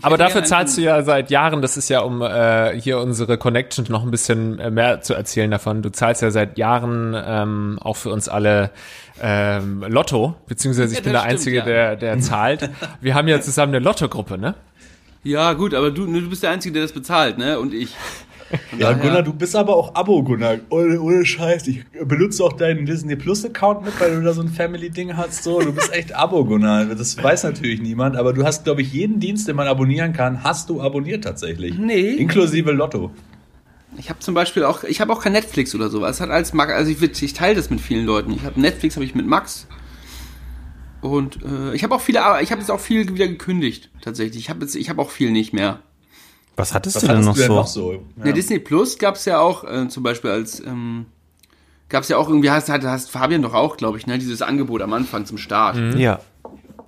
Aber 0.00 0.16
dafür 0.16 0.44
zahlst 0.44 0.78
du 0.78 0.82
ja 0.82 1.02
seit 1.02 1.30
Jahren, 1.30 1.60
das 1.60 1.76
ist 1.76 1.88
ja, 1.88 2.00
um 2.00 2.22
äh, 2.22 2.80
hier 2.80 2.98
unsere 3.00 3.36
Connection 3.36 3.84
noch 3.88 4.04
ein 4.04 4.10
bisschen 4.12 4.58
äh, 4.60 4.70
mehr 4.70 5.00
zu 5.00 5.12
erzählen 5.14 5.50
davon. 5.50 5.82
Du 5.82 5.90
zahlst 5.90 6.22
ja 6.22 6.30
seit 6.30 6.56
Jahren 6.56 7.14
ähm, 7.16 7.78
auch 7.82 7.96
für 7.96 8.10
uns 8.10 8.28
alle 8.28 8.70
ähm, 9.20 9.84
Lotto, 9.88 10.36
beziehungsweise 10.46 10.92
ich 10.92 10.98
Ja, 10.98 11.04
bin 11.04 11.12
der 11.12 11.22
Einzige, 11.22 11.62
stimmt, 11.62 11.76
ja. 11.76 11.96
der, 11.96 11.96
der 11.96 12.20
zahlt. 12.20 12.70
Wir 13.00 13.14
haben 13.14 13.28
ja 13.28 13.40
zusammen 13.40 13.74
eine 13.74 13.84
Lotto-Gruppe, 13.84 14.38
ne? 14.38 14.54
Ja, 15.26 15.52
gut, 15.54 15.74
aber 15.74 15.90
du, 15.90 16.06
du 16.06 16.28
bist 16.30 16.42
der 16.44 16.50
Einzige, 16.50 16.74
der 16.74 16.82
das 16.82 16.92
bezahlt, 16.92 17.36
ne? 17.36 17.58
Und 17.58 17.74
ich. 17.74 17.90
Von 17.90 18.58
Ja, 18.78 18.92
daher- 18.92 19.02
Gunnar, 19.02 19.22
du 19.24 19.32
bist 19.32 19.56
aber 19.56 19.74
auch 19.74 19.92
Abo, 19.96 20.22
Gunnar. 20.22 20.58
Ohne, 20.70 21.00
ohne 21.00 21.26
Scheiß. 21.26 21.66
Ich 21.66 21.84
benutze 22.04 22.44
auch 22.44 22.52
deinen 22.52 22.86
Disney 22.86 23.16
Plus 23.16 23.44
Account 23.44 23.84
mit, 23.84 23.98
weil 24.00 24.14
du 24.14 24.22
da 24.22 24.32
so 24.32 24.40
ein 24.40 24.48
Family-Ding 24.48 25.16
hast. 25.16 25.42
So, 25.42 25.60
du 25.60 25.72
bist 25.72 25.92
echt 25.92 26.14
Abo, 26.14 26.44
Gunnar. 26.44 26.84
Das 26.84 27.20
weiß 27.20 27.42
natürlich 27.42 27.82
niemand, 27.82 28.14
aber 28.16 28.32
du 28.32 28.44
hast, 28.44 28.62
glaube 28.62 28.82
ich, 28.82 28.92
jeden 28.92 29.18
Dienst, 29.18 29.48
den 29.48 29.56
man 29.56 29.66
abonnieren 29.66 30.12
kann, 30.12 30.44
hast 30.44 30.70
du 30.70 30.80
abonniert 30.80 31.24
tatsächlich. 31.24 31.76
Nee. 31.76 32.10
Inklusive 32.12 32.70
Lotto. 32.70 33.10
Ich 33.98 34.10
habe 34.10 34.20
zum 34.20 34.34
Beispiel 34.34 34.62
auch, 34.62 34.84
ich 34.84 35.00
habe 35.00 35.12
auch 35.12 35.22
kein 35.22 35.32
Netflix 35.32 35.74
oder 35.74 35.88
sowas. 35.88 36.20
Hat 36.20 36.30
als 36.30 36.52
Max, 36.52 36.72
also 36.72 36.92
ich, 36.92 37.22
ich 37.22 37.32
teile 37.32 37.56
das 37.56 37.68
mit 37.70 37.80
vielen 37.80 38.06
Leuten. 38.06 38.30
Ich 38.30 38.44
habe 38.44 38.60
Netflix, 38.60 38.94
habe 38.94 39.04
ich 39.04 39.16
mit 39.16 39.26
Max. 39.26 39.66
Und 41.10 41.38
äh, 41.42 41.74
ich 41.74 41.82
habe 41.82 41.94
auch 41.94 42.00
viele, 42.00 42.22
aber 42.24 42.42
ich 42.42 42.50
habe 42.50 42.60
jetzt 42.60 42.70
auch 42.70 42.80
viel 42.80 43.08
wieder 43.08 43.28
gekündigt 43.28 43.90
tatsächlich. 44.00 44.42
Ich 44.42 44.50
habe 44.50 44.60
jetzt, 44.60 44.74
ich 44.74 44.88
habe 44.88 45.00
auch 45.00 45.10
viel 45.10 45.30
nicht 45.30 45.52
mehr. 45.52 45.80
Was 46.56 46.72
hattest 46.72 46.96
Was 46.96 47.02
du 47.02 47.08
denn 47.08 47.20
noch 47.20 47.34
du 47.34 47.40
denn 47.40 47.48
so? 47.48 47.54
noch 47.54 47.66
so? 47.66 47.92
In 48.16 48.24
der 48.24 48.32
Disney 48.32 48.58
Plus 48.58 48.98
gab 48.98 49.16
es 49.16 49.24
ja 49.26 49.40
auch 49.40 49.64
äh, 49.64 49.88
zum 49.88 50.02
Beispiel 50.02 50.30
als 50.30 50.60
ähm, 50.60 51.06
gab 51.88 52.02
es 52.02 52.08
ja 52.08 52.16
auch 52.16 52.28
irgendwie 52.28 52.50
hast, 52.50 52.68
hat, 52.68 52.82
hast 52.84 53.10
Fabian 53.10 53.42
doch 53.42 53.54
auch, 53.54 53.76
glaube 53.76 53.98
ich, 53.98 54.06
ne, 54.06 54.18
dieses 54.18 54.42
Angebot 54.42 54.82
am 54.82 54.92
Anfang 54.92 55.26
zum 55.26 55.38
Start. 55.38 55.76
Ja. 55.96 56.20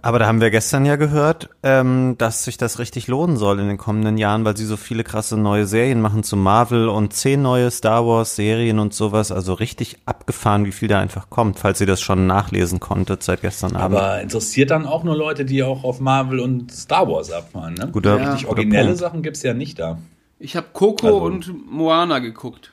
Aber 0.00 0.18
da 0.20 0.26
haben 0.26 0.40
wir 0.40 0.50
gestern 0.50 0.84
ja 0.84 0.96
gehört, 0.96 1.48
ähm, 1.62 2.14
dass 2.18 2.44
sich 2.44 2.56
das 2.56 2.78
richtig 2.78 3.08
lohnen 3.08 3.36
soll 3.36 3.58
in 3.58 3.66
den 3.68 3.78
kommenden 3.78 4.16
Jahren, 4.16 4.44
weil 4.44 4.56
sie 4.56 4.64
so 4.64 4.76
viele 4.76 5.02
krasse 5.02 5.36
neue 5.36 5.66
Serien 5.66 6.00
machen 6.00 6.22
zu 6.22 6.36
Marvel 6.36 6.88
und 6.88 7.12
zehn 7.12 7.42
neue 7.42 7.70
Star 7.70 8.06
Wars 8.06 8.36
Serien 8.36 8.78
und 8.78 8.94
sowas. 8.94 9.32
Also 9.32 9.54
richtig 9.54 9.98
abgefahren, 10.06 10.64
wie 10.66 10.72
viel 10.72 10.86
da 10.88 11.00
einfach 11.00 11.30
kommt, 11.30 11.58
falls 11.58 11.80
ihr 11.80 11.86
das 11.88 12.00
schon 12.00 12.26
nachlesen 12.28 12.78
konntet 12.80 13.22
seit 13.24 13.40
gestern 13.40 13.74
Abend. 13.76 13.96
Aber 13.98 14.20
interessiert 14.22 14.70
dann 14.70 14.86
auch 14.86 15.02
nur 15.02 15.16
Leute, 15.16 15.44
die 15.44 15.62
auch 15.64 15.82
auf 15.82 15.98
Marvel 16.00 16.38
und 16.40 16.70
Star 16.72 17.08
Wars 17.08 17.32
abfahren, 17.32 17.74
ne? 17.74 17.88
Guter- 17.90 18.18
Richtig 18.20 18.42
guter 18.44 18.50
originelle 18.50 18.84
Punkt. 18.86 18.98
Sachen 19.00 19.22
gibt's 19.22 19.42
ja 19.42 19.52
nicht 19.54 19.78
da. 19.80 19.98
Ich 20.38 20.54
habe 20.56 20.68
Coco 20.72 21.06
Also- 21.06 21.20
und 21.22 21.52
Moana 21.70 22.20
geguckt 22.20 22.72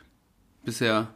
bisher. 0.63 1.07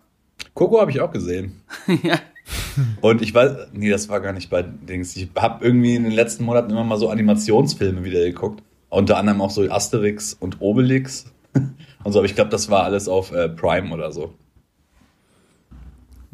Coco 0.55 0.81
habe 0.81 0.89
ich 0.89 1.01
auch 1.01 1.11
gesehen. 1.11 1.61
ja. 2.03 2.15
Und 3.01 3.21
ich 3.21 3.33
weiß, 3.33 3.69
nee, 3.73 3.89
das 3.89 4.09
war 4.09 4.21
gar 4.21 4.33
nicht 4.33 4.49
bei 4.49 4.63
Dings. 4.63 5.15
Ich 5.15 5.29
habe 5.35 5.63
irgendwie 5.65 5.95
in 5.95 6.03
den 6.03 6.11
letzten 6.11 6.43
Monaten 6.43 6.71
immer 6.71 6.83
mal 6.83 6.97
so 6.97 7.09
Animationsfilme 7.09 8.03
wieder 8.03 8.21
geguckt. 8.21 8.63
Unter 8.89 9.17
anderem 9.17 9.41
auch 9.41 9.51
so 9.51 9.69
Asterix 9.69 10.33
und 10.33 10.61
Obelix 10.61 11.25
und 12.03 12.11
so. 12.11 12.19
Aber 12.19 12.25
ich 12.25 12.35
glaube, 12.35 12.49
das 12.49 12.69
war 12.69 12.83
alles 12.83 13.07
auf 13.07 13.31
äh, 13.31 13.49
Prime 13.49 13.93
oder 13.93 14.11
so. 14.11 14.33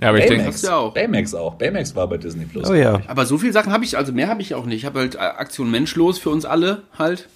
Ja, 0.02 0.10
aber 0.10 0.18
ich 0.18 0.26
denke, 0.26 0.44
Baymax 0.44 0.62
ja 0.62 0.76
auch. 0.76 0.94
Baymax 0.94 1.34
auch. 1.34 1.56
Baymax 1.56 1.96
war 1.96 2.08
bei 2.08 2.18
Disney 2.18 2.46
Plus. 2.46 2.70
Oh 2.70 2.74
ja. 2.74 3.02
Aber 3.08 3.26
so 3.26 3.38
viele 3.38 3.54
Sachen 3.54 3.72
habe 3.72 3.86
ich, 3.86 3.98
also 3.98 4.12
mehr 4.12 4.28
habe 4.28 4.42
ich 4.42 4.54
auch 4.54 4.66
nicht. 4.66 4.80
Ich 4.80 4.86
habe 4.86 5.00
halt 5.00 5.16
äh, 5.16 5.20
Aktion 5.20 5.72
Menschlos 5.72 6.20
für 6.20 6.30
uns 6.30 6.46
alle 6.46 6.84
halt. 6.98 7.30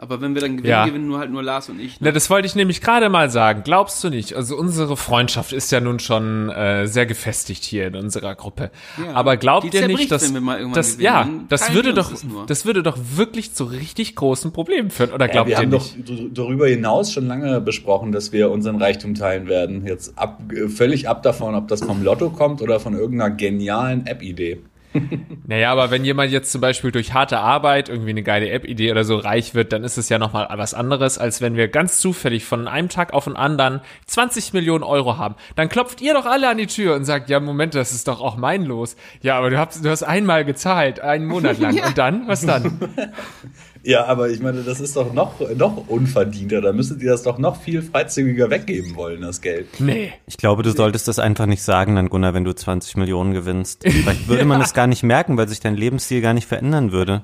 Aber 0.00 0.20
wenn 0.20 0.34
wir 0.34 0.40
dann 0.40 0.56
gewinnen, 0.58 0.70
Ja. 0.70 0.86
gewinnen 0.86 1.08
nur 1.08 1.18
halt 1.18 1.32
nur 1.32 1.42
Lars 1.42 1.68
und 1.68 1.80
ich. 1.80 1.96
Na, 1.98 2.12
das 2.12 2.30
wollte 2.30 2.46
ich 2.46 2.54
nämlich 2.54 2.80
gerade 2.80 3.08
mal 3.08 3.30
sagen. 3.30 3.62
Glaubst 3.64 4.04
du 4.04 4.10
nicht? 4.10 4.32
Also 4.34 4.56
unsere 4.56 4.96
Freundschaft 4.96 5.52
ist 5.52 5.72
ja 5.72 5.80
nun 5.80 5.98
schon 5.98 6.50
äh, 6.50 6.86
sehr 6.86 7.04
gefestigt 7.04 7.64
hier 7.64 7.88
in 7.88 7.96
unserer 7.96 8.36
Gruppe. 8.36 8.70
Ja, 9.04 9.14
Aber 9.14 9.36
glaubt 9.36 9.74
ihr 9.74 9.88
nicht, 9.88 10.12
dass 10.12 10.22
wenn 10.28 10.34
wir 10.34 10.40
mal 10.40 10.58
irgendwann 10.58 10.76
das 10.76 10.92
gewinnen. 10.98 11.04
ja, 11.04 11.28
das 11.48 11.74
würde 11.74 11.88
wir 11.88 11.94
doch 11.94 12.12
das 12.46 12.64
würde 12.64 12.84
doch 12.84 12.96
wirklich 13.16 13.54
zu 13.54 13.64
richtig 13.64 14.14
großen 14.14 14.52
Problemen 14.52 14.90
führen 14.90 15.10
oder 15.10 15.26
Ja, 15.26 15.32
glaubt 15.32 15.48
wir 15.48 15.56
ihr 15.56 15.62
haben 15.62 15.70
doch 15.72 15.96
nicht? 15.96 16.08
d- 16.08 16.30
darüber 16.32 16.68
hinaus 16.68 17.12
schon 17.12 17.26
lange 17.26 17.60
besprochen, 17.60 18.12
dass 18.12 18.30
wir 18.30 18.52
unseren 18.52 18.76
Reichtum 18.80 19.14
teilen 19.16 19.48
werden. 19.48 19.84
Jetzt 19.84 20.16
ab, 20.16 20.40
äh, 20.54 20.68
völlig 20.68 21.08
ab 21.08 21.24
davon, 21.24 21.56
ob 21.56 21.66
das 21.66 21.82
vom 21.82 22.04
Lotto 22.04 22.30
kommt 22.30 22.62
oder 22.62 22.78
von 22.78 22.94
irgendeiner 22.94 23.34
genialen 23.34 24.06
App-Idee. 24.06 24.60
Naja, 25.46 25.72
aber 25.72 25.90
wenn 25.90 26.04
jemand 26.04 26.30
jetzt 26.30 26.52
zum 26.52 26.60
Beispiel 26.60 26.90
durch 26.90 27.14
harte 27.14 27.38
Arbeit 27.38 27.88
irgendwie 27.88 28.10
eine 28.10 28.22
geile 28.22 28.50
App-Idee 28.50 28.90
oder 28.90 29.04
so 29.04 29.16
reich 29.16 29.54
wird, 29.54 29.72
dann 29.72 29.84
ist 29.84 29.96
es 29.96 30.08
ja 30.08 30.18
nochmal 30.18 30.48
was 30.56 30.74
anderes, 30.74 31.18
als 31.18 31.40
wenn 31.40 31.56
wir 31.56 31.68
ganz 31.68 32.00
zufällig 32.00 32.44
von 32.44 32.68
einem 32.68 32.88
Tag 32.88 33.12
auf 33.12 33.24
den 33.24 33.36
anderen 33.36 33.80
20 34.06 34.52
Millionen 34.52 34.84
Euro 34.84 35.16
haben. 35.16 35.36
Dann 35.56 35.68
klopft 35.68 36.00
ihr 36.00 36.14
doch 36.14 36.26
alle 36.26 36.48
an 36.48 36.58
die 36.58 36.66
Tür 36.66 36.94
und 36.96 37.04
sagt, 37.04 37.30
ja, 37.30 37.40
Moment, 37.40 37.74
das 37.74 37.92
ist 37.92 38.08
doch 38.08 38.20
auch 38.20 38.36
mein 38.36 38.64
Los. 38.64 38.96
Ja, 39.22 39.38
aber 39.38 39.50
du 39.50 39.58
hast, 39.58 39.84
du 39.84 39.88
hast 39.88 40.02
einmal 40.02 40.44
gezahlt, 40.44 41.00
einen 41.00 41.26
Monat 41.26 41.58
lang. 41.58 41.78
Und 41.86 41.98
dann? 41.98 42.28
Was 42.28 42.44
dann? 42.44 42.78
Ja, 43.82 44.04
aber 44.06 44.28
ich 44.30 44.40
meine, 44.40 44.62
das 44.62 44.80
ist 44.80 44.96
doch 44.96 45.12
noch, 45.12 45.40
noch 45.56 45.88
unverdienter. 45.88 46.60
Da 46.60 46.72
müsstet 46.72 47.02
ihr 47.02 47.10
das 47.10 47.22
doch 47.22 47.38
noch 47.38 47.60
viel 47.60 47.82
freizügiger 47.82 48.50
weggeben 48.50 48.96
wollen, 48.96 49.22
das 49.22 49.40
Geld. 49.40 49.80
Nee. 49.80 50.12
Ich 50.26 50.36
glaube, 50.36 50.62
du 50.62 50.70
solltest 50.70 51.08
das 51.08 51.18
einfach 51.18 51.46
nicht 51.46 51.62
sagen, 51.62 51.96
dann 51.96 52.08
Gunnar, 52.08 52.34
wenn 52.34 52.44
du 52.44 52.54
20 52.54 52.96
Millionen 52.96 53.32
gewinnst. 53.32 53.82
Vielleicht 53.82 54.28
würde 54.28 54.44
man 54.44 54.60
es 54.62 54.74
gar 54.74 54.86
nicht 54.86 55.02
merken, 55.02 55.36
weil 55.36 55.48
sich 55.48 55.60
dein 55.60 55.76
Lebensstil 55.76 56.20
gar 56.20 56.34
nicht 56.34 56.46
verändern 56.46 56.92
würde. 56.92 57.22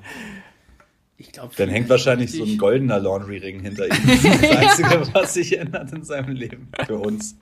Ich 1.17 1.31
glaube, 1.31 1.53
Dann 1.55 1.69
hängt 1.69 1.89
wahrscheinlich 1.89 2.31
so 2.31 2.43
ein 2.43 2.57
goldener 2.57 2.99
Laundry-Ring 2.99 3.61
hinter 3.61 3.85
ihm. 3.85 3.95
Das 4.05 4.23
ist 4.23 4.43
das 4.43 4.57
Einzige, 4.57 5.07
was 5.13 5.33
sich 5.33 5.57
ändert 5.57 5.91
in 5.93 6.03
seinem 6.03 6.35
Leben 6.35 6.67
für 6.85 6.97
uns. 6.97 7.37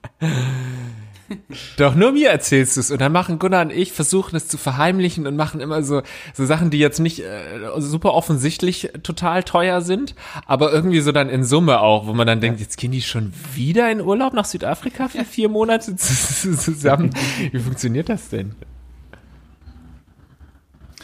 Doch 1.76 1.94
nur 1.94 2.12
mir 2.12 2.30
erzählst 2.30 2.76
du 2.76 2.80
es 2.80 2.90
und 2.90 3.00
dann 3.00 3.12
machen 3.12 3.38
Gunnar 3.38 3.62
und 3.62 3.70
ich 3.70 3.92
versuchen 3.92 4.36
es 4.36 4.48
zu 4.48 4.58
verheimlichen 4.58 5.26
und 5.26 5.36
machen 5.36 5.60
immer 5.60 5.82
so 5.82 6.02
so 6.32 6.44
Sachen, 6.44 6.70
die 6.70 6.78
jetzt 6.78 7.00
nicht 7.00 7.20
äh, 7.20 7.60
super 7.78 8.14
offensichtlich 8.14 8.90
total 9.02 9.42
teuer 9.42 9.80
sind, 9.80 10.14
aber 10.46 10.72
irgendwie 10.72 11.00
so 11.00 11.12
dann 11.12 11.28
in 11.28 11.44
Summe 11.44 11.80
auch, 11.80 12.06
wo 12.06 12.12
man 12.12 12.26
dann 12.26 12.40
denkt, 12.40 12.60
jetzt 12.60 12.76
gehen 12.76 12.92
die 12.92 13.02
schon 13.02 13.32
wieder 13.54 13.90
in 13.90 14.00
Urlaub 14.00 14.34
nach 14.34 14.44
Südafrika 14.44 15.08
für 15.08 15.24
vier 15.24 15.48
Monate 15.48 15.96
zusammen. 15.96 17.10
Wie 17.52 17.58
funktioniert 17.58 18.08
das 18.08 18.28
denn? 18.28 18.54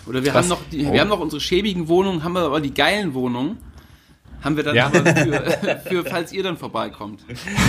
Oder 0.07 0.25
wir 0.25 0.35
Was? 0.35 0.43
haben 0.43 0.49
noch, 0.49 0.63
die, 0.73 0.91
wir 0.91 1.01
haben 1.01 1.09
noch 1.09 1.21
unsere 1.21 1.41
schäbigen 1.41 1.89
Wohnungen, 1.89 2.25
haben 2.25 2.33
wir 2.33 2.43
aber 2.43 2.61
die 2.61 2.75
geilen 2.75 3.15
Wohnungen. 3.15 3.59
Haben 4.43 4.57
wir 4.57 4.65
dann 4.65 4.75
Ja. 4.75 4.89
für, 4.91 5.81
für, 5.87 6.05
falls 6.05 6.33
ihr 6.33 6.43
dann 6.43 6.57
vorbeikommt. 6.57 7.21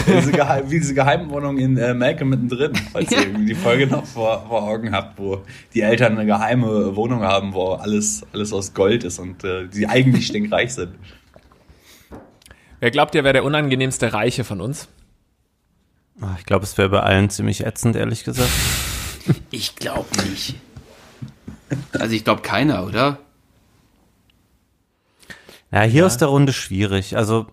Diese 0.08 0.32
Geheim, 0.32 0.70
wie 0.72 0.80
diese 0.80 0.94
Geheimwohnung 0.94 1.58
in 1.58 1.78
äh, 1.78 1.94
Malcolm 1.94 2.30
mittendrin, 2.30 2.72
falls 2.92 3.12
ihr 3.12 3.20
irgendwie 3.24 3.48
die 3.48 3.56
Folge 3.56 3.88
noch 3.88 4.06
vor, 4.06 4.46
vor 4.48 4.64
Augen 4.64 4.94
habt, 4.94 5.20
wo 5.20 5.44
die 5.74 5.82
Eltern 5.82 6.14
eine 6.18 6.26
geheime 6.26 6.96
Wohnung 6.96 7.24
haben, 7.24 7.54
wo 7.54 7.74
alles, 7.74 8.24
alles 8.34 8.54
aus 8.54 8.74
Gold 8.74 9.04
ist 9.04 9.20
und 9.20 9.44
äh, 9.44 9.68
die 9.68 9.88
eigentlich 9.88 10.28
stinkreich 10.28 10.74
sind. 10.74 10.96
Wer 12.80 12.92
glaubt 12.92 13.16
ihr, 13.16 13.24
wer 13.24 13.34
der 13.34 13.44
unangenehmste 13.44 14.14
Reiche 14.14 14.44
von 14.44 14.62
uns? 14.62 14.88
Ah, 16.22 16.36
Ich 16.40 16.46
glaube, 16.46 16.64
es 16.64 16.78
wäre 16.78 16.90
bei 16.90 17.00
allen 17.02 17.30
ziemlich 17.30 17.66
ätzend, 17.66 17.96
ehrlich 17.96 18.24
gesagt. 18.24 18.50
Ich 19.52 19.76
glaube 19.76 20.08
nicht. 20.30 20.56
Also 21.94 22.14
ich 22.16 22.24
glaube 22.24 22.42
keiner, 22.42 22.86
oder? 22.86 23.20
Ja, 25.72 25.82
hier 25.84 26.06
aus 26.06 26.18
der 26.18 26.28
Runde 26.30 26.54
schwierig. 26.54 27.16
Also, 27.18 27.48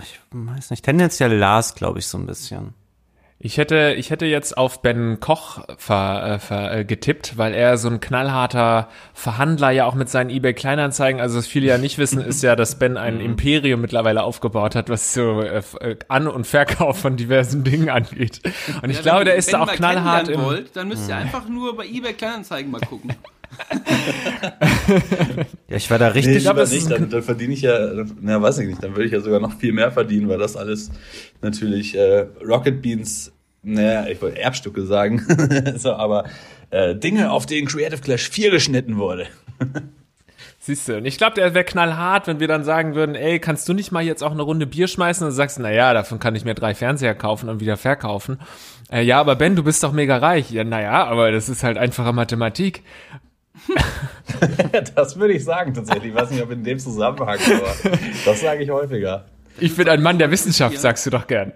ich 0.00 0.20
weiß 0.32 0.70
nicht, 0.70 0.84
tendenziell 0.84 1.32
Lars, 1.34 1.74
glaube 1.74 1.98
ich, 1.98 2.06
so 2.06 2.18
ein 2.18 2.26
bisschen. 2.26 2.74
Ich 3.40 3.58
hätte, 3.58 3.94
ich 3.98 4.08
hätte 4.08 4.24
jetzt 4.24 4.56
auf 4.56 4.80
Ben 4.80 5.20
Koch 5.20 5.64
ver, 5.76 6.24
äh, 6.34 6.38
ver, 6.38 6.78
äh, 6.78 6.84
getippt, 6.84 7.36
weil 7.36 7.52
er 7.52 7.76
so 7.76 7.88
ein 7.90 8.00
knallharter 8.00 8.88
Verhandler 9.12 9.70
ja 9.70 9.84
auch 9.84 9.94
mit 9.94 10.08
seinen 10.08 10.30
eBay 10.30 10.54
Kleinanzeigen, 10.54 11.20
also 11.20 11.36
was 11.38 11.46
viele 11.46 11.66
ja 11.66 11.76
nicht 11.76 11.98
wissen, 11.98 12.22
ist 12.22 12.42
ja, 12.42 12.56
dass 12.56 12.78
Ben 12.78 12.96
ein 12.96 13.20
Imperium 13.20 13.82
mittlerweile 13.82 14.22
aufgebaut 14.22 14.74
hat, 14.74 14.88
was 14.88 15.12
so 15.12 15.42
äh, 15.42 15.62
äh, 15.80 15.96
An- 16.08 16.28
und 16.28 16.46
Verkauf 16.46 16.98
von 17.00 17.16
diversen 17.18 17.64
Dingen 17.64 17.90
angeht. 17.90 18.40
Und 18.82 18.88
ich 18.88 18.96
Ja, 18.98 19.02
glaube, 19.02 19.18
wenn- 19.20 19.24
der 19.26 19.34
ist 19.36 19.48
wenn 19.48 19.52
da 19.52 19.58
ihr 19.58 19.62
auch 19.64 19.72
knallhart 19.74 20.26
kennenlernen 20.26 20.40
im, 20.40 20.46
wollt, 20.46 20.76
dann 20.76 20.88
müsst 20.88 21.08
ihr 21.08 21.16
einfach 21.16 21.46
nur 21.46 21.76
bei 21.76 21.84
eBay 21.86 22.14
Kleinanzeigen 22.14 22.70
mal 22.70 22.80
gucken. 22.80 23.12
Ja, 25.68 25.76
ich 25.76 25.90
war 25.90 25.98
da 25.98 26.08
Nee, 26.08 26.14
richtig. 26.18 26.46
es 26.46 26.46
ist 26.46 26.72
nicht, 26.72 26.90
dann, 26.90 27.10
dann 27.10 27.22
verdiene 27.22 27.54
ich 27.54 27.62
ja, 27.62 27.78
na 28.20 28.40
weiß 28.40 28.58
ich 28.58 28.68
nicht, 28.68 28.82
dann 28.82 28.92
würde 28.92 29.06
ich 29.06 29.12
ja 29.12 29.20
sogar 29.20 29.40
noch 29.40 29.58
viel 29.58 29.72
mehr 29.72 29.90
verdienen, 29.90 30.28
weil 30.28 30.38
das 30.38 30.56
alles 30.56 30.90
natürlich 31.42 31.96
äh, 31.96 32.26
Rocket 32.46 32.82
Beans, 32.82 33.32
naja, 33.62 34.06
ich 34.06 34.20
wollte 34.20 34.38
Erbstücke 34.38 34.84
sagen, 34.84 35.22
so, 35.76 35.94
aber 35.94 36.24
äh, 36.70 36.94
Dinge, 36.94 37.30
auf 37.30 37.46
denen 37.46 37.66
Creative 37.66 38.00
Clash 38.00 38.28
4 38.28 38.50
geschnitten 38.50 38.98
wurde. 38.98 39.26
Siehst 40.58 40.88
du, 40.88 40.96
und 40.96 41.04
ich 41.04 41.18
glaube, 41.18 41.34
der 41.34 41.52
wäre 41.52 41.64
knallhart, 41.64 42.26
wenn 42.26 42.40
wir 42.40 42.48
dann 42.48 42.64
sagen 42.64 42.94
würden, 42.94 43.14
ey, 43.14 43.38
kannst 43.38 43.68
du 43.68 43.74
nicht 43.74 43.92
mal 43.92 44.02
jetzt 44.02 44.22
auch 44.22 44.32
eine 44.32 44.42
Runde 44.42 44.66
Bier 44.66 44.88
schmeißen? 44.88 45.26
Und 45.26 45.32
du 45.32 45.36
sagst, 45.36 45.58
na 45.58 45.70
ja, 45.70 45.92
davon 45.92 46.18
kann 46.18 46.34
ich 46.34 46.46
mir 46.46 46.54
drei 46.54 46.74
Fernseher 46.74 47.14
kaufen 47.14 47.50
und 47.50 47.60
wieder 47.60 47.76
verkaufen. 47.76 48.38
Äh, 48.90 49.02
ja, 49.02 49.20
aber 49.20 49.36
Ben, 49.36 49.56
du 49.56 49.62
bist 49.62 49.82
doch 49.82 49.92
mega 49.92 50.16
reich. 50.16 50.50
Ja, 50.50 50.64
naja, 50.64 51.04
aber 51.04 51.32
das 51.32 51.50
ist 51.50 51.64
halt 51.64 51.76
einfache 51.76 52.14
Mathematik. 52.14 52.82
das 54.94 55.18
würde 55.18 55.34
ich 55.34 55.44
sagen 55.44 55.74
tatsächlich. 55.74 56.12
Ich 56.12 56.14
weiß 56.14 56.30
nicht, 56.30 56.42
ob 56.42 56.50
in 56.50 56.64
dem 56.64 56.78
Zusammenhang, 56.78 57.38
aber 57.38 57.98
das 58.24 58.40
sage 58.40 58.64
ich 58.64 58.70
häufiger. 58.70 59.24
Ich 59.58 59.76
bin 59.76 59.88
ein 59.88 60.02
Mann 60.02 60.18
der 60.18 60.30
Wissenschaft, 60.30 60.78
sagst 60.78 61.06
du 61.06 61.10
doch 61.10 61.26
gern. 61.26 61.52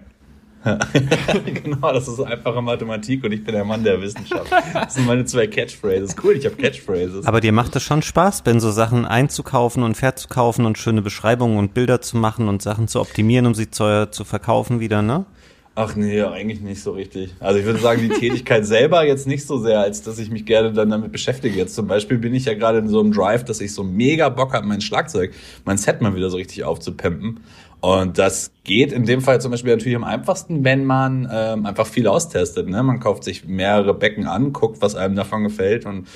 genau, 1.63 1.93
das 1.93 2.07
ist 2.07 2.19
einfache 2.19 2.61
Mathematik 2.61 3.23
und 3.23 3.31
ich 3.31 3.43
bin 3.43 3.55
der 3.55 3.63
Mann 3.63 3.83
der 3.83 4.01
Wissenschaft. 4.01 4.51
Das 4.73 4.93
sind 4.93 5.05
meine 5.05 5.23
zwei 5.23 5.47
Catchphrases. 5.47 6.15
Cool, 6.21 6.33
ich 6.33 6.45
habe 6.45 6.55
Catchphrases. 6.55 7.25
Aber 7.25 7.39
dir 7.39 7.53
macht 7.53 7.75
es 7.77 7.83
schon 7.83 8.01
Spaß, 8.01 8.41
Ben, 8.41 8.59
so 8.59 8.69
Sachen 8.71 9.05
einzukaufen 9.05 9.83
und 9.83 9.95
verzukaufen 9.95 10.65
und 10.65 10.77
schöne 10.77 11.01
Beschreibungen 11.01 11.57
und 11.57 11.73
Bilder 11.73 12.01
zu 12.01 12.17
machen 12.17 12.49
und 12.49 12.61
Sachen 12.61 12.89
zu 12.89 12.99
optimieren, 12.99 13.45
um 13.45 13.55
sie 13.55 13.71
zu, 13.71 14.09
zu 14.11 14.25
verkaufen 14.25 14.81
wieder, 14.81 15.01
ne? 15.01 15.25
Ach 15.81 15.95
nee, 15.95 16.21
eigentlich 16.21 16.59
nicht 16.59 16.83
so 16.83 16.91
richtig. 16.91 17.33
Also 17.39 17.57
ich 17.57 17.65
würde 17.65 17.79
sagen, 17.79 18.01
die 18.01 18.09
Tätigkeit 18.09 18.65
selber 18.65 19.05
jetzt 19.05 19.27
nicht 19.27 19.47
so 19.47 19.59
sehr, 19.59 19.79
als 19.79 20.01
dass 20.01 20.19
ich 20.19 20.29
mich 20.29 20.45
gerne 20.45 20.73
dann 20.73 20.89
damit 20.89 21.13
beschäftige. 21.13 21.57
Jetzt 21.57 21.73
zum 21.73 21.87
Beispiel 21.87 22.17
bin 22.17 22.33
ich 22.35 22.43
ja 22.43 22.53
gerade 22.53 22.79
in 22.79 22.89
so 22.89 22.99
einem 22.99 23.13
Drive, 23.13 23.45
dass 23.45 23.61
ich 23.61 23.73
so 23.73 23.81
mega 23.81 24.27
Bock 24.27 24.51
habe, 24.51 24.67
mein 24.67 24.81
Schlagzeug, 24.81 25.31
mein 25.63 25.77
Set 25.77 26.01
mal 26.01 26.13
wieder 26.13 26.29
so 26.29 26.35
richtig 26.35 26.65
aufzupimpen. 26.65 27.39
Und 27.79 28.17
das 28.17 28.51
geht 28.65 28.91
in 28.91 29.05
dem 29.05 29.21
Fall 29.21 29.39
zum 29.39 29.51
Beispiel 29.51 29.71
natürlich 29.71 29.95
am 29.95 30.03
einfachsten, 30.03 30.65
wenn 30.65 30.83
man 30.83 31.29
ähm, 31.31 31.65
einfach 31.65 31.87
viel 31.87 32.07
austestet. 32.07 32.67
Ne? 32.67 32.83
Man 32.83 32.99
kauft 32.99 33.23
sich 33.23 33.45
mehrere 33.45 33.93
Becken 33.93 34.27
an, 34.27 34.51
guckt, 34.51 34.81
was 34.81 34.95
einem 34.95 35.15
davon 35.15 35.45
gefällt 35.45 35.85
und 35.85 36.09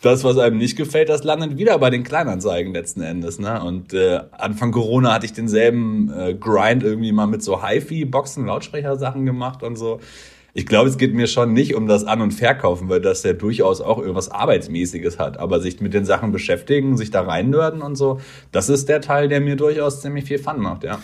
das, 0.00 0.22
was 0.22 0.38
einem 0.38 0.58
nicht 0.58 0.76
gefällt, 0.76 1.08
das 1.08 1.24
landet 1.24 1.58
wieder 1.58 1.78
bei 1.78 1.90
den 1.90 2.04
Kleinanzeigen 2.04 2.72
letzten 2.72 3.02
Endes. 3.02 3.38
Ne? 3.38 3.62
Und 3.62 3.92
äh, 3.92 4.20
Anfang 4.32 4.70
Corona 4.70 5.14
hatte 5.14 5.26
ich 5.26 5.32
denselben 5.32 6.12
äh, 6.16 6.34
Grind 6.34 6.82
irgendwie 6.82 7.12
mal 7.12 7.26
mit 7.26 7.42
so 7.42 7.64
HiFi-Boxen, 7.66 8.46
Lautsprechersachen 8.46 9.26
gemacht 9.26 9.62
und 9.62 9.76
so. 9.76 10.00
Ich 10.54 10.66
glaube, 10.66 10.88
es 10.88 10.98
geht 10.98 11.14
mir 11.14 11.26
schon 11.26 11.52
nicht 11.52 11.74
um 11.74 11.86
das 11.86 12.04
An- 12.04 12.20
und 12.20 12.32
Verkaufen, 12.32 12.88
weil 12.88 13.00
das 13.00 13.22
ja 13.22 13.32
durchaus 13.32 13.80
auch 13.80 13.98
irgendwas 13.98 14.30
Arbeitsmäßiges 14.30 15.18
hat. 15.18 15.38
Aber 15.38 15.60
sich 15.60 15.80
mit 15.80 15.94
den 15.94 16.04
Sachen 16.04 16.32
beschäftigen, 16.32 16.96
sich 16.96 17.10
da 17.10 17.22
reinnörden 17.22 17.82
und 17.82 17.96
so, 17.96 18.20
das 18.50 18.68
ist 18.68 18.88
der 18.88 19.00
Teil, 19.00 19.28
der 19.28 19.40
mir 19.40 19.56
durchaus 19.56 20.00
ziemlich 20.00 20.24
viel 20.24 20.38
Fun 20.38 20.58
macht, 20.60 20.84
ja. 20.84 20.98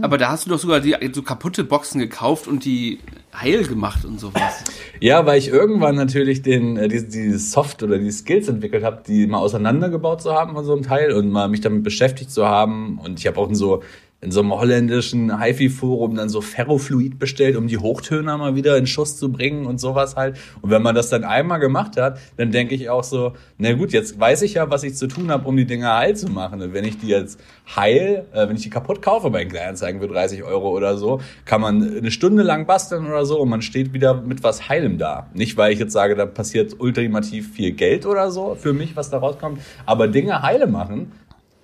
Aber 0.00 0.18
da 0.18 0.30
hast 0.30 0.46
du 0.46 0.50
doch 0.50 0.58
sogar 0.58 0.80
die 0.80 0.94
so 1.12 1.22
kaputte 1.22 1.64
Boxen 1.64 1.98
gekauft 1.98 2.46
und 2.48 2.64
die 2.64 2.98
heil 3.34 3.64
gemacht 3.66 4.04
und 4.04 4.20
sowas. 4.20 4.64
Ja, 5.00 5.26
weil 5.26 5.38
ich 5.38 5.48
irgendwann 5.48 5.94
natürlich 5.94 6.42
den 6.42 6.76
äh, 6.76 6.88
die, 6.88 7.08
die 7.08 7.32
Soft 7.32 7.82
oder 7.82 7.98
die 7.98 8.10
Skills 8.10 8.48
entwickelt 8.48 8.84
habe, 8.84 9.02
die 9.06 9.26
mal 9.26 9.38
auseinandergebaut 9.38 10.22
zu 10.22 10.32
haben 10.32 10.54
von 10.54 10.64
so 10.64 10.72
einem 10.72 10.82
Teil 10.82 11.12
und 11.12 11.30
mal 11.30 11.48
mich 11.48 11.60
damit 11.60 11.82
beschäftigt 11.82 12.30
zu 12.30 12.46
haben. 12.46 12.98
Und 12.98 13.18
ich 13.18 13.26
habe 13.26 13.38
auch 13.38 13.52
so 13.52 13.82
in 14.26 14.32
so 14.32 14.40
einem 14.40 14.52
holländischen 14.52 15.40
HiFi-Forum 15.40 16.16
dann 16.16 16.28
so 16.28 16.40
Ferrofluid 16.40 17.16
bestellt, 17.16 17.54
um 17.54 17.68
die 17.68 17.78
Hochtöner 17.78 18.36
mal 18.36 18.56
wieder 18.56 18.76
in 18.76 18.88
Schuss 18.88 19.16
zu 19.16 19.30
bringen 19.30 19.66
und 19.66 19.78
sowas 19.78 20.16
halt. 20.16 20.36
Und 20.62 20.70
wenn 20.70 20.82
man 20.82 20.96
das 20.96 21.10
dann 21.10 21.22
einmal 21.22 21.60
gemacht 21.60 21.96
hat, 21.96 22.18
dann 22.36 22.50
denke 22.50 22.74
ich 22.74 22.90
auch 22.90 23.04
so, 23.04 23.34
na 23.56 23.72
gut, 23.74 23.92
jetzt 23.92 24.18
weiß 24.18 24.42
ich 24.42 24.54
ja, 24.54 24.68
was 24.68 24.82
ich 24.82 24.96
zu 24.96 25.06
tun 25.06 25.30
habe, 25.30 25.46
um 25.46 25.56
die 25.56 25.64
Dinger 25.64 25.96
heil 25.96 26.16
zu 26.16 26.26
machen. 26.28 26.60
Und 26.60 26.74
wenn 26.74 26.84
ich 26.84 26.98
die 26.98 27.06
jetzt 27.06 27.38
heil, 27.76 28.26
äh, 28.32 28.48
wenn 28.48 28.56
ich 28.56 28.62
die 28.62 28.70
kaputt 28.70 29.00
kaufe 29.00 29.30
bei 29.30 29.44
den 29.44 29.48
Kleinanzeigen 29.48 30.00
für 30.00 30.08
30 30.08 30.42
Euro 30.42 30.70
oder 30.70 30.96
so, 30.98 31.20
kann 31.44 31.60
man 31.60 31.96
eine 31.96 32.10
Stunde 32.10 32.42
lang 32.42 32.66
basteln 32.66 33.06
oder 33.06 33.24
so 33.24 33.38
und 33.38 33.48
man 33.48 33.62
steht 33.62 33.92
wieder 33.92 34.14
mit 34.14 34.42
was 34.42 34.68
Heilem 34.68 34.98
da. 34.98 35.30
Nicht, 35.34 35.56
weil 35.56 35.72
ich 35.72 35.78
jetzt 35.78 35.92
sage, 35.92 36.16
da 36.16 36.26
passiert 36.26 36.74
ultimativ 36.80 37.52
viel 37.52 37.70
Geld 37.70 38.04
oder 38.04 38.32
so 38.32 38.56
für 38.56 38.72
mich, 38.72 38.96
was 38.96 39.08
da 39.08 39.18
rauskommt, 39.18 39.60
aber 39.84 40.08
Dinge 40.08 40.42
heile 40.42 40.66
machen, 40.66 41.12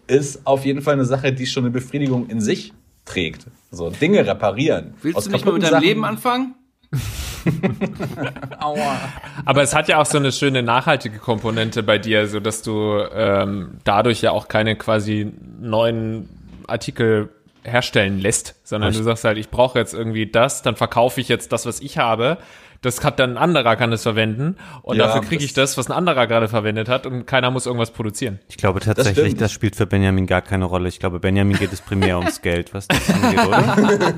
ist 0.07 0.47
auf 0.47 0.65
jeden 0.65 0.83
Fall 0.83 0.95
eine 0.95 1.05
Sache, 1.05 1.33
die 1.33 1.47
schon 1.47 1.65
eine 1.65 1.71
Befriedigung 1.71 2.29
in 2.29 2.41
sich 2.41 2.73
trägt. 3.05 3.47
So 3.71 3.91
Dinge 3.91 4.27
reparieren. 4.27 4.95
Willst 5.03 5.17
Aus 5.19 5.25
du 5.25 5.31
nicht 5.31 5.45
mal 5.45 5.53
mit 5.53 5.63
deinem 5.63 5.71
Sachen- 5.73 5.85
Leben 5.85 6.05
anfangen? 6.05 6.55
Aua. 8.61 8.97
Aber 9.45 9.63
es 9.63 9.75
hat 9.75 9.89
ja 9.89 10.01
auch 10.01 10.07
so 10.07 10.19
eine 10.19 10.33
schöne 10.33 10.63
nachhaltige 10.63 11.19
Komponente 11.19 11.83
bei 11.83 11.99
dir, 11.99 12.27
so 12.29 12.41
dass 12.41 12.63
du 12.63 12.99
ähm, 13.15 13.79
dadurch 13.85 14.21
ja 14.23 14.31
auch 14.33 14.49
keine 14.49 14.77
quasi 14.77 15.33
neuen 15.61 16.29
Artikel 16.67 17.31
herstellen 17.65 18.19
lässt, 18.19 18.57
sondern 18.65 18.93
du 18.93 19.03
sagst 19.03 19.25
halt, 19.25 19.39
ich 19.39 19.49
brauche 19.49 19.79
jetzt 19.79 19.95
irgendwie 19.95 20.27
das, 20.27 20.63
dann 20.63 20.75
verkaufe 20.77 21.21
ich 21.21 21.29
jetzt 21.29 21.53
das, 21.53 21.65
was 21.65 21.81
ich 21.81 21.97
habe. 21.99 22.39
Das 22.83 23.03
hat 23.05 23.21
dann 23.21 23.33
ein 23.33 23.37
anderer 23.39 23.77
kann 23.77 23.93
es 23.93 24.03
verwenden 24.03 24.57
und 24.83 24.97
Ja, 24.97 25.07
dafür 25.07 25.23
kriege 25.23 25.45
ich 25.45 25.55
das, 25.55 25.79
was 25.79 25.89
ein 25.89 25.93
anderer 25.93 26.27
gerade 26.27 26.49
verwendet 26.49 26.89
hat 26.89 27.07
und 27.07 27.27
keiner 27.27 27.51
muss 27.51 27.65
irgendwas 27.65 27.93
produzieren. 27.93 28.41
Ich 28.49 28.57
glaube 28.57 28.81
tatsächlich, 28.81 29.27
stimmt. 29.27 29.41
das, 29.41 29.53
spielt 29.53 29.77
für 29.77 29.87
Benjamin 29.87 30.27
gar 30.27 30.43
keine 30.43 30.65
Rolle. 30.65 30.89
Ich 30.89 30.99
glaube, 30.99 31.21
Benjamin 31.21 31.57
geht 31.57 31.73
es 31.73 31.81
primär 31.81 32.19
ums 32.19 32.43
Geld, 32.43 32.75
was 32.75 32.89
das 32.89 33.09
angeht, 33.09 33.47
oder? 33.47 33.77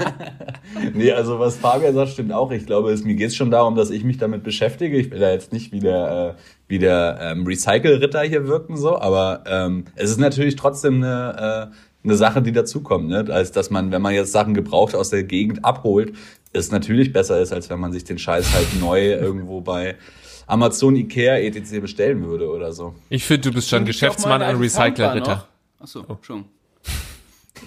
Nee, 0.95 1.13
also 1.13 1.39
was 1.39 1.57
Fabian 1.57 1.95
sagt, 1.95 2.11
stimmt 2.11 2.33
auch. 2.33 2.51
Ich 2.51 2.67
glaube, 2.67 2.91
es, 2.91 3.05
mir 3.05 3.15
geht 3.15 3.29
es 3.29 3.37
schon 3.37 3.51
darum, 3.51 3.75
dass 3.75 3.91
ich 3.91 4.03
mich 4.03 4.17
damit 4.19 4.43
beschäftige. 4.43 4.97
Ich 4.97 5.11
will 5.11 5.21
da 5.21 5.31
jetzt 5.31 5.53
nicht 5.53 5.73
wie 5.73 5.81
der, 5.81 6.37
äh, 6.37 6.41
wie 6.69 6.79
der 6.79 7.19
ähm, 7.21 7.47
Recycle-Ritter 7.47 8.23
hier 8.23 8.49
wirken, 8.49 8.77
so, 8.77 8.99
aber 8.99 9.45
ähm, 9.47 9.85
es 9.95 10.11
ist 10.11 10.19
natürlich 10.19 10.57
trotzdem 10.57 11.03
eine, 11.03 11.71
äh, 11.71 11.75
eine 12.05 12.17
Sache, 12.17 12.43
die 12.43 12.53
dazukommt, 12.53 13.09
ne? 13.09 13.27
Als 13.31 13.53
dass 13.53 13.71
man, 13.71 13.93
wenn 13.93 14.03
man 14.03 14.15
jetzt 14.15 14.33
Sachen 14.33 14.55
gebraucht 14.55 14.95
aus 14.95 15.11
der 15.11 15.25
Gegend 15.25 15.65
abholt, 15.65 16.13
es 16.55 16.71
natürlich 16.71 17.13
besser 17.13 17.41
ist, 17.41 17.53
als 17.53 17.69
wenn 17.71 17.81
man 17.81 17.93
sich 17.93 18.05
den 18.05 18.19
Scheiß 18.19 18.55
halt 18.55 18.81
neu 18.81 19.13
irgendwo 19.13 19.61
bei 19.61 19.97
Amazon, 20.47 20.97
Ikea, 20.97 21.39
etc. 21.39 21.81
bestellen 21.81 22.25
würde 22.27 22.49
oder 22.51 22.73
so. 22.73 22.95
Ich 23.09 23.25
finde, 23.25 23.49
du 23.51 23.55
bist 23.55 23.69
schon 23.69 23.85
Geschäftsmann 23.85 24.43
und 24.43 24.61
Recycler-Ritter. 24.61 25.35
noch. 25.37 25.47
Ach 25.81 25.87
so, 25.87 26.19
schon. 26.23 26.45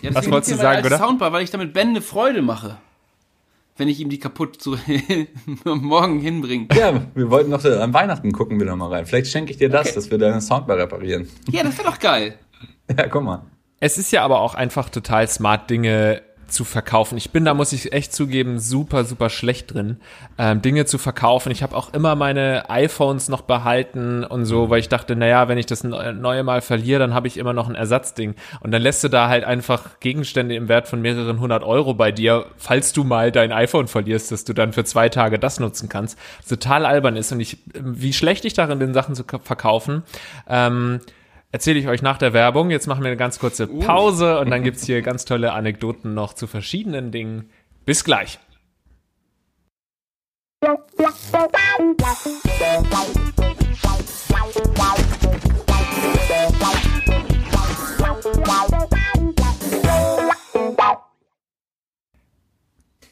Ja, 0.01 0.13
Was 0.13 0.29
wolltest 0.29 0.51
du 0.51 0.57
sagen, 0.57 0.85
oder? 0.85 0.97
Soundbar, 0.99 1.31
weil 1.31 1.43
ich 1.43 1.49
damit 1.49 1.73
Ben 1.73 1.87
eine 1.89 2.01
Freude 2.01 2.43
mache. 2.43 2.77
Wenn 3.77 3.87
ich 3.87 3.99
ihm 3.99 4.09
die 4.09 4.19
kaputt 4.19 4.61
zu 4.61 4.77
morgen 5.63 6.19
hinbringe. 6.19 6.67
Ja, 6.75 7.01
wir 7.15 7.31
wollten 7.31 7.49
noch 7.49 7.63
äh, 7.65 7.73
an 7.77 7.93
Weihnachten 7.93 8.31
gucken 8.31 8.59
wir 8.59 8.67
da 8.67 8.75
mal 8.75 8.89
rein. 8.89 9.05
Vielleicht 9.07 9.31
schenke 9.31 9.51
ich 9.51 9.57
dir 9.57 9.69
das, 9.69 9.87
Okay. 9.87 9.95
dass 9.95 10.11
wir 10.11 10.17
deine 10.19 10.41
Soundbar 10.41 10.77
reparieren. 10.77 11.27
Ja, 11.49 11.63
das 11.63 11.77
wäre 11.79 11.89
doch 11.89 11.99
geil. 11.99 12.37
Ja, 12.95 13.07
guck 13.07 13.23
mal. 13.23 13.41
Es 13.79 13.97
ist 13.97 14.11
ja 14.11 14.23
aber 14.23 14.41
auch 14.41 14.53
einfach 14.55 14.89
total 14.89 15.27
smart, 15.27 15.69
Dinge 15.69 16.21
zu 16.47 16.63
verkaufen. 16.63 17.17
Ich 17.17 17.31
bin 17.31 17.45
da, 17.45 17.53
muss 17.53 17.73
ich 17.73 17.91
echt 17.93 18.13
zugeben, 18.13 18.59
super, 18.59 19.03
super 19.03 19.29
schlecht 19.29 19.73
drin, 19.73 19.97
ähm, 20.37 20.61
Dinge 20.61 20.85
zu 20.85 20.97
verkaufen. 20.97 21.51
Ich 21.51 21.63
habe 21.63 21.75
auch 21.75 21.93
immer 21.93 22.15
meine 22.15 22.69
iPhones 22.69 23.29
noch 23.29 23.41
behalten 23.41 24.23
und 24.23 24.45
so, 24.45 24.69
weil 24.69 24.79
ich 24.79 24.89
dachte, 24.89 25.15
naja, 25.15 25.47
wenn 25.47 25.57
ich 25.57 25.65
das 25.65 25.83
ne- 25.83 26.13
neue 26.13 26.43
Mal 26.43 26.61
verliere, 26.61 26.99
dann 26.99 27.13
habe 27.13 27.27
ich 27.27 27.37
immer 27.37 27.53
noch 27.53 27.67
ein 27.67 27.75
Ersatzding. 27.75 28.35
Und 28.61 28.71
dann 28.71 28.81
lässt 28.81 29.03
du 29.03 29.09
da 29.09 29.27
halt 29.27 29.43
einfach 29.43 29.99
Gegenstände 29.99 30.55
im 30.55 30.69
Wert 30.69 30.87
von 30.87 31.01
mehreren 31.01 31.39
hundert 31.39 31.63
Euro 31.63 31.93
bei 31.93 32.11
dir, 32.11 32.45
falls 32.57 32.93
du 32.93 33.03
mal 33.03 33.31
dein 33.31 33.51
iPhone 33.51 33.87
verlierst, 33.87 34.31
dass 34.31 34.45
du 34.45 34.53
dann 34.53 34.73
für 34.73 34.85
zwei 34.85 35.09
Tage 35.09 35.39
das 35.39 35.59
nutzen 35.59 35.89
kannst. 35.89 36.17
Total 36.47 36.85
albern 36.85 37.17
ist 37.17 37.31
und 37.31 37.39
ich, 37.39 37.57
wie 37.73 38.13
schlecht 38.13 38.45
ich 38.45 38.53
darin 38.53 38.79
bin, 38.79 38.93
Sachen 38.93 39.15
zu 39.15 39.23
verkaufen. 39.23 40.03
Ähm, 40.47 41.01
erzähle 41.51 41.79
ich 41.79 41.87
euch 41.87 42.01
nach 42.01 42.17
der 42.17 42.33
Werbung. 42.33 42.69
Jetzt 42.69 42.87
machen 42.87 43.01
wir 43.03 43.07
eine 43.07 43.17
ganz 43.17 43.39
kurze 43.39 43.67
Pause 43.67 44.39
und 44.39 44.49
dann 44.49 44.63
gibt's 44.63 44.85
hier 44.85 45.01
ganz 45.01 45.25
tolle 45.25 45.53
Anekdoten 45.53 46.13
noch 46.13 46.33
zu 46.33 46.47
verschiedenen 46.47 47.11
Dingen. 47.11 47.49
Bis 47.85 48.03
gleich. 48.03 48.39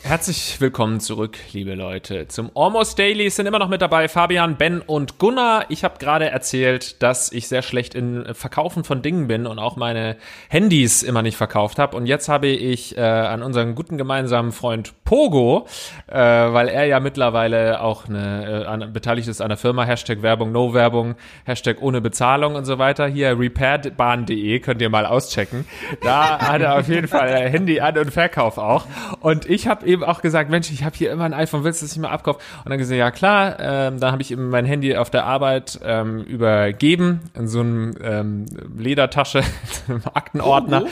Herzlich 0.08 0.62
willkommen 0.62 1.00
zurück, 1.00 1.36
liebe 1.52 1.74
Leute, 1.74 2.28
zum 2.28 2.52
Almost 2.54 3.00
Daily. 3.00 3.26
Es 3.26 3.38
sind 3.38 3.48
immer 3.48 3.58
noch 3.58 3.70
mit 3.70 3.82
dabei 3.82 4.08
Fabian, 4.08 4.56
Ben 4.56 4.82
und 4.82 5.18
Gunnar. 5.18 5.66
Ich 5.70 5.84
habe 5.84 5.98
gerade 5.98 6.30
erzählt, 6.30 7.02
dass 7.02 7.32
ich 7.32 7.48
sehr 7.48 7.64
schlecht 7.64 7.96
in 7.96 8.24
Verkaufen 8.36 8.84
von 8.84 9.02
Dingen 9.02 9.26
bin 9.26 9.48
und 9.48 9.58
auch 9.58 9.78
meine 9.78 10.18
Handys 10.48 11.02
immer 11.02 11.24
nicht 11.24 11.38
verkauft 11.38 11.80
habe. 11.80 11.98
Und 11.98 12.06
jetzt 12.06 12.30
habe 12.30 12.46
ich 12.46 12.96
äh, 12.96 13.02
an 13.02 13.42
unseren 13.42 13.74
guten 13.74 13.98
gemeinsamen 13.98 14.52
Freund 14.52 14.94
Pogo, 15.06 15.66
äh, 16.06 16.16
weil 16.16 16.68
er 16.68 16.86
ja 16.86 17.00
mittlerweile 17.00 17.82
auch 17.82 18.08
eine, 18.08 18.64
äh, 18.64 18.66
an, 18.68 18.94
beteiligt 18.94 19.28
ist 19.28 19.42
an 19.42 19.50
der 19.50 19.58
Firma, 19.58 19.86
Hashtag 19.86 20.22
Werbung, 20.22 20.52
No 20.52 20.76
Werbung, 20.76 21.16
Hashtag 21.46 21.82
ohne 21.82 22.00
Bezahlung 22.00 22.54
und 22.54 22.66
so 22.66 22.78
weiter. 22.78 23.08
Hier 23.08 23.40
repairbahn.de 23.40 24.60
könnt 24.60 24.84
ihr 24.84 24.90
mal 24.90 25.08
auschecken. 25.08 25.66
Da 26.04 26.38
hat 26.38 26.62
er 26.62 26.78
auf 26.78 26.88
jeden 26.88 27.08
Fall 27.08 27.50
Handy 27.50 27.80
an 27.80 27.98
und 27.98 28.12
Verkauf 28.12 28.60
auch. 28.60 28.86
Und 29.20 29.50
ich 29.50 29.68
habe 29.68 29.88
eben 29.88 29.95
auch 30.04 30.22
gesagt, 30.22 30.50
Mensch, 30.50 30.72
ich 30.72 30.84
habe 30.84 30.96
hier 30.96 31.12
immer 31.12 31.26
ein 31.26 31.34
iPhone, 31.34 31.64
willst 31.64 31.82
du 31.82 31.86
das 31.86 31.96
nicht 31.96 32.02
mal 32.02 32.12
abkaufen? 32.12 32.42
Und 32.64 32.70
dann 32.70 32.78
gesagt, 32.78 32.98
ja 32.98 33.12
klar. 33.12 33.58
Ähm, 33.60 34.00
dann 34.00 34.12
habe 34.12 34.22
ich 34.22 34.32
ihm 34.32 34.50
mein 34.50 34.66
Handy 34.66 34.96
auf 34.96 35.10
der 35.10 35.26
Arbeit 35.26 35.80
ähm, 35.84 36.22
übergeben 36.22 37.22
in 37.34 37.48
so 37.48 37.60
einem 37.60 37.96
ähm, 38.02 38.46
Ledertasche, 38.78 39.42
einem 39.88 40.02
Aktenordner. 40.14 40.84
Oh, 40.86 40.90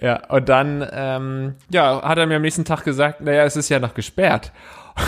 Ja, 0.00 0.26
und 0.28 0.48
dann 0.48 0.86
ähm, 0.92 1.54
ja, 1.70 2.02
hat 2.02 2.18
er 2.18 2.26
mir 2.26 2.36
am 2.36 2.42
nächsten 2.42 2.64
Tag 2.64 2.84
gesagt, 2.84 3.20
naja, 3.20 3.44
es 3.44 3.56
ist 3.56 3.68
ja 3.68 3.80
noch 3.80 3.94
gesperrt. 3.94 4.52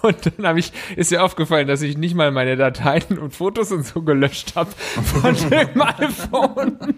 Und 0.00 0.38
dann 0.38 0.46
habe 0.46 0.60
ich, 0.60 0.72
ist 0.94 1.10
mir 1.10 1.22
aufgefallen, 1.22 1.66
dass 1.66 1.82
ich 1.82 1.98
nicht 1.98 2.14
mal 2.14 2.30
meine 2.30 2.56
Dateien 2.56 3.18
und 3.18 3.34
Fotos 3.34 3.72
und 3.72 3.84
so 3.84 4.02
gelöscht 4.02 4.54
habe 4.54 4.70
von 4.70 5.34
dem 5.50 5.82
iPhone. 5.82 6.94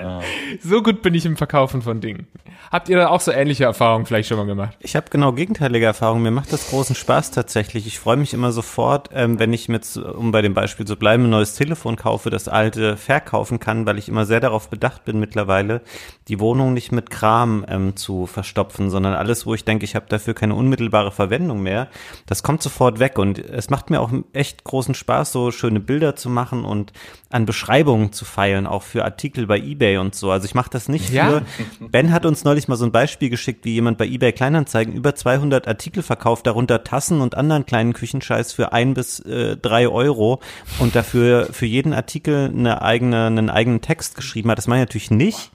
So 0.62 0.82
gut 0.82 1.02
bin 1.02 1.14
ich 1.14 1.26
im 1.26 1.36
Verkaufen 1.36 1.82
von 1.82 2.00
Dingen. 2.00 2.26
Habt 2.72 2.88
ihr 2.88 2.96
da 2.96 3.08
auch 3.08 3.20
so 3.20 3.30
ähnliche 3.30 3.64
Erfahrungen 3.64 4.06
vielleicht 4.06 4.28
schon 4.28 4.38
mal 4.38 4.46
gemacht? 4.46 4.76
Ich 4.80 4.96
habe 4.96 5.06
genau 5.10 5.32
gegenteilige 5.32 5.86
Erfahrungen. 5.86 6.22
Mir 6.22 6.30
macht 6.30 6.52
das 6.52 6.70
großen 6.70 6.96
Spaß 6.96 7.30
tatsächlich. 7.30 7.86
Ich 7.86 7.98
freue 7.98 8.16
mich 8.16 8.34
immer 8.34 8.52
sofort, 8.52 9.10
ähm, 9.12 9.38
wenn 9.38 9.52
ich 9.52 9.68
mit, 9.68 9.96
um 9.96 10.32
bei 10.32 10.42
dem 10.42 10.54
Beispiel 10.54 10.86
zu 10.86 10.96
bleiben, 10.96 11.24
ein 11.24 11.30
neues 11.30 11.54
Telefon 11.54 11.96
kaufe, 11.96 12.30
das 12.30 12.48
alte 12.48 12.96
verkaufen 12.96 13.60
kann, 13.60 13.86
weil 13.86 13.98
ich 13.98 14.08
immer 14.08 14.26
sehr 14.26 14.40
darauf 14.40 14.68
bedacht 14.68 15.04
bin 15.04 15.20
mittlerweile, 15.20 15.82
die 16.28 16.40
Wohnung 16.40 16.74
nicht 16.74 16.92
mit 16.92 17.10
Kram 17.10 17.64
ähm, 17.68 17.96
zu 17.96 18.26
verstopfen, 18.26 18.90
sondern 18.90 19.14
alles, 19.14 19.46
wo 19.46 19.54
ich 19.54 19.64
denke, 19.64 19.84
ich 19.84 19.94
habe 19.94 20.06
dafür 20.08 20.34
keine 20.34 20.54
unmittelbare 20.54 21.12
Verwendung 21.12 21.62
mehr, 21.62 21.88
das 22.26 22.42
kommt 22.42 22.62
sofort 22.62 22.98
weg. 22.98 23.18
Und 23.18 23.38
es 23.38 23.70
macht 23.70 23.90
mir 23.90 24.00
auch 24.00 24.10
echt 24.32 24.64
großen 24.64 24.94
Spaß, 24.94 25.32
so 25.32 25.50
schöne 25.50 25.80
Bilder 25.80 26.16
zu 26.16 26.30
machen 26.30 26.64
und 26.64 26.92
an 27.30 27.46
Beschreibungen 27.46 28.12
zu 28.12 28.24
feilen, 28.24 28.66
auch 28.66 28.82
für 28.82 29.04
Artikel 29.04 29.46
bei 29.46 29.58
eBay 29.58 29.85
und 29.96 30.14
so. 30.14 30.30
Also 30.30 30.44
ich 30.46 30.54
mache 30.54 30.70
das 30.70 30.88
nicht 30.88 31.10
Ja. 31.10 31.42
für. 31.78 31.88
Ben 31.88 32.12
hat 32.12 32.26
uns 32.26 32.44
neulich 32.44 32.68
mal 32.68 32.76
so 32.76 32.84
ein 32.84 32.92
Beispiel 32.92 33.30
geschickt, 33.30 33.64
wie 33.64 33.74
jemand 33.74 33.98
bei 33.98 34.06
eBay 34.06 34.32
Kleinanzeigen 34.32 34.94
über 34.94 35.14
200 35.14 35.68
Artikel 35.68 36.02
verkauft, 36.02 36.46
darunter 36.46 36.82
Tassen 36.84 37.20
und 37.20 37.36
anderen 37.36 37.64
kleinen 37.66 37.92
Küchenscheiß 37.92 38.52
für 38.52 38.72
ein 38.72 38.94
bis 38.94 39.20
äh, 39.20 39.56
drei 39.56 39.88
Euro 39.88 40.40
und 40.78 40.96
dafür 40.96 41.48
für 41.52 41.66
jeden 41.66 41.92
Artikel 41.92 42.50
eine 42.52 42.82
eigene, 42.82 43.26
einen 43.26 43.50
eigenen 43.50 43.80
Text 43.80 44.16
geschrieben 44.16 44.50
hat. 44.50 44.58
Das 44.58 44.66
meine 44.66 44.82
ich 44.82 44.88
natürlich 44.88 45.10
nicht. 45.10 45.52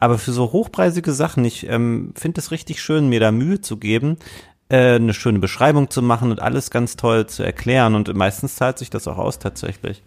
Aber 0.00 0.18
für 0.18 0.32
so 0.32 0.52
hochpreisige 0.52 1.12
Sachen, 1.12 1.44
ich 1.44 1.68
ähm, 1.68 2.12
finde 2.16 2.40
es 2.40 2.50
richtig 2.50 2.80
schön, 2.80 3.08
mir 3.08 3.20
da 3.20 3.32
Mühe 3.32 3.60
zu 3.60 3.78
geben, 3.78 4.16
äh, 4.68 4.94
eine 4.94 5.12
schöne 5.14 5.40
Beschreibung 5.40 5.90
zu 5.90 6.02
machen 6.02 6.30
und 6.30 6.40
alles 6.40 6.70
ganz 6.70 6.94
toll 6.96 7.26
zu 7.26 7.42
erklären. 7.42 7.94
Und 7.96 8.14
meistens 8.14 8.54
zahlt 8.56 8.78
sich 8.78 8.90
das 8.90 9.08
auch 9.08 9.18
aus 9.18 9.38
tatsächlich. 9.40 10.02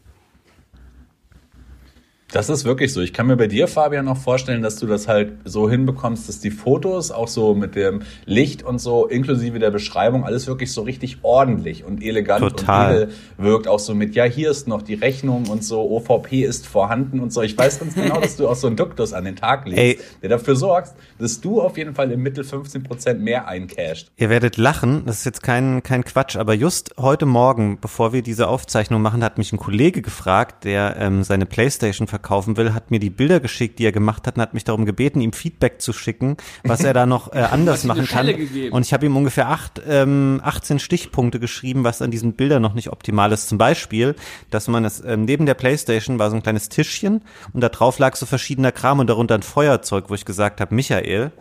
Das 2.31 2.49
ist 2.49 2.63
wirklich 2.63 2.93
so. 2.93 3.01
Ich 3.01 3.11
kann 3.11 3.27
mir 3.27 3.35
bei 3.35 3.47
dir, 3.47 3.67
Fabian, 3.67 4.07
auch 4.07 4.17
vorstellen, 4.17 4.61
dass 4.61 4.77
du 4.77 4.87
das 4.87 5.09
halt 5.09 5.33
so 5.43 5.69
hinbekommst, 5.69 6.29
dass 6.29 6.39
die 6.39 6.51
Fotos 6.51 7.11
auch 7.11 7.27
so 7.27 7.53
mit 7.53 7.75
dem 7.75 8.03
Licht 8.25 8.63
und 8.63 8.79
so, 8.79 9.05
inklusive 9.05 9.59
der 9.59 9.69
Beschreibung, 9.69 10.23
alles 10.23 10.47
wirklich 10.47 10.71
so 10.71 10.81
richtig 10.83 11.19
ordentlich 11.23 11.83
und 11.83 12.01
elegant 12.01 12.39
Total. 12.39 12.89
und 12.89 13.01
edel 13.01 13.13
wirkt. 13.37 13.67
Auch 13.67 13.79
so 13.79 13.93
mit, 13.93 14.15
ja, 14.15 14.23
hier 14.23 14.49
ist 14.49 14.65
noch 14.65 14.81
die 14.81 14.93
Rechnung 14.93 15.47
und 15.47 15.65
so, 15.65 15.81
OVP 15.81 16.43
ist 16.43 16.67
vorhanden 16.67 17.19
und 17.19 17.33
so. 17.33 17.41
Ich 17.41 17.57
weiß 17.57 17.79
ganz 17.79 17.95
genau, 17.95 18.21
dass 18.21 18.37
du 18.37 18.47
auch 18.47 18.55
so 18.55 18.67
einen 18.67 18.77
Duktus 18.77 19.11
an 19.11 19.25
den 19.25 19.35
Tag 19.35 19.67
legst, 19.67 19.77
Ey. 19.77 19.99
der 20.21 20.29
dafür 20.29 20.55
sorgt, 20.55 20.93
dass 21.19 21.41
du 21.41 21.61
auf 21.61 21.77
jeden 21.77 21.95
Fall 21.95 22.11
im 22.11 22.21
Mittel 22.21 22.45
15 22.45 22.83
Prozent 22.83 23.21
mehr 23.21 23.49
eincasht. 23.49 24.09
Ihr 24.15 24.29
werdet 24.29 24.55
lachen, 24.55 25.03
das 25.05 25.17
ist 25.17 25.25
jetzt 25.25 25.43
kein, 25.43 25.83
kein 25.83 26.05
Quatsch, 26.05 26.37
aber 26.37 26.53
just 26.53 26.95
heute 26.97 27.25
Morgen, 27.25 27.77
bevor 27.81 28.13
wir 28.13 28.21
diese 28.21 28.47
Aufzeichnung 28.47 29.01
machen, 29.01 29.21
hat 29.21 29.37
mich 29.37 29.51
ein 29.51 29.57
Kollege 29.57 30.01
gefragt, 30.01 30.63
der 30.63 30.95
ähm, 30.97 31.23
seine 31.23 31.45
Playstation 31.45 32.07
verkaufen 32.21 32.55
will, 32.55 32.73
hat 32.73 32.91
mir 32.91 32.99
die 32.99 33.09
Bilder 33.09 33.39
geschickt, 33.39 33.79
die 33.79 33.85
er 33.85 33.91
gemacht 33.91 34.27
hat 34.27 34.35
und 34.35 34.41
hat 34.41 34.53
mich 34.53 34.63
darum 34.63 34.85
gebeten, 34.85 35.21
ihm 35.21 35.33
Feedback 35.33 35.81
zu 35.81 35.91
schicken, 35.91 36.37
was 36.63 36.83
er 36.83 36.93
da 36.93 37.05
noch 37.05 37.33
äh, 37.33 37.39
anders 37.51 37.83
machen 37.83 38.05
kann. 38.05 38.27
Gegeben? 38.27 38.73
Und 38.73 38.85
ich 38.85 38.93
habe 38.93 39.05
ihm 39.05 39.17
ungefähr 39.17 39.49
acht, 39.49 39.81
ähm, 39.87 40.39
18 40.43 40.79
Stichpunkte 40.79 41.39
geschrieben, 41.39 41.83
was 41.83 42.01
an 42.01 42.11
diesen 42.11 42.33
Bildern 42.33 42.61
noch 42.61 42.75
nicht 42.75 42.89
optimal 42.89 43.31
ist. 43.31 43.49
Zum 43.49 43.57
Beispiel, 43.57 44.15
dass 44.51 44.67
man 44.67 44.85
es 44.85 45.03
ähm, 45.03 45.25
neben 45.25 45.45
der 45.45 45.55
Playstation 45.55 46.19
war 46.19 46.29
so 46.29 46.35
ein 46.35 46.43
kleines 46.43 46.69
Tischchen 46.69 47.23
und 47.53 47.61
da 47.61 47.69
drauf 47.69 47.97
lag 47.97 48.15
so 48.15 48.25
verschiedener 48.25 48.71
Kram 48.71 48.99
und 48.99 49.09
darunter 49.09 49.35
ein 49.35 49.43
Feuerzeug, 49.43 50.09
wo 50.09 50.13
ich 50.13 50.25
gesagt 50.25 50.61
habe, 50.61 50.75
Michael, 50.75 51.31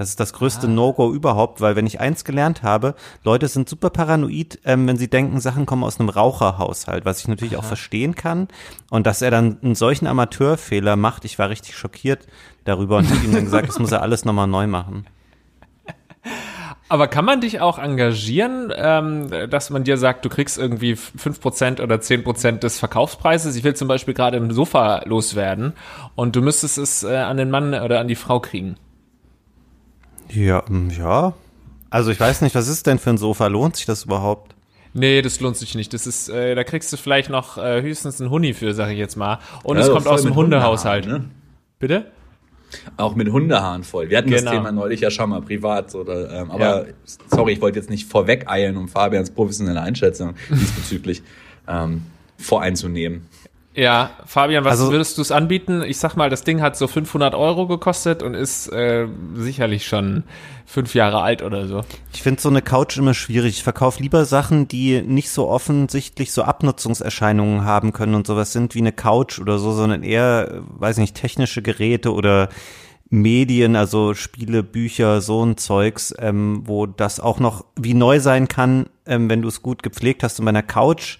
das 0.00 0.08
ist 0.08 0.18
das 0.18 0.32
größte 0.32 0.66
No-Go 0.66 1.12
überhaupt, 1.12 1.60
weil 1.60 1.76
wenn 1.76 1.86
ich 1.86 2.00
eins 2.00 2.24
gelernt 2.24 2.62
habe, 2.62 2.94
Leute 3.22 3.48
sind 3.48 3.68
super 3.68 3.90
paranoid, 3.90 4.58
ähm, 4.64 4.88
wenn 4.88 4.96
sie 4.96 5.10
denken, 5.10 5.40
Sachen 5.40 5.66
kommen 5.66 5.84
aus 5.84 6.00
einem 6.00 6.08
Raucherhaushalt, 6.08 7.04
was 7.04 7.20
ich 7.20 7.28
natürlich 7.28 7.58
auch 7.58 7.64
verstehen 7.64 8.14
kann. 8.14 8.48
Und 8.88 9.06
dass 9.06 9.20
er 9.20 9.30
dann 9.30 9.58
einen 9.62 9.74
solchen 9.74 10.06
Amateurfehler 10.06 10.96
macht, 10.96 11.26
ich 11.26 11.38
war 11.38 11.50
richtig 11.50 11.76
schockiert 11.76 12.26
darüber 12.64 12.96
und 12.96 13.10
habe 13.10 13.22
ihm 13.26 13.34
dann 13.34 13.44
gesagt, 13.44 13.68
das 13.68 13.78
muss 13.78 13.92
er 13.92 14.00
alles 14.00 14.24
nochmal 14.24 14.46
neu 14.46 14.66
machen. 14.66 15.04
Aber 16.88 17.06
kann 17.06 17.26
man 17.26 17.42
dich 17.42 17.60
auch 17.60 17.78
engagieren, 17.78 18.72
ähm, 18.74 19.28
dass 19.50 19.68
man 19.68 19.84
dir 19.84 19.98
sagt, 19.98 20.24
du 20.24 20.30
kriegst 20.30 20.56
irgendwie 20.56 20.94
5% 20.94 21.82
oder 21.82 21.96
10% 21.96 22.52
des 22.60 22.78
Verkaufspreises? 22.78 23.54
Ich 23.54 23.64
will 23.64 23.76
zum 23.76 23.86
Beispiel 23.86 24.14
gerade 24.14 24.38
ein 24.38 24.50
Sofa 24.50 25.02
loswerden 25.04 25.74
und 26.14 26.36
du 26.36 26.40
müsstest 26.40 26.78
es 26.78 27.02
äh, 27.02 27.16
an 27.16 27.36
den 27.36 27.50
Mann 27.50 27.74
oder 27.74 28.00
an 28.00 28.08
die 28.08 28.14
Frau 28.14 28.40
kriegen. 28.40 28.76
Ja, 30.32 30.62
mm, 30.68 30.90
ja. 30.98 31.34
Also 31.90 32.10
ich 32.10 32.20
weiß 32.20 32.42
nicht, 32.42 32.54
was 32.54 32.68
ist 32.68 32.86
denn 32.86 32.98
für 32.98 33.10
ein 33.10 33.18
Sofa? 33.18 33.48
Lohnt 33.48 33.76
sich 33.76 33.86
das 33.86 34.04
überhaupt? 34.04 34.54
Nee, 34.92 35.22
das 35.22 35.40
lohnt 35.40 35.56
sich 35.56 35.74
nicht. 35.74 35.92
Das 35.92 36.06
ist, 36.06 36.28
äh, 36.28 36.54
da 36.54 36.64
kriegst 36.64 36.92
du 36.92 36.96
vielleicht 36.96 37.30
noch 37.30 37.58
äh, 37.58 37.82
höchstens 37.82 38.20
einen 38.20 38.30
Huni 38.30 38.54
für, 38.54 38.74
sag 38.74 38.90
ich 38.90 38.98
jetzt 38.98 39.16
mal. 39.16 39.38
Und 39.62 39.76
es 39.76 39.86
Ja, 39.86 39.92
kommt 39.92 40.04
voll 40.04 40.14
aus 40.14 40.22
dem 40.22 40.34
Hundehaushalt. 40.34 41.06
Ne? 41.06 41.24
Bitte? 41.78 42.06
Auch 42.96 43.14
mit 43.16 43.30
Hundehaaren 43.30 43.82
voll. 43.82 44.10
Wir 44.10 44.18
hatten 44.18 44.30
Genau. 44.30 44.42
das 44.42 44.52
Thema 44.52 44.70
neulich 44.72 45.00
ja 45.00 45.10
schon 45.10 45.30
mal 45.30 45.42
privat. 45.42 45.94
Oder, 45.94 46.30
ähm, 46.42 46.50
aber 46.50 46.86
sorry, 47.28 47.52
ich 47.52 47.60
wollte 47.60 47.78
jetzt 47.78 47.90
nicht 47.90 48.08
vorweg 48.08 48.48
eilen, 48.48 48.76
um 48.76 48.88
Fabians 48.88 49.30
professionelle 49.30 49.80
Einschätzung 49.80 50.34
diesbezüglich 50.50 51.22
ähm, 51.68 52.02
voreinzunehmen. 52.38 53.26
Ja, 53.80 54.10
Fabian, 54.26 54.62
was 54.66 54.72
Also- 54.72 54.92
würdest 54.92 55.16
du 55.16 55.22
es 55.22 55.32
anbieten? 55.32 55.82
Ich 55.82 55.96
sag 55.96 56.14
mal, 56.14 56.28
das 56.28 56.44
Ding 56.44 56.60
hat 56.60 56.76
so 56.76 56.86
500 56.86 57.34
Euro 57.34 57.66
gekostet 57.66 58.22
und 58.22 58.34
ist 58.34 58.70
äh, 58.70 59.06
sicherlich 59.34 59.86
schon 59.86 60.24
fünf 60.66 60.94
Jahre 60.94 61.22
alt 61.22 61.40
oder 61.40 61.66
so. 61.66 61.80
Ich 62.12 62.20
finde 62.22 62.42
so 62.42 62.50
eine 62.50 62.60
Couch 62.60 62.98
immer 62.98 63.14
schwierig. 63.14 63.54
Ich 63.56 63.62
verkaufe 63.62 64.02
lieber 64.02 64.26
Sachen, 64.26 64.68
die 64.68 65.00
nicht 65.00 65.30
so 65.30 65.48
offensichtlich 65.48 66.30
so 66.30 66.42
Abnutzungserscheinungen 66.42 67.64
haben 67.64 67.94
können 67.94 68.14
und 68.14 68.26
sowas 68.26 68.52
sind 68.52 68.74
wie 68.74 68.80
eine 68.80 68.92
Couch 68.92 69.38
oder 69.38 69.58
so, 69.58 69.72
sondern 69.72 70.02
eher, 70.02 70.60
weiß 70.78 70.98
nicht, 70.98 71.16
technische 71.16 71.62
Geräte 71.62 72.12
oder 72.12 72.50
Medien, 73.08 73.76
also 73.76 74.12
Spiele, 74.12 74.62
Bücher, 74.62 75.22
so 75.22 75.42
ein 75.42 75.56
Zeugs, 75.56 76.14
ähm, 76.18 76.64
wo 76.66 76.84
das 76.84 77.18
auch 77.18 77.40
noch 77.40 77.64
wie 77.76 77.94
neu 77.94 78.20
sein 78.20 78.46
kann, 78.46 78.90
ähm, 79.06 79.30
wenn 79.30 79.40
du 79.40 79.48
es 79.48 79.62
gut 79.62 79.82
gepflegt 79.82 80.22
hast. 80.22 80.38
Und 80.38 80.44
bei 80.44 80.50
einer 80.50 80.62
Couch, 80.62 81.16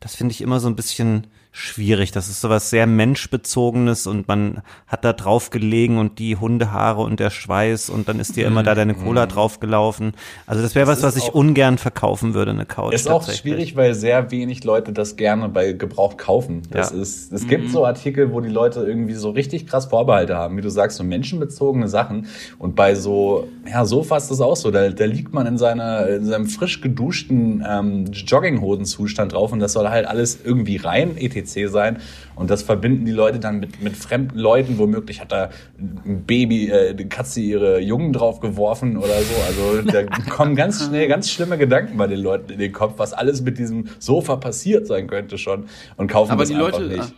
das 0.00 0.14
finde 0.14 0.32
ich 0.32 0.40
immer 0.40 0.58
so 0.58 0.68
ein 0.68 0.74
bisschen 0.74 1.26
schwierig. 1.58 2.12
Das 2.12 2.28
ist 2.28 2.40
sowas 2.40 2.70
sehr 2.70 2.86
menschbezogenes 2.86 4.06
und 4.06 4.28
man 4.28 4.62
hat 4.86 5.04
da 5.04 5.12
drauf 5.12 5.50
gelegen 5.50 5.98
und 5.98 6.18
die 6.18 6.36
Hundehaare 6.36 7.02
und 7.02 7.20
der 7.20 7.30
Schweiß 7.30 7.90
und 7.90 8.08
dann 8.08 8.20
ist 8.20 8.36
dir 8.36 8.46
immer 8.46 8.62
da 8.62 8.74
deine 8.74 8.94
Cola 8.94 9.26
draufgelaufen. 9.26 10.12
Also 10.46 10.62
das 10.62 10.74
wäre 10.74 10.86
was, 10.86 11.02
was 11.02 11.16
ich 11.16 11.24
auch- 11.24 11.34
ungern 11.34 11.78
verkaufen 11.78 12.34
würde, 12.34 12.52
eine 12.52 12.64
Couch. 12.66 12.94
Ist 12.94 13.08
auch 13.10 13.28
schwierig, 13.30 13.76
weil 13.76 13.94
sehr 13.94 14.30
wenig 14.30 14.64
Leute 14.64 14.92
das 14.92 15.16
gerne 15.16 15.48
bei 15.48 15.72
Gebrauch 15.72 16.16
kaufen. 16.16 16.62
Das 16.70 16.92
Ja. 16.92 17.00
ist, 17.00 17.32
es 17.32 17.46
gibt 17.46 17.70
so 17.70 17.84
Artikel, 17.84 18.32
wo 18.32 18.40
die 18.40 18.48
Leute 18.48 18.80
irgendwie 18.80 19.14
so 19.14 19.30
richtig 19.30 19.66
krass 19.66 19.86
Vorbehalte 19.86 20.36
haben, 20.36 20.56
wie 20.56 20.62
du 20.62 20.70
sagst, 20.70 20.96
so 20.96 21.04
menschenbezogene 21.04 21.88
Sachen. 21.88 22.26
Und 22.58 22.76
bei 22.76 22.94
so, 22.94 23.48
ja, 23.68 23.84
Sofas 23.84 24.24
ist 24.24 24.30
das 24.32 24.40
auch 24.40 24.56
so. 24.56 24.70
Da, 24.70 24.90
da 24.90 25.04
liegt 25.04 25.32
man 25.34 25.46
in 25.46 25.58
seiner, 25.58 26.06
in 26.08 26.24
seinem 26.24 26.46
frisch 26.46 26.80
geduschten 26.80 27.64
ähm, 27.68 28.06
Jogginghosenzustand 28.12 29.32
drauf 29.32 29.52
und 29.52 29.58
das 29.60 29.72
soll 29.72 29.88
halt 29.88 30.06
alles 30.06 30.38
irgendwie 30.44 30.76
rein, 30.76 31.16
etc. 31.16 31.47
sein. 31.68 31.98
Und 32.36 32.50
das 32.50 32.62
verbinden 32.62 33.04
die 33.04 33.12
Leute 33.12 33.38
dann 33.38 33.58
mit, 33.60 33.82
mit 33.82 33.96
fremden 33.96 34.38
Leuten. 34.38 34.78
Womöglich 34.78 35.20
hat 35.20 35.32
da 35.32 35.50
ein 35.78 36.24
Baby, 36.26 36.68
äh, 36.68 36.90
eine 36.90 37.06
Katze 37.08 37.40
ihre 37.40 37.80
Jungen 37.80 38.12
drauf 38.12 38.40
geworfen 38.40 38.96
oder 38.96 39.20
so. 39.22 39.34
Also 39.46 39.82
da 39.82 40.04
kommen 40.30 40.54
ganz 40.56 40.84
schnell 40.86 41.08
ganz 41.08 41.30
schlimme 41.30 41.58
Gedanken 41.58 41.96
bei 41.96 42.06
den 42.06 42.20
Leuten 42.20 42.52
in 42.52 42.58
den 42.58 42.72
Kopf, 42.72 42.94
was 42.96 43.12
alles 43.12 43.40
mit 43.42 43.58
diesem 43.58 43.88
Sofa 43.98 44.36
passiert 44.36 44.86
sein 44.86 45.06
könnte 45.06 45.38
schon. 45.38 45.64
Und 45.96 46.08
kaufen 46.08 46.32
Aber 46.32 46.42
das 46.42 46.50
die 46.50 46.54
einfach 46.56 46.78
Leute- 46.78 46.96
nicht. 46.96 47.14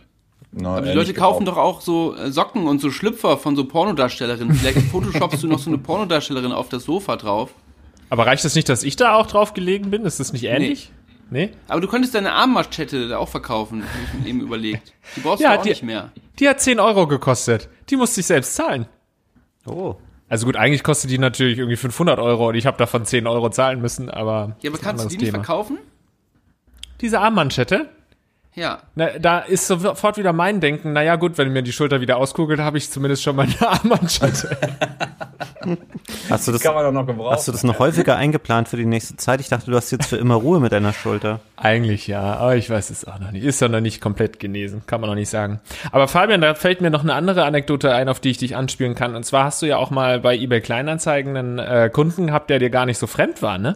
No, 0.53 0.69
Aber 0.71 0.81
die 0.81 0.89
äh, 0.89 0.93
Leute 0.93 1.13
kaufen 1.13 1.45
doch 1.45 1.55
auch 1.55 1.79
so 1.79 2.13
äh, 2.13 2.29
Socken 2.29 2.67
und 2.67 2.81
so 2.81 2.91
Schlüpfer 2.91 3.37
von 3.37 3.55
so 3.55 3.63
Pornodarstellerinnen. 3.65 4.53
Vielleicht 4.53 4.79
photoshopst 4.91 5.41
du 5.43 5.47
noch 5.47 5.59
so 5.59 5.69
eine 5.69 5.77
Pornodarstellerin 5.77 6.51
auf 6.51 6.67
das 6.67 6.83
Sofa 6.83 7.15
drauf. 7.15 7.51
Aber 8.09 8.25
reicht 8.25 8.43
es 8.43 8.53
nicht, 8.55 8.67
dass 8.67 8.83
ich 8.83 8.97
da 8.97 9.15
auch 9.15 9.27
drauf 9.27 9.53
gelegen 9.53 9.89
bin? 9.91 10.03
Ist 10.03 10.19
das 10.19 10.33
nicht 10.33 10.43
ähnlich? 10.43 10.91
Nee? 10.91 11.00
Aber 11.67 11.81
du 11.81 11.87
könntest 11.87 12.13
deine 12.15 12.33
Armmaschette 12.33 13.07
da 13.07 13.17
auch 13.17 13.29
verkaufen, 13.29 13.83
habe 13.83 13.91
ich 14.17 14.21
mir 14.23 14.29
eben 14.29 14.41
überlegt. 14.41 14.93
Die 15.15 15.21
brauchst 15.21 15.41
Ja, 15.43 15.53
du 15.53 15.59
auch 15.59 15.63
die- 15.63 15.69
nicht 15.69 15.83
mehr. 15.83 16.11
Die 16.39 16.49
hat 16.49 16.59
10 16.59 16.79
Euro 16.79 17.07
gekostet. 17.07 17.69
Die 17.89 17.95
musste 17.95 18.19
ich 18.21 18.25
selbst 18.25 18.55
zahlen. 18.55 18.87
Oh. 19.65 19.95
Also 20.27 20.45
gut, 20.45 20.55
eigentlich 20.55 20.83
kostet 20.83 21.11
die 21.11 21.17
natürlich 21.17 21.57
irgendwie 21.57 21.75
500 21.77 22.17
Euro 22.19 22.49
und 22.49 22.55
ich 22.55 22.65
habe 22.65 22.77
davon 22.77 23.05
10 23.05 23.27
Euro 23.27 23.49
zahlen 23.49 23.81
müssen, 23.81 24.09
aber. 24.09 24.55
Ja, 24.61 24.71
aber 24.71 24.79
kannst 24.79 25.05
du 25.05 25.09
die 25.09 25.17
nicht 25.17 25.25
Thema. 25.31 25.43
verkaufen? 25.43 25.77
Diese 27.01 27.19
Armmanschette? 27.19 27.89
Ja. 28.53 28.81
Na, 28.95 29.17
da 29.19 29.39
ist 29.39 29.67
sofort 29.67 30.17
wieder 30.17 30.33
mein 30.33 30.59
Denken, 30.59 30.93
naja 30.93 31.15
gut, 31.15 31.37
wenn 31.37 31.53
mir 31.53 31.61
die 31.63 31.71
Schulter 31.71 32.01
wieder 32.01 32.17
auskugelt, 32.17 32.59
habe 32.59 32.77
ich 32.77 32.89
zumindest 32.89 33.23
schon 33.23 33.35
mal 33.35 33.43
eine 33.47 33.67
Armmanschette. 33.67 34.57
Hast 36.29 36.47
du 36.47 36.51
das, 36.51 36.61
Kann 36.61 36.73
man 36.75 36.83
doch 36.85 36.91
noch 36.91 37.05
gebrauchen. 37.07 37.31
hast 37.33 37.47
du 37.47 37.51
das 37.51 37.63
noch 37.63 37.79
häufiger 37.79 38.15
eingeplant 38.15 38.67
für 38.67 38.77
die 38.77 38.85
nächste 38.85 39.15
Zeit? 39.17 39.39
Ich 39.41 39.49
dachte, 39.49 39.69
du 39.69 39.77
hast 39.77 39.91
jetzt 39.91 40.07
für 40.07 40.17
immer 40.17 40.35
Ruhe 40.35 40.59
mit 40.59 40.71
deiner 40.71 40.93
Schulter. 40.93 41.39
Eigentlich 41.57 42.07
ja, 42.07 42.21
aber 42.21 42.55
ich 42.55 42.69
weiß 42.69 42.89
es 42.89 43.05
auch 43.05 43.19
noch 43.19 43.31
nicht. 43.31 43.43
Ist 43.43 43.61
ja 43.61 43.67
noch 43.67 43.81
nicht 43.81 44.01
komplett 44.01 44.39
genesen, 44.39 44.83
kann 44.87 45.01
man 45.01 45.09
noch 45.09 45.15
nicht 45.15 45.29
sagen. 45.29 45.59
Aber 45.91 46.07
Fabian, 46.07 46.41
da 46.41 46.55
fällt 46.55 46.81
mir 46.81 46.89
noch 46.89 47.03
eine 47.03 47.13
andere 47.13 47.43
Anekdote 47.45 47.93
ein, 47.93 48.09
auf 48.09 48.19
die 48.19 48.31
ich 48.31 48.37
dich 48.37 48.55
anspielen 48.55 48.95
kann. 48.95 49.15
Und 49.15 49.23
zwar 49.25 49.45
hast 49.45 49.61
du 49.61 49.65
ja 49.65 49.77
auch 49.77 49.91
mal 49.91 50.19
bei 50.19 50.35
eBay 50.37 50.61
Kleinanzeigen 50.61 51.37
einen 51.37 51.59
äh, 51.59 51.89
Kunden 51.91 52.27
gehabt, 52.27 52.49
der 52.49 52.59
dir 52.59 52.69
gar 52.69 52.85
nicht 52.85 52.97
so 52.97 53.07
fremd 53.07 53.41
war, 53.41 53.57
ne? 53.57 53.75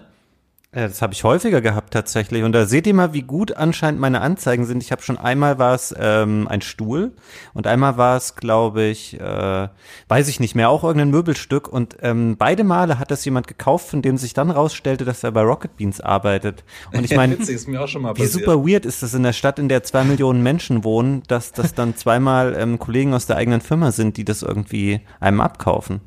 Ja, 0.76 0.90
das 0.90 1.02
habe 1.02 1.14
ich 1.14 1.24
häufiger 1.24 1.62
gehabt 1.62 1.94
tatsächlich. 1.94 2.44
Und 2.44 2.52
da 2.52 2.66
seht 2.66 2.86
ihr 2.86 2.94
mal, 2.94 3.14
wie 3.14 3.22
gut 3.22 3.56
anscheinend 3.56 4.02
meine 4.02 4.20
Anzeigen 4.20 4.66
sind. 4.66 4.84
Ich 4.84 4.92
habe 4.92 5.02
schon 5.02 5.18
einmal 5.18 5.58
war 5.58 5.74
es 5.74 5.96
ähm, 5.98 6.50
ein 6.50 6.62
Stuhl 6.62 7.14
und 7.54 7.66
einmal 7.66 7.96
war 7.96 8.18
es, 8.18 8.36
glaube 8.36 8.84
ich, 8.84 9.18
äh, 9.18 9.70
weiß 10.10 10.28
ich 10.28 10.42
nicht 10.42 10.54
mehr, 10.54 10.70
auch 10.70 10.84
irgendein 10.84 11.12
Möbelstück. 11.12 11.70
Und 11.70 11.96
ähm, 12.02 12.36
beide 12.38 12.66
Male 12.66 13.00
hat 13.00 13.10
das 13.10 13.24
jemand 13.24 13.48
gekauft, 13.48 13.88
von 13.88 14.02
dem 14.02 14.18
sich 14.18 14.34
dann 14.34 14.52
rausstellte, 14.52 15.06
dass 15.06 15.24
er 15.24 15.32
bei 15.32 15.44
Rocket 15.44 15.78
Beans 15.78 16.02
arbeitet. 16.02 16.66
Und 16.92 17.06
ich 17.06 17.16
meine, 17.16 17.40
wie 17.40 18.26
super 18.26 18.68
weird 18.68 18.86
ist 18.86 19.02
das 19.02 19.14
in 19.14 19.24
der 19.24 19.34
Stadt, 19.34 19.60
in 19.60 19.70
der 19.70 19.84
zwei 19.84 20.04
Millionen 20.04 20.44
Menschen 20.44 20.84
wohnen, 20.84 21.24
dass 21.30 21.54
das 21.54 21.74
dann 21.74 21.96
zweimal 21.96 22.54
ähm, 22.54 22.80
Kollegen 22.80 23.14
aus 23.14 23.28
der 23.28 23.38
eigenen 23.38 23.62
Firma 23.62 23.94
sind, 23.94 24.18
die 24.18 24.26
das 24.26 24.42
irgendwie 24.42 25.00
einem 25.22 25.40
abkaufen. 25.40 26.02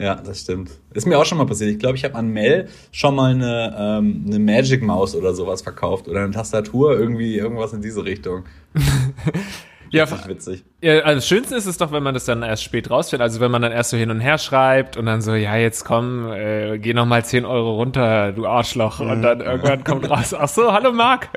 Ja, 0.00 0.14
das 0.16 0.40
stimmt. 0.40 0.70
Ist 0.94 1.06
mir 1.06 1.18
auch 1.18 1.24
schon 1.24 1.38
mal 1.38 1.46
passiert. 1.46 1.70
Ich 1.70 1.78
glaube, 1.78 1.96
ich 1.96 2.04
habe 2.04 2.14
an 2.14 2.28
Mel 2.28 2.68
schon 2.92 3.14
mal 3.14 3.32
eine, 3.32 3.74
ähm, 3.78 4.24
eine 4.26 4.38
Magic 4.38 4.82
Maus 4.82 5.14
oder 5.14 5.34
sowas 5.34 5.62
verkauft 5.62 6.08
oder 6.08 6.20
eine 6.20 6.32
Tastatur, 6.32 6.98
irgendwie 6.98 7.36
irgendwas 7.36 7.72
in 7.72 7.82
diese 7.82 8.04
Richtung. 8.04 8.44
Ja, 9.90 10.04
Richtig 10.04 10.28
witzig. 10.28 10.64
Ja, 10.82 10.98
also 10.98 11.14
das 11.16 11.26
Schönste 11.26 11.56
ist 11.56 11.66
es 11.66 11.78
doch, 11.78 11.92
wenn 11.92 12.02
man 12.02 12.14
das 12.14 12.26
dann 12.26 12.42
erst 12.42 12.62
spät 12.62 12.90
rausfindet. 12.90 13.22
Also 13.22 13.40
wenn 13.40 13.50
man 13.50 13.62
dann 13.62 13.72
erst 13.72 13.90
so 13.90 13.96
hin 13.96 14.10
und 14.10 14.20
her 14.20 14.38
schreibt 14.38 14.96
und 14.96 15.06
dann 15.06 15.22
so, 15.22 15.34
ja, 15.34 15.56
jetzt 15.56 15.84
komm, 15.84 16.30
äh, 16.30 16.78
geh 16.78 16.92
noch 16.94 17.06
mal 17.06 17.24
10 17.24 17.44
Euro 17.44 17.76
runter, 17.76 18.32
du 18.32 18.46
Arschloch. 18.46 19.00
Und 19.00 19.22
dann 19.22 19.40
irgendwann 19.40 19.84
kommt 19.84 20.10
raus, 20.10 20.34
ach 20.34 20.48
so, 20.48 20.72
hallo 20.72 20.92
Marc. 20.92 21.30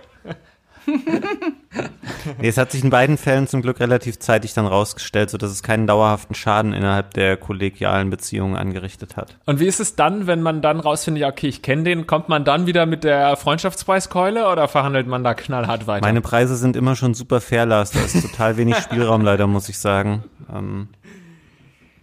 Nee, 0.86 2.48
es 2.48 2.58
hat 2.58 2.72
sich 2.72 2.84
in 2.84 2.90
beiden 2.90 3.18
Fällen 3.18 3.48
zum 3.48 3.62
Glück 3.62 3.80
relativ 3.80 4.20
zeitig 4.20 4.54
dann 4.54 4.66
rausgestellt, 4.66 5.30
so 5.30 5.38
dass 5.38 5.52
es 5.52 5.64
keinen 5.64 5.88
dauerhaften 5.88 6.36
Schaden 6.36 6.74
innerhalb 6.74 7.14
der 7.14 7.38
kollegialen 7.38 8.10
Beziehungen 8.10 8.56
angerichtet 8.56 9.18
hat. 9.18 9.38
Und 9.46 9.60
wie 9.60 9.68
ist 9.68 9.80
es 9.80 9.96
dann, 9.96 10.28
wenn 10.28 10.42
man 10.42 10.62
dann 10.62 10.80
rausfindet, 10.80 11.22
ja, 11.22 11.30
okay, 11.30 11.48
ich 11.48 11.62
kenne 11.62 11.84
den, 11.84 12.08
kommt 12.08 12.30
man 12.30 12.44
dann 12.44 12.66
wieder 12.66 12.86
mit 12.86 13.04
der 13.04 13.36
Freundschaftspreiskeule 13.38 14.48
oder 14.48 14.68
verhandelt 14.68 15.08
man 15.08 15.24
da 15.24 15.34
knallhart 15.34 15.88
weiter? 15.88 16.06
Meine 16.06 16.22
Preise 16.22 16.56
sind 16.56 16.76
immer 16.76 16.96
schon 16.96 17.14
super 17.14 17.42
fair, 17.42 17.66
Lars. 17.66 17.92
Da 17.92 18.02
ist 18.02 18.22
total 18.22 18.58
wenig 18.58 18.76
Spielraum 18.82 19.22
leider, 19.22 19.48
muss 19.48 19.70
ich 19.70 19.78
sagen. 19.78 20.24
Ähm, 20.54 20.88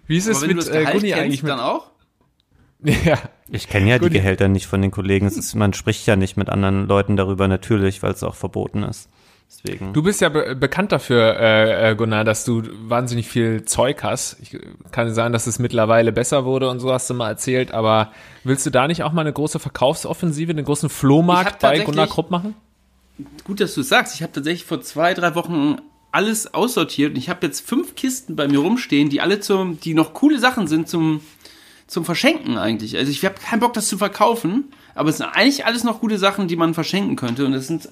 wie 0.06 0.16
ist 0.16 0.26
es 0.26 0.40
mit 0.46 0.68
äh, 0.68 0.84
Guni 0.92 1.14
eigentlich 1.14 1.42
mit? 1.42 1.52
dann 1.52 1.60
auch? 1.60 1.90
Ja. 2.82 3.18
ich 3.50 3.68
kenne 3.68 3.90
ja 3.90 3.98
Gut. 3.98 4.10
die 4.10 4.14
Gehälter 4.14 4.48
nicht 4.48 4.66
von 4.66 4.80
den 4.80 4.90
Kollegen. 4.90 5.26
Es 5.26 5.36
ist, 5.36 5.54
man 5.54 5.72
spricht 5.72 6.06
ja 6.06 6.16
nicht 6.16 6.36
mit 6.36 6.48
anderen 6.48 6.86
Leuten 6.86 7.16
darüber, 7.16 7.48
natürlich, 7.48 8.02
weil 8.02 8.12
es 8.12 8.22
auch 8.22 8.34
verboten 8.34 8.82
ist. 8.82 9.08
Deswegen. 9.50 9.94
Du 9.94 10.02
bist 10.02 10.20
ja 10.20 10.28
be 10.28 10.54
bekannt 10.54 10.92
dafür, 10.92 11.36
äh, 11.40 11.90
äh, 11.90 11.94
Gunnar, 11.94 12.24
dass 12.24 12.44
du 12.44 12.62
wahnsinnig 12.82 13.28
viel 13.28 13.64
Zeug 13.64 14.02
hast. 14.02 14.36
Ich 14.42 14.58
kann 14.92 15.12
sagen, 15.14 15.32
dass 15.32 15.46
es 15.46 15.58
mittlerweile 15.58 16.12
besser 16.12 16.44
wurde 16.44 16.68
und 16.68 16.80
so 16.80 16.92
hast 16.92 17.08
du 17.08 17.14
mal 17.14 17.30
erzählt, 17.30 17.72
aber 17.72 18.12
willst 18.44 18.66
du 18.66 18.70
da 18.70 18.86
nicht 18.86 19.02
auch 19.02 19.12
mal 19.12 19.22
eine 19.22 19.32
große 19.32 19.58
Verkaufsoffensive, 19.58 20.50
einen 20.50 20.66
großen 20.66 20.90
Flohmarkt 20.90 21.60
bei 21.60 21.78
Gunnar 21.78 22.08
Krupp 22.08 22.30
machen? 22.30 22.54
Gut, 23.44 23.60
dass 23.60 23.74
du 23.74 23.80
es 23.80 23.88
sagst. 23.88 24.14
Ich 24.14 24.22
habe 24.22 24.32
tatsächlich 24.32 24.64
vor 24.64 24.82
zwei, 24.82 25.14
drei 25.14 25.34
Wochen 25.34 25.78
alles 26.12 26.52
aussortiert 26.52 27.12
und 27.12 27.16
ich 27.16 27.28
habe 27.28 27.46
jetzt 27.46 27.66
fünf 27.66 27.94
Kisten 27.94 28.36
bei 28.36 28.48
mir 28.48 28.58
rumstehen, 28.58 29.08
die 29.08 29.20
alle 29.20 29.40
zum, 29.40 29.80
die 29.80 29.94
noch 29.94 30.14
coole 30.14 30.38
Sachen 30.38 30.66
sind 30.66 30.88
zum, 30.88 31.20
zum 31.88 32.04
Verschenken 32.04 32.58
eigentlich. 32.58 32.96
Also 32.96 33.10
ich 33.10 33.24
habe 33.24 33.34
keinen 33.40 33.60
Bock, 33.60 33.72
das 33.72 33.88
zu 33.88 33.98
verkaufen, 33.98 34.64
aber 34.94 35.08
es 35.08 35.16
sind 35.16 35.26
eigentlich 35.26 35.66
alles 35.66 35.82
noch 35.82 36.00
gute 36.00 36.18
Sachen, 36.18 36.46
die 36.46 36.54
man 36.54 36.74
verschenken 36.74 37.16
könnte. 37.16 37.44
Und 37.44 37.54
es 37.54 37.66
sind 37.66 37.88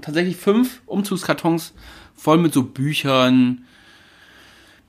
tatsächlich 0.00 0.36
fünf 0.36 0.82
Umzugskartons 0.86 1.72
voll 2.14 2.38
mit 2.38 2.52
so 2.52 2.62
Büchern, 2.62 3.64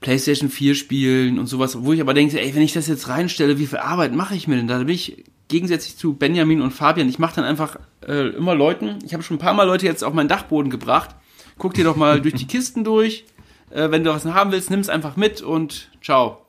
PlayStation 0.02 0.50
4 0.50 0.76
Spielen 0.76 1.40
und 1.40 1.48
sowas, 1.48 1.84
wo 1.84 1.94
ich 1.94 2.02
aber 2.02 2.14
denke, 2.14 2.40
ey, 2.40 2.54
wenn 2.54 2.62
ich 2.62 2.74
das 2.74 2.88
jetzt 2.88 3.08
reinstelle, 3.08 3.58
wie 3.58 3.66
viel 3.66 3.80
Arbeit 3.80 4.14
mache 4.14 4.36
ich 4.36 4.50
mir 4.50 4.58
denn 4.58 4.68
da? 4.68 4.78
Bin 4.80 4.90
ich 4.90 5.24
gegensätzlich 5.48 5.96
zu 5.98 6.14
Benjamin 6.14 6.62
und 6.62 6.72
Fabian, 6.72 7.08
ich 7.08 7.20
mache 7.20 7.38
dann 7.38 7.46
einfach 7.46 7.78
äh, 8.06 8.30
immer 8.30 8.56
Leuten, 8.56 9.00
ich 9.06 9.14
habe 9.14 9.24
schon 9.24 9.38
ein 9.38 9.40
paar 9.40 9.54
Mal 9.54 9.64
Leute 9.64 9.86
jetzt 9.86 10.04
auf 10.04 10.14
meinen 10.14 10.28
Dachboden 10.28 10.70
gebracht, 10.70 11.16
guck 11.58 11.74
dir 11.74 11.86
doch 11.86 11.96
mal 11.96 12.22
durch 12.22 12.34
die 12.34 12.48
Kisten 12.48 12.84
durch, 12.84 13.26
äh, 13.70 13.90
wenn 13.92 14.04
du 14.04 14.10
was 14.10 14.26
haben 14.26 14.52
willst, 14.52 14.70
nimm 14.70 14.82
es 14.82 14.90
einfach 14.90 15.16
mit 15.16 15.42
und 15.42 15.90
ciao. 16.02 16.43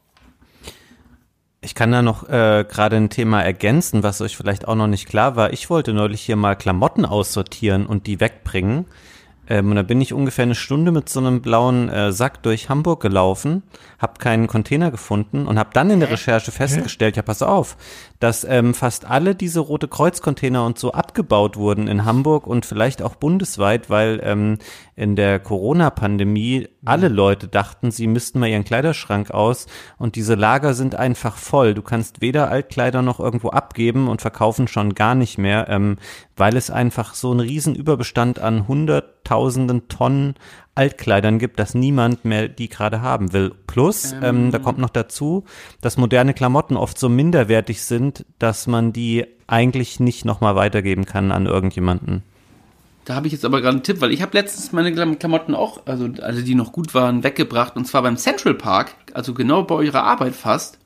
Ich 1.64 1.74
kann 1.74 1.90
da 1.90 2.02
noch 2.02 2.28
äh, 2.28 2.64
gerade 2.68 2.96
ein 2.96 3.08
Thema 3.08 3.42
ergänzen, 3.42 4.02
was 4.02 4.20
euch 4.20 4.36
vielleicht 4.36 4.68
auch 4.68 4.74
noch 4.74 4.86
nicht 4.86 5.08
klar 5.08 5.34
war. 5.34 5.52
Ich 5.52 5.70
wollte 5.70 5.94
neulich 5.94 6.20
hier 6.20 6.36
mal 6.36 6.56
Klamotten 6.56 7.06
aussortieren 7.06 7.86
und 7.86 8.06
die 8.06 8.20
wegbringen. 8.20 8.84
Ähm, 9.48 9.70
und 9.70 9.76
da 9.76 9.82
bin 9.82 10.00
ich 10.00 10.12
ungefähr 10.12 10.44
eine 10.44 10.54
Stunde 10.54 10.90
mit 10.90 11.08
so 11.08 11.20
einem 11.20 11.42
blauen 11.42 11.88
äh, 11.88 12.12
Sack 12.12 12.42
durch 12.42 12.68
Hamburg 12.68 13.00
gelaufen, 13.02 13.62
habe 13.98 14.18
keinen 14.18 14.46
Container 14.46 14.90
gefunden 14.90 15.46
und 15.46 15.58
habe 15.58 15.70
dann 15.72 15.90
in 15.90 16.00
der 16.00 16.10
Recherche 16.10 16.50
festgestellt, 16.50 17.16
ja 17.16 17.22
pass 17.22 17.42
auf, 17.42 17.76
dass 18.20 18.44
ähm, 18.44 18.72
fast 18.72 19.04
alle 19.04 19.34
diese 19.34 19.60
Rote 19.60 19.88
Kreuz-Container 19.88 20.64
und 20.64 20.78
so 20.78 20.92
abgebaut 20.92 21.56
wurden 21.56 21.88
in 21.88 22.04
Hamburg 22.04 22.46
und 22.46 22.64
vielleicht 22.64 23.02
auch 23.02 23.16
bundesweit, 23.16 23.90
weil 23.90 24.20
ähm, 24.22 24.58
in 24.96 25.16
der 25.16 25.40
Corona-Pandemie 25.40 26.68
alle 26.84 27.08
Leute 27.08 27.48
dachten, 27.48 27.90
sie 27.90 28.06
müssten 28.06 28.38
mal 28.38 28.48
ihren 28.48 28.64
Kleiderschrank 28.64 29.30
aus 29.30 29.66
und 29.98 30.16
diese 30.16 30.34
Lager 30.34 30.74
sind 30.74 30.94
einfach 30.94 31.36
voll. 31.36 31.74
Du 31.74 31.82
kannst 31.82 32.20
weder 32.20 32.50
Altkleider 32.50 33.02
noch 33.02 33.20
irgendwo 33.20 33.50
abgeben 33.50 34.08
und 34.08 34.20
verkaufen 34.20 34.68
schon 34.68 34.94
gar 34.94 35.14
nicht 35.14 35.36
mehr, 35.36 35.68
ähm, 35.68 35.98
weil 36.36 36.56
es 36.56 36.70
einfach 36.70 37.14
so 37.14 37.30
einen 37.30 37.40
riesen 37.40 37.74
Überbestand 37.74 38.38
an 38.38 38.68
hunderttausenden 39.24 39.88
Tonnen 39.88 40.34
Altkleidern 40.74 41.38
gibt, 41.38 41.58
dass 41.58 41.74
niemand 41.74 42.24
mehr 42.24 42.48
die 42.48 42.68
gerade 42.68 43.00
haben 43.00 43.32
will. 43.32 43.52
Plus, 43.66 44.14
ähm, 44.22 44.50
da 44.50 44.58
kommt 44.58 44.78
noch 44.78 44.90
dazu, 44.90 45.44
dass 45.80 45.96
moderne 45.96 46.34
Klamotten 46.34 46.76
oft 46.76 46.98
so 46.98 47.08
minderwertig 47.08 47.82
sind, 47.82 48.26
dass 48.38 48.66
man 48.66 48.92
die 48.92 49.24
eigentlich 49.46 50.00
nicht 50.00 50.24
nochmal 50.24 50.56
weitergeben 50.56 51.04
kann 51.04 51.30
an 51.30 51.46
irgendjemanden. 51.46 52.22
Da 53.04 53.14
habe 53.14 53.26
ich 53.26 53.34
jetzt 53.34 53.44
aber 53.44 53.60
gerade 53.60 53.76
einen 53.76 53.82
Tipp, 53.84 54.00
weil 54.00 54.12
ich 54.12 54.22
habe 54.22 54.36
letztens 54.36 54.72
meine 54.72 54.90
Klam- 54.90 55.18
Klamotten 55.18 55.54
auch, 55.54 55.86
also 55.86 56.08
alle, 56.22 56.42
die 56.42 56.54
noch 56.54 56.72
gut 56.72 56.94
waren, 56.94 57.22
weggebracht. 57.22 57.76
Und 57.76 57.86
zwar 57.86 58.02
beim 58.02 58.16
Central 58.16 58.54
Park, 58.54 58.94
also 59.12 59.34
genau 59.34 59.62
bei 59.62 59.74
eurer 59.74 60.02
Arbeit 60.02 60.34
fast. 60.34 60.78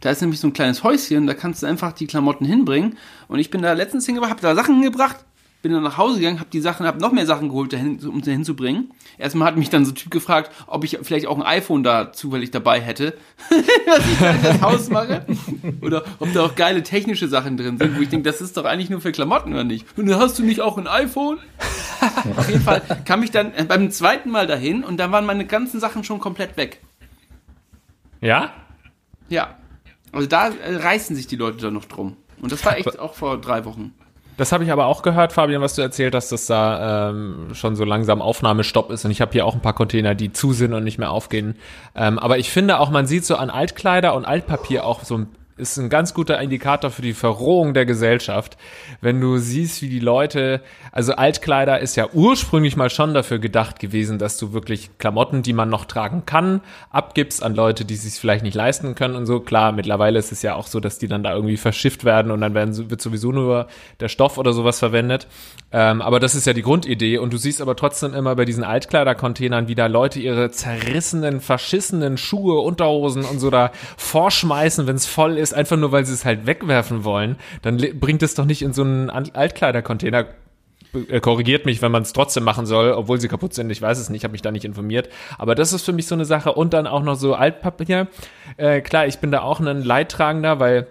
Da 0.00 0.10
ist 0.10 0.20
nämlich 0.20 0.40
so 0.40 0.46
ein 0.46 0.52
kleines 0.52 0.84
Häuschen, 0.84 1.26
da 1.26 1.34
kannst 1.34 1.62
du 1.62 1.66
einfach 1.66 1.92
die 1.92 2.06
Klamotten 2.06 2.44
hinbringen. 2.44 2.96
Und 3.28 3.38
ich 3.38 3.50
bin 3.50 3.62
da 3.62 3.72
letztens 3.72 4.06
hingebracht, 4.06 4.30
habe 4.30 4.42
da 4.42 4.54
Sachen 4.54 4.76
hingebracht, 4.76 5.25
bin 5.66 5.74
dann 5.74 5.82
nach 5.82 5.96
Hause 5.96 6.20
gegangen, 6.20 6.38
habe 6.38 6.50
die 6.50 6.60
Sachen, 6.60 6.86
habe 6.86 7.00
noch 7.00 7.10
mehr 7.10 7.26
Sachen 7.26 7.48
geholt, 7.48 7.72
dahin, 7.72 7.98
um 8.06 8.22
sie 8.22 8.30
hinzubringen. 8.30 8.92
Erstmal 9.18 9.48
hat 9.48 9.56
mich 9.56 9.68
dann 9.68 9.84
so 9.84 9.90
ein 9.90 9.96
Typ 9.96 10.12
gefragt, 10.12 10.52
ob 10.68 10.84
ich 10.84 10.96
vielleicht 11.02 11.26
auch 11.26 11.36
ein 11.36 11.42
iPhone 11.42 11.82
da 11.82 12.12
zufällig 12.12 12.52
dabei 12.52 12.80
hätte, 12.80 13.14
was 13.50 14.12
ich 14.12 14.18
da 14.20 14.30
in 14.30 14.42
das 14.44 14.60
Haus 14.60 14.88
mache. 14.88 15.26
Oder 15.82 16.04
ob 16.20 16.32
da 16.32 16.44
auch 16.44 16.54
geile 16.54 16.84
technische 16.84 17.26
Sachen 17.26 17.56
drin 17.56 17.78
sind, 17.78 17.96
wo 17.96 18.00
ich 18.00 18.08
denke, 18.08 18.30
das 18.30 18.40
ist 18.40 18.56
doch 18.56 18.64
eigentlich 18.64 18.90
nur 18.90 19.00
für 19.00 19.10
Klamotten, 19.10 19.52
oder 19.52 19.64
nicht? 19.64 19.86
Und 19.98 20.06
dann 20.06 20.20
hast 20.20 20.38
du 20.38 20.44
nicht 20.44 20.60
auch 20.60 20.78
ein 20.78 20.86
iPhone? 20.86 21.38
Auf 22.36 22.48
jeden 22.48 22.62
Fall 22.62 22.82
kam 23.04 23.24
ich 23.24 23.32
dann 23.32 23.52
äh, 23.54 23.64
beim 23.64 23.90
zweiten 23.90 24.30
Mal 24.30 24.46
dahin 24.46 24.84
und 24.84 24.98
dann 24.98 25.10
waren 25.10 25.26
meine 25.26 25.46
ganzen 25.46 25.80
Sachen 25.80 26.04
schon 26.04 26.20
komplett 26.20 26.56
weg. 26.56 26.80
Ja? 28.20 28.52
Ja. 29.28 29.56
Also 30.12 30.28
da 30.28 30.50
äh, 30.50 30.76
reißen 30.76 31.16
sich 31.16 31.26
die 31.26 31.36
Leute 31.36 31.58
dann 31.58 31.74
noch 31.74 31.86
drum. 31.86 32.16
Und 32.40 32.52
das 32.52 32.64
war 32.64 32.76
echt 32.76 33.00
auch 33.00 33.14
vor 33.14 33.40
drei 33.40 33.64
Wochen. 33.64 33.92
Das 34.36 34.52
habe 34.52 34.64
ich 34.64 34.72
aber 34.72 34.86
auch 34.86 35.02
gehört, 35.02 35.32
Fabian, 35.32 35.62
was 35.62 35.74
du 35.74 35.82
erzählt 35.82 36.14
hast, 36.14 36.30
dass 36.30 36.46
da 36.46 37.10
ähm, 37.10 37.54
schon 37.54 37.74
so 37.74 37.84
langsam 37.84 38.20
Aufnahmestopp 38.20 38.90
ist. 38.90 39.04
Und 39.04 39.10
ich 39.10 39.20
habe 39.20 39.32
hier 39.32 39.46
auch 39.46 39.54
ein 39.54 39.62
paar 39.62 39.72
Container, 39.72 40.14
die 40.14 40.32
zu 40.32 40.52
sind 40.52 40.74
und 40.74 40.84
nicht 40.84 40.98
mehr 40.98 41.10
aufgehen. 41.10 41.56
Ähm, 41.94 42.18
aber 42.18 42.38
ich 42.38 42.50
finde 42.50 42.78
auch, 42.80 42.90
man 42.90 43.06
sieht 43.06 43.24
so 43.24 43.36
an 43.36 43.48
Altkleider 43.48 44.14
und 44.14 44.24
Altpapier 44.26 44.84
auch 44.84 45.04
so 45.04 45.18
ein 45.18 45.28
ist 45.56 45.78
ein 45.78 45.88
ganz 45.88 46.12
guter 46.12 46.38
Indikator 46.38 46.90
für 46.90 47.00
die 47.00 47.14
Verrohung 47.14 47.72
der 47.72 47.86
Gesellschaft. 47.86 48.58
Wenn 49.00 49.20
du 49.20 49.38
siehst, 49.38 49.80
wie 49.80 49.88
die 49.88 50.00
Leute, 50.00 50.60
also 50.92 51.14
Altkleider 51.14 51.80
ist 51.80 51.96
ja 51.96 52.08
ursprünglich 52.12 52.76
mal 52.76 52.90
schon 52.90 53.14
dafür 53.14 53.38
gedacht 53.38 53.78
gewesen, 53.78 54.18
dass 54.18 54.36
du 54.36 54.52
wirklich 54.52 54.98
Klamotten, 54.98 55.42
die 55.42 55.54
man 55.54 55.70
noch 55.70 55.86
tragen 55.86 56.26
kann, 56.26 56.60
abgibst 56.90 57.42
an 57.42 57.54
Leute, 57.54 57.86
die 57.86 57.96
sich 57.96 58.20
vielleicht 58.20 58.44
nicht 58.44 58.54
leisten 58.54 58.94
können 58.94 59.16
und 59.16 59.24
so. 59.24 59.40
Klar, 59.40 59.72
mittlerweile 59.72 60.18
ist 60.18 60.30
es 60.30 60.42
ja 60.42 60.54
auch 60.56 60.66
so, 60.66 60.78
dass 60.78 60.98
die 60.98 61.08
dann 61.08 61.22
da 61.22 61.34
irgendwie 61.34 61.56
verschifft 61.56 62.04
werden 62.04 62.32
und 62.32 62.42
dann 62.42 62.52
werden, 62.52 62.90
wird 62.90 63.00
sowieso 63.00 63.32
nur 63.32 63.68
der 64.00 64.08
Stoff 64.08 64.36
oder 64.36 64.52
sowas 64.52 64.78
verwendet. 64.78 65.26
Ähm, 65.72 66.02
aber 66.02 66.20
das 66.20 66.34
ist 66.34 66.46
ja 66.46 66.52
die 66.52 66.62
Grundidee 66.62 67.16
und 67.16 67.32
du 67.32 67.38
siehst 67.38 67.62
aber 67.62 67.76
trotzdem 67.76 68.12
immer 68.12 68.36
bei 68.36 68.44
diesen 68.44 68.62
Altkleidercontainern, 68.62 69.68
wie 69.68 69.74
da 69.74 69.86
Leute 69.86 70.20
ihre 70.20 70.50
zerrissenen, 70.50 71.40
verschissenen 71.40 72.18
Schuhe, 72.18 72.60
Unterhosen 72.60 73.24
und 73.24 73.38
so 73.38 73.48
da 73.48 73.72
vorschmeißen, 73.96 74.86
wenn 74.86 74.96
es 74.96 75.06
voll 75.06 75.38
ist, 75.38 75.45
einfach 75.54 75.76
nur, 75.76 75.92
weil 75.92 76.04
sie 76.04 76.14
es 76.14 76.24
halt 76.24 76.46
wegwerfen 76.46 77.04
wollen. 77.04 77.36
Dann 77.62 77.78
bringt 77.98 78.22
es 78.22 78.34
doch 78.34 78.44
nicht 78.44 78.62
in 78.62 78.72
so 78.72 78.82
einen 78.82 79.10
Altkleidercontainer. 79.10 80.26
Äh, 81.08 81.20
Korrigiert 81.20 81.66
mich, 81.66 81.82
wenn 81.82 81.92
man 81.92 82.02
es 82.02 82.12
trotzdem 82.12 82.44
machen 82.44 82.66
soll, 82.66 82.92
obwohl 82.92 83.20
sie 83.20 83.28
kaputt 83.28 83.54
sind. 83.54 83.70
Ich 83.70 83.82
weiß 83.82 83.98
es 83.98 84.10
nicht, 84.10 84.24
habe 84.24 84.32
mich 84.32 84.42
da 84.42 84.50
nicht 84.50 84.64
informiert. 84.64 85.08
Aber 85.38 85.54
das 85.54 85.72
ist 85.72 85.84
für 85.84 85.92
mich 85.92 86.06
so 86.06 86.14
eine 86.14 86.24
Sache. 86.24 86.52
Und 86.52 86.72
dann 86.72 86.86
auch 86.86 87.02
noch 87.02 87.16
so 87.16 87.34
Altpapier. 87.34 88.08
Äh, 88.56 88.80
klar, 88.80 89.06
ich 89.06 89.18
bin 89.18 89.30
da 89.30 89.42
auch 89.42 89.60
ein 89.60 89.82
Leidtragender, 89.82 90.60
weil 90.60 90.86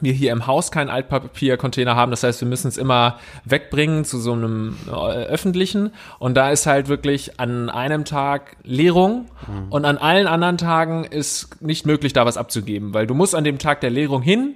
wir 0.00 0.12
hier 0.12 0.32
im 0.32 0.46
Haus 0.46 0.70
keinen 0.70 0.88
Altpapiercontainer 0.88 1.96
haben. 1.96 2.10
Das 2.10 2.22
heißt, 2.22 2.40
wir 2.40 2.48
müssen 2.48 2.68
es 2.68 2.76
immer 2.76 3.18
wegbringen 3.44 4.04
zu 4.04 4.18
so 4.18 4.32
einem 4.32 4.76
äh, 4.86 4.90
öffentlichen. 4.90 5.92
Und 6.18 6.36
da 6.36 6.50
ist 6.50 6.66
halt 6.66 6.88
wirklich 6.88 7.40
an 7.40 7.70
einem 7.70 8.04
Tag 8.04 8.56
Leerung 8.62 9.26
und 9.70 9.84
an 9.84 9.98
allen 9.98 10.26
anderen 10.26 10.58
Tagen 10.58 11.04
ist 11.04 11.62
nicht 11.62 11.86
möglich, 11.86 12.12
da 12.12 12.26
was 12.26 12.36
abzugeben, 12.36 12.94
weil 12.94 13.06
du 13.06 13.14
musst 13.14 13.34
an 13.34 13.44
dem 13.44 13.58
Tag 13.58 13.80
der 13.80 13.90
Leerung 13.90 14.22
hin, 14.22 14.54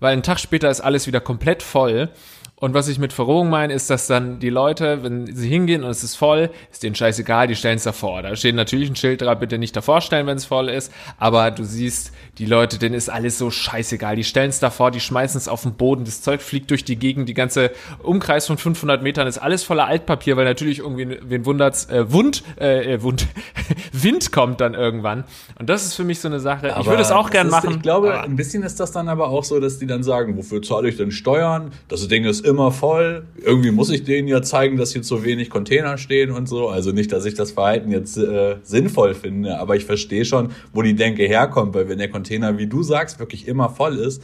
weil 0.00 0.12
einen 0.12 0.22
Tag 0.22 0.38
später 0.40 0.70
ist 0.70 0.80
alles 0.80 1.06
wieder 1.06 1.20
komplett 1.20 1.62
voll. 1.62 2.08
Und 2.60 2.74
was 2.74 2.88
ich 2.88 2.98
mit 2.98 3.12
Verrohung 3.12 3.50
meine, 3.50 3.72
ist, 3.72 3.88
dass 3.88 4.08
dann 4.08 4.40
die 4.40 4.50
Leute, 4.50 5.04
wenn 5.04 5.32
sie 5.34 5.48
hingehen 5.48 5.84
und 5.84 5.90
es 5.90 6.02
ist 6.02 6.16
voll, 6.16 6.50
ist 6.72 6.82
denen 6.82 6.96
scheißegal, 6.96 7.46
die 7.46 7.54
stellen 7.54 7.76
es 7.76 7.84
davor. 7.84 8.22
Da 8.22 8.34
steht 8.34 8.56
natürlich 8.56 8.90
ein 8.90 8.96
Schild 8.96 9.22
drauf, 9.22 9.38
bitte 9.38 9.58
nicht 9.58 9.76
davor 9.76 10.00
stellen, 10.00 10.26
wenn 10.26 10.36
es 10.36 10.44
voll 10.44 10.68
ist. 10.68 10.92
Aber 11.18 11.52
du 11.52 11.62
siehst, 11.62 12.12
die 12.38 12.46
Leute, 12.46 12.78
denen 12.78 12.96
ist 12.96 13.10
alles 13.10 13.38
so 13.38 13.50
scheißegal. 13.50 14.16
Die 14.16 14.24
stellen 14.24 14.50
es 14.50 14.58
davor, 14.58 14.90
die 14.90 14.98
schmeißen 14.98 15.38
es 15.38 15.46
auf 15.46 15.62
den 15.62 15.74
Boden, 15.74 16.04
das 16.04 16.20
Zeug 16.20 16.40
fliegt 16.42 16.70
durch 16.70 16.84
die 16.84 16.96
Gegend, 16.96 17.28
die 17.28 17.34
ganze 17.34 17.70
Umkreis 18.02 18.46
von 18.48 18.58
500 18.58 19.02
Metern 19.04 19.28
ist 19.28 19.38
alles 19.38 19.62
voller 19.62 19.86
Altpapier, 19.86 20.36
weil 20.36 20.44
natürlich 20.44 20.80
irgendwie, 20.80 21.16
wen 21.22 21.46
wundert's, 21.46 21.84
äh, 21.86 22.10
Wund, 22.12 22.42
äh, 22.60 22.94
äh, 22.94 23.02
Wund, 23.02 23.28
Wind 23.92 24.32
kommt 24.32 24.60
dann 24.60 24.74
irgendwann. 24.74 25.24
Und 25.58 25.68
das 25.68 25.84
ist 25.84 25.94
für 25.94 26.04
mich 26.04 26.18
so 26.20 26.26
eine 26.26 26.40
Sache. 26.40 26.74
ich 26.80 26.86
würde 26.86 27.02
es 27.02 27.12
auch 27.12 27.30
gern 27.30 27.46
ist, 27.46 27.52
machen. 27.52 27.70
Ich 27.70 27.82
glaube, 27.82 28.14
aber- 28.14 28.24
ein 28.24 28.34
bisschen 28.36 28.64
ist 28.64 28.80
das 28.80 28.90
dann 28.90 29.08
aber 29.08 29.28
auch 29.28 29.44
so, 29.44 29.60
dass 29.60 29.78
die 29.78 29.86
dann 29.86 30.02
sagen, 30.02 30.36
wofür 30.36 30.60
zahle 30.60 30.88
ich 30.88 30.96
denn 30.96 31.12
Steuern? 31.12 31.70
Das 31.88 32.06
Ding 32.08 32.24
ist 32.24 32.47
immer 32.48 32.72
voll. 32.72 33.26
Irgendwie 33.42 33.70
muss 33.70 33.90
ich 33.90 34.04
denen 34.04 34.26
ja 34.28 34.42
zeigen, 34.42 34.76
dass 34.76 34.92
hier 34.92 35.02
zu 35.02 35.24
wenig 35.24 35.50
Container 35.50 35.98
stehen 35.98 36.30
und 36.30 36.48
so. 36.48 36.68
Also 36.68 36.92
nicht, 36.92 37.12
dass 37.12 37.24
ich 37.24 37.34
das 37.34 37.52
Verhalten 37.52 37.92
jetzt 37.92 38.16
äh, 38.16 38.56
sinnvoll 38.62 39.14
finde, 39.14 39.58
aber 39.58 39.76
ich 39.76 39.84
verstehe 39.84 40.24
schon, 40.24 40.50
wo 40.72 40.82
die 40.82 40.94
Denke 40.94 41.24
herkommt, 41.24 41.74
weil 41.74 41.88
wenn 41.88 41.98
der 41.98 42.10
Container, 42.10 42.58
wie 42.58 42.66
du 42.66 42.82
sagst, 42.82 43.18
wirklich 43.20 43.46
immer 43.46 43.68
voll 43.68 43.96
ist, 43.96 44.22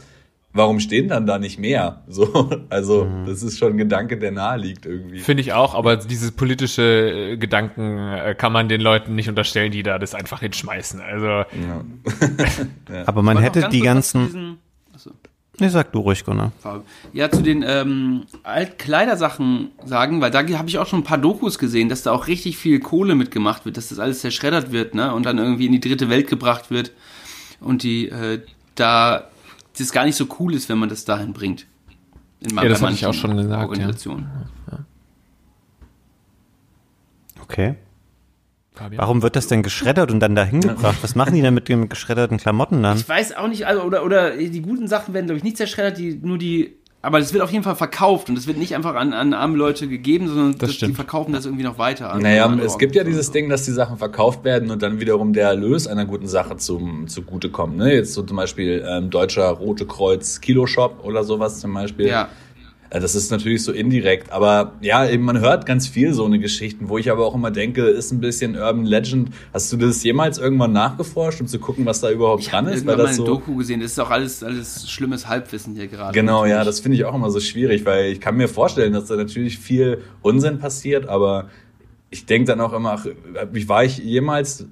warum 0.55 0.79
stehen 0.79 1.09
dann 1.09 1.27
da 1.27 1.37
nicht 1.37 1.59
mehr? 1.59 2.01
So, 2.07 2.49
also 2.69 3.07
das 3.27 3.43
ist 3.43 3.59
schon 3.59 3.73
ein 3.73 3.77
Gedanke, 3.77 4.17
der 4.17 4.31
nahe 4.31 4.57
liegt 4.57 4.85
irgendwie. 4.87 5.19
Finde 5.19 5.41
ich 5.41 5.53
auch, 5.53 5.75
aber 5.75 5.97
diese 5.97 6.31
politische 6.31 7.33
äh, 7.33 7.37
Gedanken 7.37 7.97
äh, 7.97 8.33
kann 8.35 8.51
man 8.51 8.67
den 8.67 8.81
Leuten 8.81 9.13
nicht 9.13 9.29
unterstellen, 9.29 9.71
die 9.71 9.83
da 9.83 9.99
das 9.99 10.15
einfach 10.15 10.39
hinschmeißen. 10.39 11.01
Also 11.01 11.27
Aber 13.05 13.21
man 13.21 13.37
hätte 13.37 13.61
ganz 13.61 13.71
die 13.71 13.81
ganzen. 13.81 14.57
Nee, 15.59 15.69
sag 15.69 15.91
du 15.93 15.99
ruhig, 15.99 16.23
Gunnar. 16.25 16.51
Ja, 17.13 17.31
zu 17.31 17.41
den 17.41 17.63
ähm, 17.65 18.23
Altkleidersachen 18.43 19.69
sagen, 19.85 20.19
weil 20.19 20.31
da 20.31 20.39
habe 20.39 20.67
ich 20.67 20.77
auch 20.77 20.87
schon 20.87 20.99
ein 20.99 21.05
paar 21.05 21.17
Dokus 21.17 21.59
gesehen, 21.59 21.87
dass 21.87 22.03
da 22.03 22.11
auch 22.11 22.27
richtig 22.27 22.57
viel 22.57 22.79
Kohle 22.79 23.15
mitgemacht 23.15 23.65
wird, 23.65 23.77
dass 23.77 23.89
das 23.89 23.99
alles 23.99 24.19
zerschreddert 24.19 24.71
wird, 24.71 24.95
ne? 24.95 25.13
Und 25.13 25.25
dann 25.25 25.37
irgendwie 25.37 25.65
in 25.65 25.71
die 25.71 25.79
dritte 25.79 26.09
Welt 26.09 26.27
gebracht 26.27 26.71
wird 26.71 26.91
und 27.61 27.83
die 27.83 28.09
äh, 28.09 28.41
da 28.75 29.29
das 29.77 29.91
gar 29.91 30.05
nicht 30.05 30.15
so 30.15 30.27
cool 30.39 30.53
ist, 30.53 30.69
wenn 30.69 30.77
man 30.77 30.89
das 30.89 31.05
dahin 31.05 31.33
bringt. 31.33 31.65
In 32.41 32.55
Ja, 32.55 32.67
das 32.67 32.81
hatte 32.81 32.93
ich 32.93 33.05
auch 33.05 33.13
schon 33.13 33.35
gesagt, 33.37 33.51
ja. 33.51 33.67
Organisationen. 33.67 34.29
Okay. 37.41 37.75
Fabian? 38.75 39.01
Warum 39.01 39.21
wird 39.21 39.35
das 39.35 39.47
denn 39.47 39.63
geschreddert 39.63 40.11
und 40.11 40.19
dann 40.19 40.35
dahin 40.35 40.61
gebracht? 40.61 40.97
Was 41.01 41.15
machen 41.15 41.35
die 41.35 41.41
denn 41.41 41.53
mit 41.53 41.69
den 41.69 41.89
geschredderten 41.89 42.37
Klamotten 42.37 42.83
dann? 42.83 42.97
Ich 42.97 43.07
weiß 43.07 43.37
auch 43.37 43.47
nicht, 43.47 43.65
also 43.67 43.83
oder 43.83 44.03
oder 44.03 44.35
die 44.35 44.61
guten 44.61 44.87
Sachen 44.87 45.13
werden 45.13 45.25
glaube 45.25 45.37
ich 45.37 45.43
nicht 45.43 45.57
zerschreddert, 45.57 45.97
die 45.97 46.19
nur 46.21 46.37
die 46.37 46.75
aber 47.05 47.19
das 47.19 47.33
wird 47.33 47.43
auf 47.43 47.51
jeden 47.51 47.63
Fall 47.63 47.75
verkauft 47.75 48.29
und 48.29 48.37
es 48.37 48.47
wird 48.47 48.57
nicht 48.57 48.73
einfach 48.73 48.95
an, 48.95 49.13
an 49.13 49.35
arme 49.35 49.55
Leute 49.55 49.87
gegeben, 49.87 50.27
sondern 50.27 50.57
das 50.57 50.71
die 50.71 50.75
stimmt. 50.77 50.95
verkaufen 50.95 51.33
das 51.33 51.45
irgendwie 51.45 51.63
noch 51.63 51.77
weiter. 51.77 52.11
an 52.11 52.23
Naja, 52.23 52.45
andere 52.47 52.65
es 52.65 52.79
gibt 52.79 52.95
ja 52.95 53.03
dieses 53.03 53.27
Organisationen. 53.27 53.43
Ding, 53.43 53.49
dass 53.51 53.65
die 53.65 53.71
Sachen 53.73 53.97
verkauft 53.97 54.43
werden 54.43 54.71
und 54.71 54.81
dann 54.81 54.99
wiederum 54.99 55.31
der 55.31 55.49
Erlös 55.49 55.85
einer 55.85 56.05
guten 56.05 56.25
Sache 56.25 56.57
zum 56.57 57.07
zugutekommt. 57.07 57.77
Ne? 57.77 57.93
Jetzt 57.93 58.15
so 58.15 58.23
zum 58.23 58.37
Beispiel 58.37 58.83
ähm, 58.89 59.11
Deutscher 59.11 59.49
Rote 59.49 59.85
Kreuz 59.85 60.41
Kiloshop 60.41 61.05
oder 61.05 61.23
sowas 61.23 61.59
zum 61.59 61.75
Beispiel. 61.75 62.07
Ja. 62.07 62.29
Äh, 62.95 62.99
Das 62.99 63.15
ist 63.15 63.31
natürlich 63.31 63.63
so 63.63 63.71
indirekt, 63.71 64.31
aber 64.31 64.73
ja, 64.81 65.07
eben 65.07 65.23
man 65.23 65.39
hört 65.39 65.65
ganz 65.65 65.87
viel 65.87 66.13
so 66.13 66.25
eine 66.25 66.39
Geschichten, 66.39 66.89
wo 66.89 66.97
ich 66.97 67.11
aber 67.11 67.25
auch 67.25 67.35
immer 67.35 67.51
denke, 67.51 67.83
ist 67.83 68.11
ein 68.11 68.19
bisschen 68.19 68.55
Urban 68.55 68.85
Legend. 68.85 69.29
Hast 69.53 69.71
du 69.71 69.77
das 69.77 70.03
jemals 70.03 70.37
irgendwann 70.37 70.71
nachgeforscht, 70.71 71.41
um 71.41 71.47
zu 71.47 71.59
gucken, 71.59 71.85
was 71.85 72.01
da 72.01 72.09
überhaupt 72.09 72.41
Ich 72.41 72.49
dran 72.49 72.67
ist? 72.67 72.85
Weil 72.85 72.97
irgendwann 72.97 72.97
mal 72.97 73.03
das 73.03 73.17
eine 73.17 73.17
so 73.17 73.25
Doku 73.25 73.55
gesehen. 73.55 73.81
Das 73.81 73.91
ist 73.91 73.99
auch 73.99 74.09
alles, 74.09 74.43
alles 74.43 74.89
schlimmes 74.89 75.27
Halbwissen 75.27 75.75
hier 75.75 75.87
gerade. 75.87 76.13
Genau, 76.13 76.45
ja, 76.45 76.57
Natürlich. 76.57 76.67
das 76.67 76.79
finde 76.79 76.97
ich 76.97 77.05
auch 77.05 77.15
immer 77.15 77.29
so 77.31 77.39
schwierig, 77.39 77.85
weil 77.85 78.11
ich 78.11 78.21
kann 78.21 78.37
mir 78.37 78.47
vorstellen, 78.47 78.93
dass 78.93 79.05
da 79.05 79.15
natürlich 79.15 79.59
viel 79.59 80.01
Unsinn 80.21 80.59
passiert, 80.59 81.07
aber 81.07 81.49
ich 82.09 82.25
denke 82.25 82.47
dann 82.47 82.61
auch 82.61 82.73
immer, 82.73 82.93
ach, 82.93 83.05
ich 83.53 83.67
war 83.67 83.83
ich 83.83 83.97
jemals, 83.97 84.67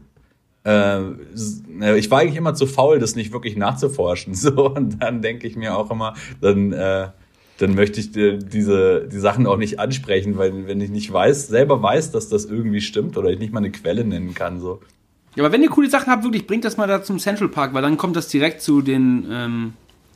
äh, 0.65 0.99
äh, 0.99 1.97
ich 1.97 2.09
war 2.09 2.19
eigentlich 2.19 2.37
immer 2.37 2.53
zu 2.53 2.67
faul, 2.67 2.99
das 2.99 3.15
nicht 3.15 3.33
wirklich 3.33 3.57
nachzuforschen, 3.57 4.33
so 4.33 4.69
und 4.69 5.01
dann 5.01 5.21
denke 5.21 5.47
ich 5.47 5.55
mir 5.57 5.75
auch 5.75 5.91
immer, 5.91 6.13
dann 6.39 6.71
äh, 6.71 7.09
dann 7.59 7.75
möchte 7.75 7.99
ich 7.99 8.11
dir 8.11 8.37
diese 8.37 9.07
die 9.11 9.19
Sachen 9.19 9.45
auch 9.47 9.57
nicht 9.57 9.79
ansprechen, 9.79 10.37
weil 10.37 10.67
wenn 10.67 10.81
ich 10.81 10.89
nicht 10.89 11.11
weiß, 11.13 11.47
selber 11.47 11.81
weiß, 11.81 12.11
dass 12.11 12.29
das 12.29 12.45
irgendwie 12.45 12.81
stimmt 12.81 13.17
oder 13.17 13.29
ich 13.29 13.39
nicht 13.39 13.53
mal 13.53 13.59
eine 13.59 13.71
Quelle 13.71 14.03
nennen 14.03 14.33
kann, 14.33 14.59
so. 14.59 14.81
Ja, 15.35 15.43
aber 15.43 15.51
wenn 15.53 15.63
ihr 15.63 15.69
coole 15.69 15.89
Sachen 15.89 16.11
habt, 16.11 16.23
wirklich, 16.23 16.45
bringt 16.47 16.63
das 16.65 16.77
mal 16.77 16.87
da 16.87 17.01
zum 17.03 17.17
Central 17.19 17.49
Park, 17.49 17.73
weil 17.73 17.81
dann 17.81 17.97
kommt 17.97 18.15
das 18.15 18.27
direkt 18.27 18.61
zu 18.61 18.81
den, 18.83 19.25
ähm, 19.31 19.73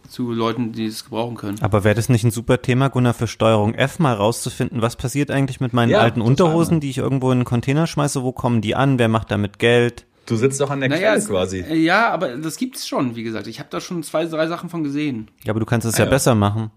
zu 0.08 0.32
Leuten, 0.32 0.72
die 0.74 0.86
es 0.86 1.04
gebrauchen 1.06 1.36
können. 1.36 1.58
Aber 1.62 1.84
wäre 1.84 1.96
das 1.96 2.08
nicht 2.08 2.24
ein 2.24 2.32
super 2.32 2.62
Thema, 2.62 2.90
Gunnar, 2.90 3.14
für 3.16 3.28
Steuerung 3.28 3.74
F 3.74 4.00
mal 4.00 4.14
rauszufinden, 4.14 4.82
was 4.82 4.96
passiert 4.96 5.32
eigentlich 5.32 5.60
mit 5.60 5.74
meinen 5.74 5.90
Ja, 5.90 6.00
alten. 6.02 6.22
Unterhosen, 6.22 6.80
die 6.80 6.90
ich 6.92 7.00
irgendwo 7.00 7.32
in 7.32 7.40
einen 7.40 7.46
Container 7.46 7.88
schmeiße? 7.88 8.24
Wo 8.24 8.32
kommen 8.32 8.62
die 8.62 8.76
an? 8.76 9.00
Wer 9.00 9.08
macht 9.10 9.32
damit 9.32 9.58
Geld? 9.60 10.06
Du 10.28 10.36
sitzt 10.36 10.60
doch 10.62 10.70
an 10.70 10.82
der 10.82 10.90
Naja, 10.90 11.14
Quelle 11.16 11.26
quasi. 11.26 11.60
äh, 11.62 11.76
ja, 11.76 12.10
aber 12.12 12.38
das 12.38 12.58
gibt's 12.58 12.88
schon, 12.88 13.16
wie 13.16 13.24
gesagt. 13.24 13.48
Ich 13.48 13.60
habe 13.60 13.70
da 13.72 13.80
schon 13.82 14.04
zwei, 14.04 14.26
drei 14.26 14.48
Sachen 14.48 14.70
von 14.70 14.84
gesehen. 14.84 15.30
Ja, 15.44 15.52
aber 15.52 15.60
du 15.62 15.66
kannst 15.66 15.88
es 15.88 15.96
Ah, 15.96 16.00
ja, 16.00 16.06
ja. 16.06 16.10
besser 16.12 16.36
machen. 16.36 16.70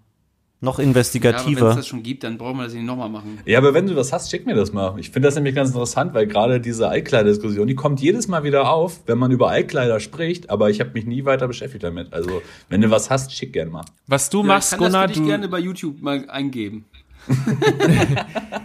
Noch 0.62 0.78
Ja, 0.78 0.84
aber 0.84 0.94
wenn 0.94 1.00
es 1.02 1.14
investigativer. 1.14 1.74
das 1.74 1.86
schon 1.86 2.02
gibt, 2.02 2.22
dann 2.22 2.36
brauchen 2.36 2.58
wir 2.58 2.64
das 2.64 2.74
nicht 2.74 2.84
nochmal 2.84 3.08
machen. 3.08 3.38
Ja, 3.46 3.58
aber 3.58 3.72
wenn 3.72 3.86
du 3.86 3.94
das 3.94 4.12
hast, 4.12 4.30
schick 4.30 4.44
mir 4.44 4.54
das 4.54 4.72
mal. 4.74 4.94
Ich 4.98 5.10
finde 5.10 5.28
das 5.28 5.34
nämlich 5.34 5.54
ganz 5.54 5.70
interessant, 5.70 6.12
weil 6.12 6.26
gerade 6.26 6.60
diese 6.60 6.88
Altkleiderdiskussion, 6.88 7.66
die 7.66 7.74
kommt 7.74 8.00
jedes 8.00 8.28
Mal 8.28 8.44
wieder 8.44 8.70
auf, 8.70 9.00
wenn 9.06 9.16
man 9.16 9.30
über 9.30 9.48
Altkleider 9.48 10.00
spricht, 10.00 10.50
aber 10.50 10.68
ich 10.68 10.80
habe 10.80 10.90
mich 10.92 11.06
nie 11.06 11.24
weiter 11.24 11.48
beschäftigt 11.48 11.82
damit. 11.82 12.12
Also, 12.12 12.42
wenn 12.68 12.82
du 12.82 12.90
was 12.90 13.08
hast, 13.08 13.32
schick 13.34 13.54
gern 13.54 13.70
mal. 13.70 13.84
Was 14.06 14.28
du 14.28 14.40
Ja, 14.42 14.46
machst, 14.48 14.72
ich 14.72 14.78
kann 14.78 14.86
Gunnar, 14.88 15.06
das 15.08 15.12
für 15.12 15.20
dich 15.20 15.22
du, 15.22 15.28
gerne 15.28 15.48
bei 15.48 15.58
YouTube 15.60 16.02
mal 16.02 16.28
eingeben. 16.28 16.84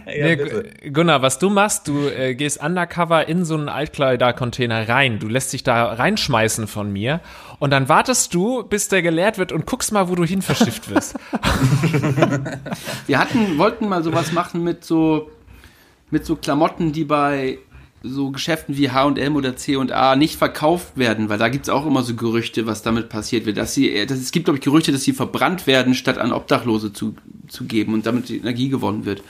Nee, 0.06 0.90
Gunnar, 0.90 1.22
was 1.22 1.38
du 1.38 1.50
machst, 1.50 1.88
du 1.88 2.08
äh, 2.08 2.34
gehst 2.34 2.62
undercover 2.62 3.28
in 3.28 3.44
so 3.44 3.54
einen 3.54 3.68
Altkleidercontainer 3.68 4.88
rein. 4.88 5.18
Du 5.18 5.28
lässt 5.28 5.52
dich 5.52 5.62
da 5.62 5.92
reinschmeißen 5.92 6.66
von 6.66 6.92
mir 6.92 7.20
und 7.58 7.70
dann 7.70 7.88
wartest 7.88 8.32
du, 8.34 8.62
bis 8.62 8.88
der 8.88 9.02
geleert 9.02 9.38
wird 9.38 9.52
und 9.52 9.66
guckst 9.66 9.92
mal, 9.92 10.08
wo 10.08 10.14
du 10.14 10.24
hin 10.24 10.42
verschifft 10.42 10.88
wirst. 10.88 11.16
Wir 13.06 13.18
hatten, 13.18 13.58
wollten 13.58 13.88
mal 13.88 14.02
sowas 14.02 14.32
machen 14.32 14.62
mit 14.62 14.84
so, 14.84 15.30
mit 16.10 16.24
so 16.24 16.36
Klamotten, 16.36 16.92
die 16.92 17.04
bei 17.04 17.58
so 18.08 18.30
Geschäften 18.30 18.76
wie 18.76 18.90
H&M 18.90 19.36
oder 19.36 19.56
C&A 19.56 20.16
nicht 20.16 20.36
verkauft 20.36 20.96
werden, 20.96 21.28
weil 21.28 21.38
da 21.38 21.48
gibt's 21.48 21.68
auch 21.68 21.86
immer 21.86 22.02
so 22.02 22.14
Gerüchte, 22.14 22.66
was 22.66 22.82
damit 22.82 23.08
passiert 23.08 23.46
wird. 23.46 23.56
Dass 23.56 23.74
sie, 23.74 23.90
äh, 23.90 24.06
das, 24.06 24.18
es 24.18 24.32
gibt, 24.32 24.46
glaube 24.46 24.58
ich, 24.58 24.64
Gerüchte, 24.64 24.92
dass 24.92 25.02
sie 25.02 25.12
verbrannt 25.12 25.66
werden, 25.66 25.94
statt 25.94 26.18
an 26.18 26.32
Obdachlose 26.32 26.92
zu, 26.92 27.14
zu 27.48 27.64
geben 27.64 27.94
und 27.94 28.06
damit 28.06 28.28
die 28.28 28.38
Energie 28.38 28.68
gewonnen 28.68 29.04
wird. 29.04 29.22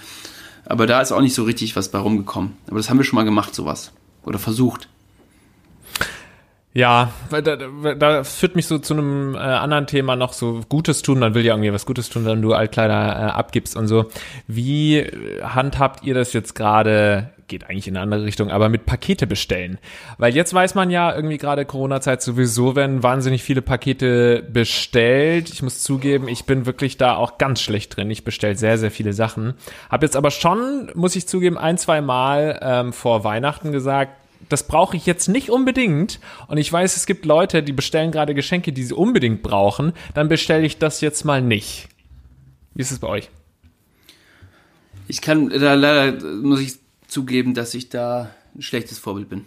Aber 0.64 0.86
da 0.86 1.00
ist 1.00 1.12
auch 1.12 1.20
nicht 1.20 1.34
so 1.34 1.44
richtig 1.44 1.76
was 1.76 1.90
bei 1.90 1.98
rumgekommen. 1.98 2.52
Aber 2.66 2.76
das 2.76 2.90
haben 2.90 2.98
wir 2.98 3.04
schon 3.04 3.16
mal 3.16 3.24
gemacht, 3.24 3.54
sowas. 3.54 3.92
Oder 4.24 4.38
versucht. 4.38 4.88
Ja, 6.76 7.10
da, 7.30 7.56
da 7.94 8.22
führt 8.22 8.54
mich 8.54 8.66
so 8.66 8.78
zu 8.78 8.92
einem 8.92 9.34
äh, 9.34 9.38
anderen 9.38 9.86
Thema 9.86 10.14
noch 10.14 10.34
so 10.34 10.60
Gutes 10.68 11.00
tun. 11.00 11.20
Man 11.20 11.32
will 11.32 11.42
ja 11.42 11.54
irgendwie 11.54 11.72
was 11.72 11.86
Gutes 11.86 12.10
tun, 12.10 12.26
wenn 12.26 12.42
du 12.42 12.52
Altkleider 12.52 12.94
äh, 12.94 13.30
abgibst 13.30 13.76
und 13.76 13.88
so. 13.88 14.10
Wie 14.46 14.98
äh, 14.98 15.42
handhabt 15.42 16.04
ihr 16.04 16.12
das 16.12 16.34
jetzt 16.34 16.54
gerade? 16.54 17.30
Geht 17.48 17.70
eigentlich 17.70 17.86
in 17.86 17.96
eine 17.96 18.02
andere 18.02 18.24
Richtung, 18.24 18.50
aber 18.50 18.68
mit 18.68 18.86
Pakete 18.86 19.26
bestellen. 19.26 19.78
Weil 20.18 20.34
jetzt 20.34 20.52
weiß 20.52 20.74
man 20.74 20.90
ja 20.90 21.14
irgendwie 21.14 21.38
gerade 21.38 21.64
Corona-Zeit 21.64 22.20
sowieso, 22.20 22.74
werden 22.74 23.04
wahnsinnig 23.04 23.44
viele 23.44 23.62
Pakete 23.62 24.42
bestellt. 24.42 25.50
Ich 25.50 25.62
muss 25.62 25.82
zugeben, 25.82 26.26
ich 26.26 26.44
bin 26.44 26.66
wirklich 26.66 26.96
da 26.96 27.14
auch 27.14 27.38
ganz 27.38 27.60
schlecht 27.60 27.96
drin. 27.96 28.10
Ich 28.10 28.24
bestelle 28.24 28.56
sehr, 28.56 28.78
sehr 28.78 28.90
viele 28.90 29.12
Sachen. 29.12 29.54
Hab 29.88 30.02
jetzt 30.02 30.16
aber 30.16 30.32
schon, 30.32 30.90
muss 30.94 31.14
ich 31.14 31.28
zugeben, 31.28 31.56
ein, 31.56 31.78
zwei 31.78 32.00
Mal 32.00 32.58
ähm, 32.62 32.92
vor 32.92 33.22
Weihnachten 33.22 33.70
gesagt, 33.70 34.12
das 34.48 34.64
brauche 34.64 34.96
ich 34.96 35.06
jetzt 35.06 35.28
nicht 35.28 35.50
unbedingt. 35.50 36.20
Und 36.48 36.58
ich 36.58 36.72
weiß, 36.72 36.96
es 36.96 37.06
gibt 37.06 37.24
Leute, 37.26 37.62
die 37.62 37.72
bestellen 37.72 38.10
gerade 38.10 38.34
Geschenke, 38.34 38.72
die 38.72 38.82
sie 38.82 38.94
unbedingt 38.94 39.42
brauchen. 39.42 39.92
Dann 40.14 40.28
bestelle 40.28 40.66
ich 40.66 40.78
das 40.78 41.00
jetzt 41.00 41.24
mal 41.24 41.42
nicht. 41.42 41.88
Wie 42.74 42.82
ist 42.82 42.90
es 42.90 42.98
bei 42.98 43.08
euch? 43.08 43.30
Ich 45.08 45.20
kann, 45.20 45.50
da 45.50 45.74
leider 45.74 46.20
muss 46.42 46.60
ich 46.60 46.85
zugeben, 47.16 47.54
dass 47.54 47.72
ich 47.72 47.88
da 47.88 48.28
ein 48.54 48.60
schlechtes 48.60 48.98
Vorbild 48.98 49.30
bin. 49.30 49.46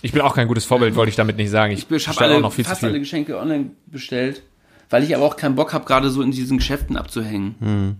Ich 0.00 0.12
bin 0.12 0.20
auch 0.20 0.36
kein 0.36 0.46
gutes 0.46 0.64
Vorbild, 0.64 0.94
wollte 0.94 1.10
ich 1.10 1.16
damit 1.16 1.36
nicht 1.36 1.50
sagen. 1.50 1.72
Ich, 1.72 1.90
Ich, 1.90 2.06
habe 2.06 2.20
alle, 2.20 2.36
auch 2.36 2.40
noch 2.40 2.52
viel 2.52 2.64
zu 2.64 2.70
fast 2.70 2.84
alle 2.84 2.92
viel. 2.92 3.00
Geschenke 3.00 3.36
online 3.36 3.70
bestellt, 3.86 4.44
weil 4.88 5.02
ich 5.02 5.16
aber 5.16 5.24
auch 5.24 5.34
keinen 5.34 5.56
Bock 5.56 5.72
habe, 5.72 5.84
gerade 5.84 6.08
so 6.10 6.22
in 6.22 6.30
diesen 6.30 6.58
Geschäften 6.58 6.96
abzuhängen. 6.96 7.96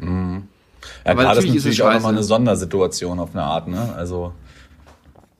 Ja, 0.00 0.06
Aber 1.04 1.22
klar, 1.22 1.34
das 1.36 1.44
ist 1.44 1.50
natürlich 1.50 1.54
ist 1.54 1.64
natürlich 1.64 1.82
auch 1.84 1.92
nochmal 1.92 2.12
eine 2.12 2.24
Sondersituation 2.24 3.20
auf 3.20 3.36
eine 3.36 3.44
Art, 3.44 3.68
ne? 3.68 3.94
Also, 3.96 4.32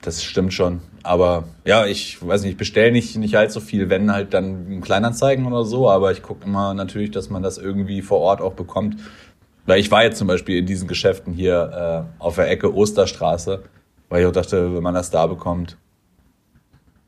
das 0.01 0.23
stimmt 0.23 0.55
schon. 0.55 0.83
Aber 1.03 1.49
ja, 1.65 1.87
ich 1.87 2.25
weiß 2.25 2.43
nicht, 2.43 2.53
ich 2.53 2.57
bestelle 2.57 2.93
nicht, 2.93 3.17
nicht 3.17 3.37
allzu 3.37 3.59
viel, 3.59 3.91
wenn 3.91 4.13
halt 4.13 4.35
dann 4.35 4.71
in 4.71 4.81
Kleinanzeigen 4.83 5.47
oder 5.47 5.65
so, 5.65 5.91
aber 5.91 6.13
ich 6.13 6.23
gucke 6.23 6.45
immer 6.47 6.75
natürlich, 6.75 7.11
dass 7.11 7.29
man 7.29 7.43
das 7.43 7.59
irgendwie 7.59 8.03
vor 8.03 8.21
Ort 8.21 8.41
auch 8.41 8.53
bekommt. 8.53 8.99
Weil 9.67 9.81
ich 9.81 9.91
war 9.91 10.03
jetzt 10.03 10.19
zum 10.19 10.29
Beispiel 10.29 10.59
in 10.59 10.67
diesen 10.67 10.89
Geschäften 10.89 11.33
hier 11.33 12.07
äh, 12.19 12.23
auf 12.23 12.37
der 12.37 12.51
Ecke 12.51 12.75
Osterstraße, 12.75 13.63
weil 14.09 14.23
ich 14.23 14.27
auch 14.27 14.33
dachte, 14.33 14.75
wenn 14.75 14.83
man 14.83 14.95
das 14.95 15.11
da 15.11 15.27
bekommt, 15.27 15.77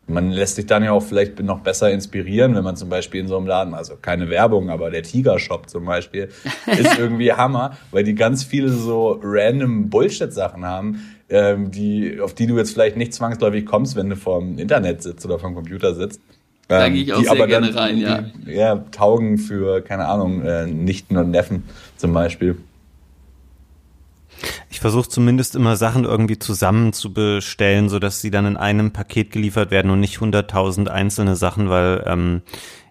man 0.06 0.30
lässt 0.30 0.56
sich 0.56 0.66
dann 0.66 0.84
ja 0.84 0.92
auch 0.92 1.02
vielleicht 1.02 1.40
noch 1.40 1.60
besser 1.60 1.90
inspirieren, 1.90 2.54
wenn 2.54 2.64
man 2.64 2.76
zum 2.76 2.88
Beispiel 2.88 3.20
in 3.20 3.28
so 3.28 3.36
einem 3.36 3.46
Laden, 3.46 3.74
also 3.74 3.96
keine 4.00 4.28
Werbung, 4.28 4.70
aber 4.70 4.90
der 4.90 5.02
Tiger 5.02 5.38
Shop 5.38 5.68
zum 5.68 5.86
Beispiel, 5.86 6.28
ist 6.66 6.98
irgendwie 6.98 7.32
Hammer, 7.32 7.76
weil 7.90 8.04
die 8.04 8.14
ganz 8.14 8.44
viele 8.44 8.68
so 8.68 9.18
random 9.22 9.88
Bullshit-Sachen 9.88 10.64
haben, 10.64 11.00
ähm, 11.30 11.70
die, 11.70 12.20
auf 12.20 12.34
die 12.34 12.46
du 12.46 12.56
jetzt 12.58 12.72
vielleicht 12.72 12.96
nicht 12.96 13.14
zwangsläufig 13.14 13.64
kommst, 13.64 13.96
wenn 13.96 14.10
du 14.10 14.16
vorm 14.16 14.58
Internet 14.58 15.02
sitzt 15.02 15.24
oder 15.24 15.38
vom 15.38 15.54
Computer 15.54 15.94
sitzt. 15.94 16.20
Da 16.68 16.86
Ähm, 16.86 16.94
gehe 16.94 17.02
ich 17.02 17.12
auch 17.12 17.18
die 17.18 17.24
sehr 17.24 17.32
aber 17.32 17.46
gerne 17.46 17.68
dann 17.68 17.78
rein, 17.78 17.98
ja. 17.98 18.16
irgendwie, 18.16 18.54
ja. 18.54 18.76
Taugen 18.90 19.38
für, 19.38 19.82
keine 19.82 20.06
Ahnung, 20.06 20.42
äh, 20.42 20.66
Nichten 20.66 21.16
und 21.16 21.30
Neffen 21.30 21.64
zum 21.96 22.12
Beispiel. 22.12 22.56
Ich 24.70 24.80
versuche 24.80 25.08
zumindest 25.08 25.54
immer 25.54 25.76
Sachen 25.76 26.04
irgendwie 26.04 26.38
zusammen 26.38 26.92
zu 26.92 27.12
bestellen, 27.12 27.88
so 27.88 27.98
dass 27.98 28.20
sie 28.20 28.30
dann 28.30 28.46
in 28.46 28.56
einem 28.56 28.92
Paket 28.92 29.30
geliefert 29.30 29.70
werden 29.70 29.90
und 29.90 30.00
nicht 30.00 30.20
hunderttausend 30.20 30.88
einzelne 30.88 31.36
Sachen, 31.36 31.70
weil 31.70 32.02
ähm, 32.06 32.42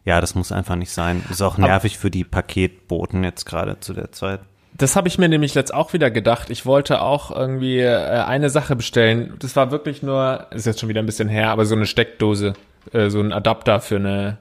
ja, 0.06 0.20
das 0.20 0.36
muss 0.36 0.52
einfach 0.52 0.76
nicht 0.76 0.92
sein. 0.92 1.24
Ist 1.30 1.42
auch 1.42 1.58
nervig 1.58 1.98
für 1.98 2.12
die 2.12 2.24
Paketboten 2.24 3.24
jetzt 3.24 3.46
gerade 3.46 3.80
zu 3.80 3.94
der 3.94 4.12
Zeit. 4.12 4.42
Das 4.76 4.96
habe 4.96 5.08
ich 5.08 5.18
mir 5.18 5.30
nämlich 5.30 5.54
jetzt 5.54 5.74
auch 5.74 5.94
wieder 5.94 6.10
gedacht. 6.10 6.50
Ich 6.50 6.66
wollte 6.66 7.02
auch 7.02 7.30
irgendwie 7.32 7.80
äh, 7.80 8.24
eine 8.24 8.50
Sache 8.50 8.76
bestellen. 8.76 9.34
Das 9.40 9.56
war 9.56 9.72
wirklich 9.72 10.02
nur, 10.02 10.48
ist 10.52 10.66
jetzt 10.66 10.80
schon 10.80 10.90
wieder 10.90 11.02
ein 11.02 11.06
bisschen 11.06 11.30
her, 11.30 11.52
aber 11.52 11.66
so 11.66 11.76
eine 11.76 11.86
Steckdose, 11.86 12.54
äh, 12.92 13.10
so 13.10 13.20
ein 13.20 13.32
Adapter 13.32 13.80
für 13.80 13.98
eine, 13.98 14.38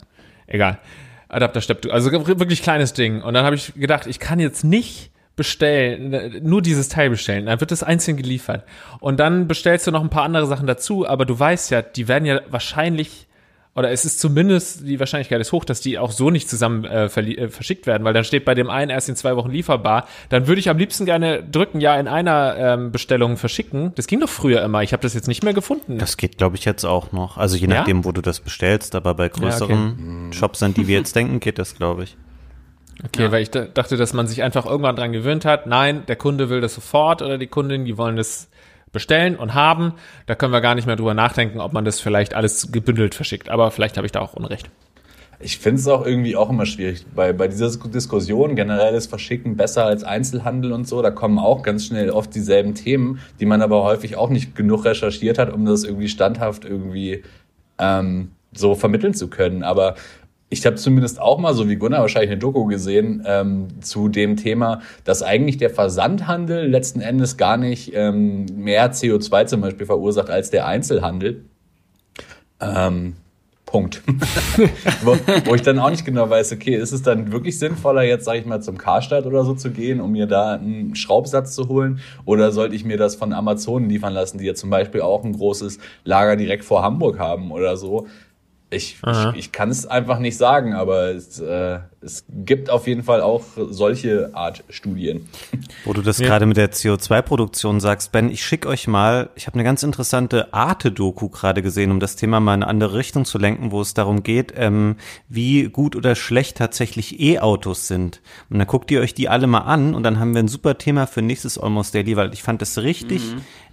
egal, 0.47 0.79
Adapter 1.29 1.61
Steckdose, 1.61 1.95
also 1.95 2.11
wirklich 2.13 2.63
kleines 2.63 2.93
Ding. 2.93 3.23
Und 3.23 3.35
dann 3.35 3.45
habe 3.45 3.57
ich 3.57 3.75
gedacht, 3.75 4.07
ich 4.07 4.19
kann 4.19 4.39
jetzt 4.39 4.65
nicht 4.65 5.11
bestellen, 5.37 6.13
äh, 6.13 6.41
nur 6.43 6.63
dieses 6.63 6.89
Teil 6.89 7.11
bestellen. 7.11 7.47
Dann 7.47 7.61
wird 7.61 7.71
das 7.71 7.83
einzeln 7.83 8.17
geliefert. 8.17 8.65
Und 9.01 9.19
dann 9.19 9.49
bestellst 9.49 9.87
du 9.87 9.91
noch 9.91 10.03
ein 10.03 10.11
paar 10.11 10.25
andere 10.25 10.47
Sachen 10.47 10.67
dazu, 10.67 11.07
aber 11.07 11.25
du 11.25 11.39
weißt 11.39 11.71
ja, 11.71 11.83
die 11.83 12.09
werden 12.09 12.27
ja 12.27 12.41
wahrscheinlich 12.51 13.27
oder 13.75 13.91
es 13.91 14.05
ist 14.05 14.21
zumindest 14.21 14.87
die 14.87 15.01
Wahrscheinlichkeit 15.01 15.41
ist 15.41 15.51
hoch, 15.53 15.65
dass 15.65 15.81
die 15.81 15.99
auch 15.99 16.13
so 16.13 16.31
nicht 16.31 16.49
zusammen 16.51 16.85
äh, 16.85 17.07
äh, 17.07 17.49
verschickt 17.49 17.87
werden, 17.87 18.05
weil 18.05 18.13
dann 18.13 18.25
steht 18.25 18.45
bei 18.45 18.55
dem 18.55 18.69
einen 18.69 18.91
erst 18.91 19.09
in 19.09 19.17
zwei 19.17 19.35
Wochen 19.37 19.51
lieferbar. 19.51 20.07
Dann 20.29 20.47
würde 20.47 20.59
ich 20.61 20.69
am 20.69 20.77
liebsten 20.77 21.07
gerne 21.07 21.43
drücken, 21.43 21.81
ja, 21.81 21.99
in 21.99 22.07
einer 22.07 22.55
ähm, 22.59 22.93
Bestellung 22.93 23.39
verschicken. 23.39 23.93
Das 23.95 24.07
ging 24.07 24.21
doch 24.21 24.29
früher 24.29 24.63
immer. 24.63 24.83
Ich 24.83 24.93
habe 24.93 25.03
das 25.03 25.15
jetzt 25.15 25.27
nicht 25.27 25.43
mehr 25.43 25.55
gefunden. 25.55 25.97
Das 25.97 26.19
geht, 26.19 26.37
glaube 26.37 26.57
ich, 26.57 26.67
jetzt 26.67 26.85
auch 26.85 27.13
noch. 27.13 27.39
Also 27.39 27.57
je 27.57 27.67
Ja? 27.67 27.77
nachdem, 27.77 28.05
wo 28.05 28.13
du 28.13 28.21
das 28.21 28.41
bestellst, 28.41 28.95
aber 28.95 29.15
bei 29.15 29.29
größeren 29.31 30.33
Shops, 30.33 30.63
an 30.63 30.75
die 30.75 30.87
wir 30.87 30.99
jetzt 30.99 31.17
denken, 31.17 31.41
geht 31.41 31.59
das, 31.59 31.75
glaube 31.75 32.05
ich. 32.05 32.17
okay, 33.07 33.33
weil 33.33 33.43
ich 33.43 33.51
da- 33.51 33.65
dachte, 33.65 33.97
dass 33.97 34.13
man 34.13 34.27
sich 34.27 34.43
einfach 34.43 34.67
irgendwann 34.67 34.97
dran 34.97 35.13
gewöhnt 35.13 35.45
hat. 35.47 35.67
Nein, 35.67 36.05
der 36.09 36.17
Kunde 36.17 36.51
will 36.51 36.61
das 36.61 36.75
sofort 36.75 37.23
oder 37.23 37.39
die 37.39 37.47
Kundin, 37.47 37.85
die 37.87 37.97
wollen 37.97 38.17
das 38.17 38.49
bestellen 38.93 39.37
und 39.37 39.55
haben. 39.55 39.95
Da 40.27 40.35
können 40.35 40.53
wir 40.53 40.61
gar 40.61 40.75
nicht 40.75 40.87
mehr 40.87 40.97
drüber 40.97 41.15
nachdenken, 41.15 41.61
ob 41.61 41.73
man 41.73 41.85
das 41.85 42.01
vielleicht 42.01 42.35
alles 42.35 42.71
gebündelt 42.71 43.15
verschickt. 43.15 43.49
Aber 43.49 43.71
vielleicht 43.71 43.97
habe 43.97 44.07
ich 44.07 44.13
da 44.13 44.21
auch 44.21 44.35
Unrecht. 44.35 44.71
Ich 45.45 45.59
finde 45.59 45.81
es 45.81 45.89
auch 45.89 46.07
irgendwie 46.07 46.37
auch 46.37 46.51
immer 46.51 46.67
schwierig. 46.67 47.05
Bei, 47.17 47.33
bei 47.33 47.49
dieser 47.49 47.69
Diskussion 47.71 48.55
generell 48.55 48.95
ist 48.95 49.09
Verschicken 49.09 49.57
besser 49.57 49.85
als 49.85 50.05
Einzelhandel 50.05 50.73
und 50.73 50.87
so. 50.87 51.03
Da 51.03 51.11
kommen 51.11 51.41
auch 51.41 51.63
ganz 51.63 51.87
schnell 51.87 52.11
oft 52.11 52.33
dieselben 52.33 52.75
Themen, 52.75 53.19
die 53.41 53.47
man 53.47 53.61
aber 53.61 53.83
häufig 53.83 54.17
auch 54.17 54.31
nicht 54.31 54.55
genug 54.55 54.85
recherchiert 54.85 55.39
hat, 55.39 55.53
um 55.53 55.65
das 55.65 55.83
irgendwie 55.83 56.09
standhaft 56.09 56.65
irgendwie 56.65 57.25
ähm, 57.79 58.31
so 58.53 58.77
vermitteln 58.77 59.15
zu 59.15 59.29
können. 59.29 59.65
Aber 59.65 59.97
ich 60.53 60.67
habe 60.67 60.77
zumindest 60.77 61.19
auch 61.19 61.39
mal, 61.39 61.55
so 61.55 61.69
wie 61.69 61.77
Gunnar, 61.77 62.03
wahrscheinlich 62.03 62.31
eine 62.31 62.39
Doku 62.39 62.67
gesehen 62.67 63.23
ähm, 63.27 63.69
zu 63.81 64.09
dem 64.09 64.37
Thema, 64.37 64.83
dass 65.05 65.23
eigentlich 65.23 65.57
der 65.57 65.71
Versandhandel 65.71 66.69
letzten 66.69 67.01
Endes 67.01 67.39
gar 67.39 67.57
nicht 67.57 67.93
ähm, 67.95 68.45
mehr 68.55 68.93
CO2 68.93 69.47
zum 69.47 69.63
Beispiel 69.63 69.87
verursacht 69.87 70.29
als 70.29 70.51
der 70.51 70.67
Einzelhandel. 70.67 71.47
Ähm, 72.61 73.15
Punkt. 73.65 74.03
wo, 75.03 75.17
wo 75.47 75.55
ich 75.55 75.63
dann 75.63 75.79
auch 75.79 75.89
nicht 75.89 76.05
genau 76.05 76.29
weiß, 76.29 76.53
okay, 76.53 76.77
ist 76.77 76.93
es 76.93 77.01
dann 77.01 77.33
wirklich 77.33 77.59
sinnvoller, 77.59 78.03
jetzt, 78.03 78.27
sage 78.27 78.41
ich 78.41 78.45
mal, 78.45 78.61
zum 78.61 78.77
Karstadt 78.77 79.25
oder 79.25 79.47
so 79.47 79.55
zu 79.55 79.71
gehen, 79.71 80.03
um 80.03 80.13
mir 80.13 80.27
da 80.27 80.57
einen 80.57 80.95
Schraubsatz 80.95 81.55
zu 81.55 81.69
holen? 81.69 82.01
Oder 82.27 82.53
sollte 82.53 82.77
ich 82.77 82.85
mir 82.85 82.99
das 82.99 83.15
von 83.17 83.33
Amazon 83.33 83.89
liefern 83.89 84.13
lassen, 84.13 84.37
die 84.37 84.45
ja 84.45 84.55
zum 84.55 84.69
Beispiel 84.69 85.01
auch 85.01 85.25
ein 85.25 85.33
großes 85.33 85.79
Lager 86.05 86.37
direkt 86.37 86.65
vor 86.65 86.83
Hamburg 86.83 87.19
haben 87.19 87.51
oder 87.51 87.79
so? 87.79 88.07
Ich, 88.73 88.97
Aha. 89.03 89.31
ich, 89.31 89.39
ich 89.39 89.53
kann 89.53 89.71
es 89.71 89.87
einfach 89.87 90.19
nicht 90.19 90.37
sagen, 90.37 90.75
aber 90.75 91.11
es, 91.11 91.39
äh, 91.39 91.81
es 92.01 92.25
gibt 92.29 92.71
auf 92.71 92.87
jeden 92.87 93.03
Fall 93.03 93.21
auch 93.21 93.45
solche 93.57 94.31
Art 94.35 94.65
Studien. 94.71 95.29
Wo 95.85 95.93
du 95.93 96.03
das 96.03 96.19
gerade 96.19 96.47
mit 96.47 96.57
der 96.57 96.73
CO2-Produktion 96.73 97.81
sagst, 97.81 98.13
Ben, 98.13 98.31
ich 98.31 98.45
schick 98.45 98.67
euch 98.67 98.89
mal, 98.89 99.31
ich 99.35 99.47
habe 99.47 99.55
eine 99.55 99.65
ganz 99.65 99.83
interessante 99.83 100.53
Arte-Doku 100.53 101.29
gerade 101.29 101.63
gesehen, 101.63 101.91
um 101.91 102.01
das 102.01 102.17
Thema 102.17 102.41
mal 102.41 102.55
in 102.55 102.63
eine 102.63 102.71
andere 102.71 102.97
Richtung 102.97 103.25
zu 103.25 103.39
lenken, 103.39 103.71
wo 103.71 103.81
es 103.81 103.95
darum 103.95 104.23
geht, 104.23 104.55
ähm, 104.57 104.97
wie 105.29 105.65
gut 105.65 105.95
oder 105.95 106.15
schlecht 106.15 106.57
tatsächlich 106.57 107.21
E-Autos 107.21 107.89
sind. 107.89 108.21
Und 108.51 108.59
dann 108.59 108.67
guckt 108.67 108.91
ihr 108.91 109.01
euch 109.01 109.15
die 109.15 109.29
alle 109.29 109.47
mal 109.47 109.61
an 109.61 109.95
und 109.95 110.03
dann 110.03 110.19
haben 110.19 110.35
wir 110.35 110.43
ein 110.43 110.49
super 110.49 110.79
Thema 110.79 111.07
für 111.07 111.23
nächstes 111.23 111.59
Almost 111.59 111.95
Daily, 111.95 112.17
weil 112.17 112.33
ich 112.33 112.43
fand 112.43 112.63
es 112.63 112.79
richtig 112.83 113.23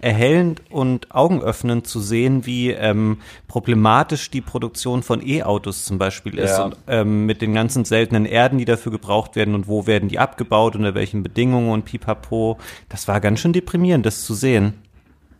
erhellend 0.00 0.62
und 0.70 1.14
augenöffnend 1.14 1.86
zu 1.86 2.00
sehen, 2.00 2.46
wie 2.46 2.70
ähm, 2.70 3.18
problematisch 3.48 4.30
die 4.30 4.40
Produktion 4.40 5.02
von 5.02 5.26
E-Autos 5.26 5.84
zum 5.84 5.98
Beispiel 5.98 6.38
ist 6.38 6.50
Ja. 6.58 6.64
und 6.64 6.76
ähm, 6.88 7.26
mit 7.26 7.42
den 7.42 7.54
ganzen 7.54 7.84
seltenen 7.84 8.26
Erden, 8.26 8.58
die 8.58 8.64
dafür 8.64 8.92
gebraucht 8.92 9.36
werden 9.36 9.54
und 9.54 9.68
wo 9.68 9.86
werden 9.86 10.08
die 10.08 10.18
abgebaut, 10.18 10.76
unter 10.76 10.94
welchen 10.94 11.22
Bedingungen 11.22 11.70
und 11.70 11.84
pipapo. 11.84 12.58
Das 12.88 13.08
war 13.08 13.20
ganz 13.20 13.40
schön 13.40 13.52
deprimierend, 13.52 14.06
das 14.06 14.24
zu 14.24 14.34
sehen. 14.34 14.74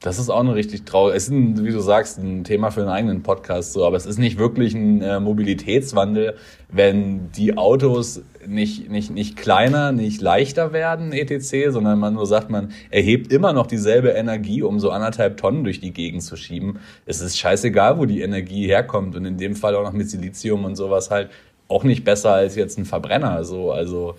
Das 0.02 0.18
ist 0.18 0.30
auch 0.30 0.40
eine 0.40 0.54
richtig 0.54 0.86
traurig. 0.86 1.14
Es 1.14 1.24
ist, 1.24 1.30
ein, 1.30 1.62
wie 1.62 1.72
du 1.72 1.80
sagst, 1.80 2.18
ein 2.18 2.42
Thema 2.42 2.70
für 2.70 2.80
einen 2.80 2.88
eigenen 2.88 3.22
Podcast, 3.22 3.74
so, 3.74 3.84
aber 3.84 3.98
es 3.98 4.06
ist 4.06 4.18
nicht 4.18 4.38
wirklich 4.38 4.72
ein 4.72 5.02
äh, 5.02 5.20
Mobilitätswandel, 5.20 6.36
wenn 6.70 7.30
die 7.32 7.58
Autos 7.58 8.22
nicht, 8.46 8.88
nicht, 8.90 9.10
nicht 9.10 9.36
kleiner, 9.36 9.92
nicht 9.92 10.22
leichter 10.22 10.72
werden, 10.72 11.12
etc., 11.12 11.68
sondern 11.68 11.98
man 11.98 12.14
nur 12.14 12.24
sagt, 12.26 12.48
man 12.48 12.72
erhebt 12.90 13.30
immer 13.30 13.52
noch 13.52 13.66
dieselbe 13.66 14.08
Energie, 14.10 14.62
um 14.62 14.80
so 14.80 14.90
anderthalb 14.90 15.36
Tonnen 15.36 15.64
durch 15.64 15.80
die 15.80 15.92
Gegend 15.92 16.22
zu 16.22 16.36
schieben. 16.36 16.78
Es 17.04 17.20
ist 17.20 17.36
scheißegal, 17.38 17.98
wo 17.98 18.06
die 18.06 18.22
Energie 18.22 18.66
herkommt 18.66 19.16
und 19.16 19.26
in 19.26 19.36
dem 19.36 19.54
Fall 19.54 19.76
auch 19.76 19.82
noch 19.84 19.92
mit 19.92 20.08
Silizium 20.08 20.64
und 20.64 20.76
sowas 20.76 21.10
halt 21.10 21.28
auch 21.68 21.84
nicht 21.84 22.04
besser 22.04 22.32
als 22.32 22.56
jetzt 22.56 22.78
ein 22.78 22.86
Verbrenner, 22.86 23.44
so, 23.44 23.70
also 23.70 24.14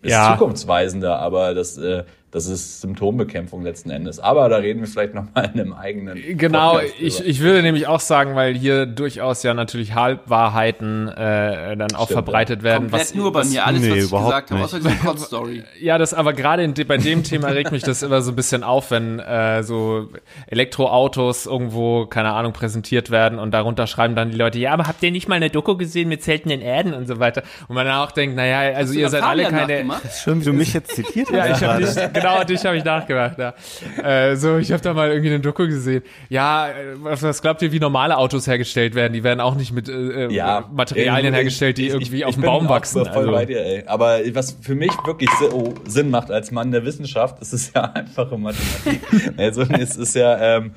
ist 0.00 0.12
Ja. 0.12 0.32
zukunftsweisender, 0.32 1.18
aber 1.18 1.54
das, 1.54 1.76
äh, 1.76 2.04
das 2.34 2.48
ist 2.48 2.80
Symptombekämpfung 2.80 3.62
letzten 3.62 3.90
Endes. 3.90 4.18
Aber 4.18 4.48
da 4.48 4.56
reden 4.56 4.80
wir 4.80 4.88
vielleicht 4.88 5.14
nochmal 5.14 5.52
in 5.54 5.60
einem 5.60 5.72
eigenen. 5.72 6.18
Genau, 6.36 6.80
ich, 6.98 7.24
ich 7.24 7.40
würde 7.40 7.62
nämlich 7.62 7.86
auch 7.86 8.00
sagen, 8.00 8.34
weil 8.34 8.54
hier 8.54 8.86
durchaus 8.86 9.44
ja 9.44 9.54
natürlich 9.54 9.94
Halbwahrheiten 9.94 11.06
äh, 11.06 11.76
dann 11.76 11.94
auch 11.94 12.06
Stimmt, 12.06 12.24
verbreitet 12.24 12.64
werden. 12.64 12.90
Komplett 12.90 13.14
nur 13.14 13.32
bei 13.32 13.44
mir. 13.44 13.64
Alles, 13.64 13.82
Nee, 13.82 13.90
was 13.90 13.98
ich 13.98 14.04
überhaupt 14.04 14.26
gesagt 14.26 14.50
habe, 14.50 14.64
außer 14.64 14.80
diese 14.80 14.96
Kotz-Story. 14.96 15.62
Ja, 15.80 15.98
das 15.98 16.12
aber 16.12 16.32
gerade 16.32 16.64
in 16.64 16.74
bei 16.88 16.96
dem 16.96 17.22
Thema 17.22 17.48
regt 17.48 17.70
mich 17.70 17.82
das 17.82 18.02
immer 18.02 18.20
so 18.20 18.32
ein 18.32 18.36
bisschen 18.36 18.64
auf, 18.64 18.90
wenn 18.90 19.20
äh, 19.20 19.62
so 19.62 20.08
Elektroautos 20.48 21.46
irgendwo, 21.46 22.06
keine 22.06 22.32
Ahnung, 22.32 22.52
präsentiert 22.52 23.10
werden 23.10 23.38
und 23.38 23.52
darunter 23.52 23.86
schreiben 23.86 24.16
dann 24.16 24.30
die 24.30 24.36
Leute, 24.36 24.58
ja, 24.58 24.72
aber 24.72 24.88
habt 24.88 25.02
ihr 25.02 25.12
nicht 25.12 25.28
mal 25.28 25.36
eine 25.36 25.50
Doku 25.50 25.76
gesehen 25.76 26.08
mit 26.08 26.22
seltenen 26.24 26.60
Erden 26.60 26.94
und 26.94 27.06
so 27.06 27.20
weiter? 27.20 27.44
Und 27.68 27.76
man 27.76 27.86
dann 27.86 27.98
auch 27.98 28.10
denkt, 28.10 28.34
naja, 28.34 28.74
also 28.74 28.92
Hast 28.92 28.98
ihr 28.98 29.08
seid 29.08 29.22
alle 29.22 29.44
keine. 29.44 29.84
Schön, 30.20 30.40
wie 30.40 30.44
du 30.44 30.52
mich 30.52 30.74
jetzt 30.74 30.96
zitiert 30.96 31.30
Ja, 31.30 31.46
ich 31.46 31.62
habe 31.62 31.84
dich, 31.84 31.94
genau 32.32 32.44
dich 32.44 32.64
habe 32.64 32.76
ich 32.76 32.84
nachgemacht. 32.84 33.38
Ja. 33.38 33.54
Äh, 34.02 34.36
so, 34.36 34.56
ich 34.58 34.72
habe 34.72 34.82
da 34.82 34.92
mal 34.94 35.08
irgendwie 35.10 35.28
eine 35.30 35.40
Doku 35.40 35.66
gesehen. 35.66 36.02
Ja, 36.28 36.68
äh, 36.68 36.72
was, 36.98 37.40
glaubt 37.42 37.62
ihr, 37.62 37.70
wie 37.72 37.78
normale 37.80 38.16
Autos 38.16 38.46
hergestellt 38.46 38.94
werden? 38.94 39.12
Die 39.12 39.22
werden 39.24 39.40
auch 39.40 39.54
nicht 39.54 39.72
mit 39.72 39.88
äh, 39.88 40.28
ja, 40.32 40.68
Materialien 40.72 41.26
irgendwie- 41.26 41.36
hergestellt, 41.36 41.78
die 41.78 41.86
ich- 41.86 41.92
irgendwie 41.92 42.16
ich 42.18 42.24
auf 42.24 42.34
dem 42.34 42.42
Baum 42.42 42.68
wachsen. 42.68 43.04
Voll 43.04 43.12
Also. 43.16 43.30
bei 43.32 43.46
dir, 43.46 43.64
ey. 43.64 43.84
Aber 43.86 44.18
was 44.32 44.56
für 44.60 44.74
mich 44.74 44.92
wirklich 45.06 45.30
si- 45.38 45.46
oh, 45.52 45.74
Sinn 45.86 46.10
macht 46.10 46.30
als 46.30 46.50
Mann 46.50 46.70
der 46.72 46.84
Wissenschaft, 46.84 47.40
ist 47.40 47.74
ja 47.74 47.82
einfache 47.94 48.36
Mathematik. 48.38 49.00
also 49.36 49.62
es 49.62 49.96
ist 49.96 50.14
ja, 50.14 50.56
ähm, 50.58 50.72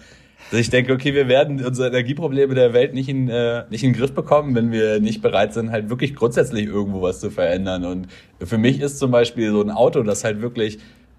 dass 0.52 0.60
ich 0.62 0.70
denke, 0.70 0.94
okay, 0.94 1.14
wir 1.14 1.28
werden 1.28 1.64
unsere 1.66 1.90
Energieprobleme 1.90 2.54
der 2.56 2.72
Welt 2.72 2.94
nicht 2.94 3.10
in, 3.10 3.28
äh, 3.28 3.64
nicht 3.70 3.84
in 3.84 3.92
den 3.92 4.00
Griff 4.00 4.14
bekommen, 4.14 4.56
wenn 4.56 4.72
wir 4.72 5.00
nicht 5.02 5.22
bereit 5.22 5.54
sind, 5.54 5.72
halt 5.72 5.90
wirklich 5.90 6.16
grundsätzlich 6.16 6.68
irgendwo 6.68 7.02
was 7.02 7.20
zu 7.20 7.30
verändern. 7.32 7.84
Und 7.84 8.08
für 8.42 8.58
mich 8.58 8.80
ist 8.80 8.98
zum 9.00 9.12
Beispiel 9.12 9.52
so 9.52 9.62
ein 9.62 9.72
Auto, 9.72 10.04
das 10.04 10.24
halt 10.24 10.42
wirklich 10.42 10.78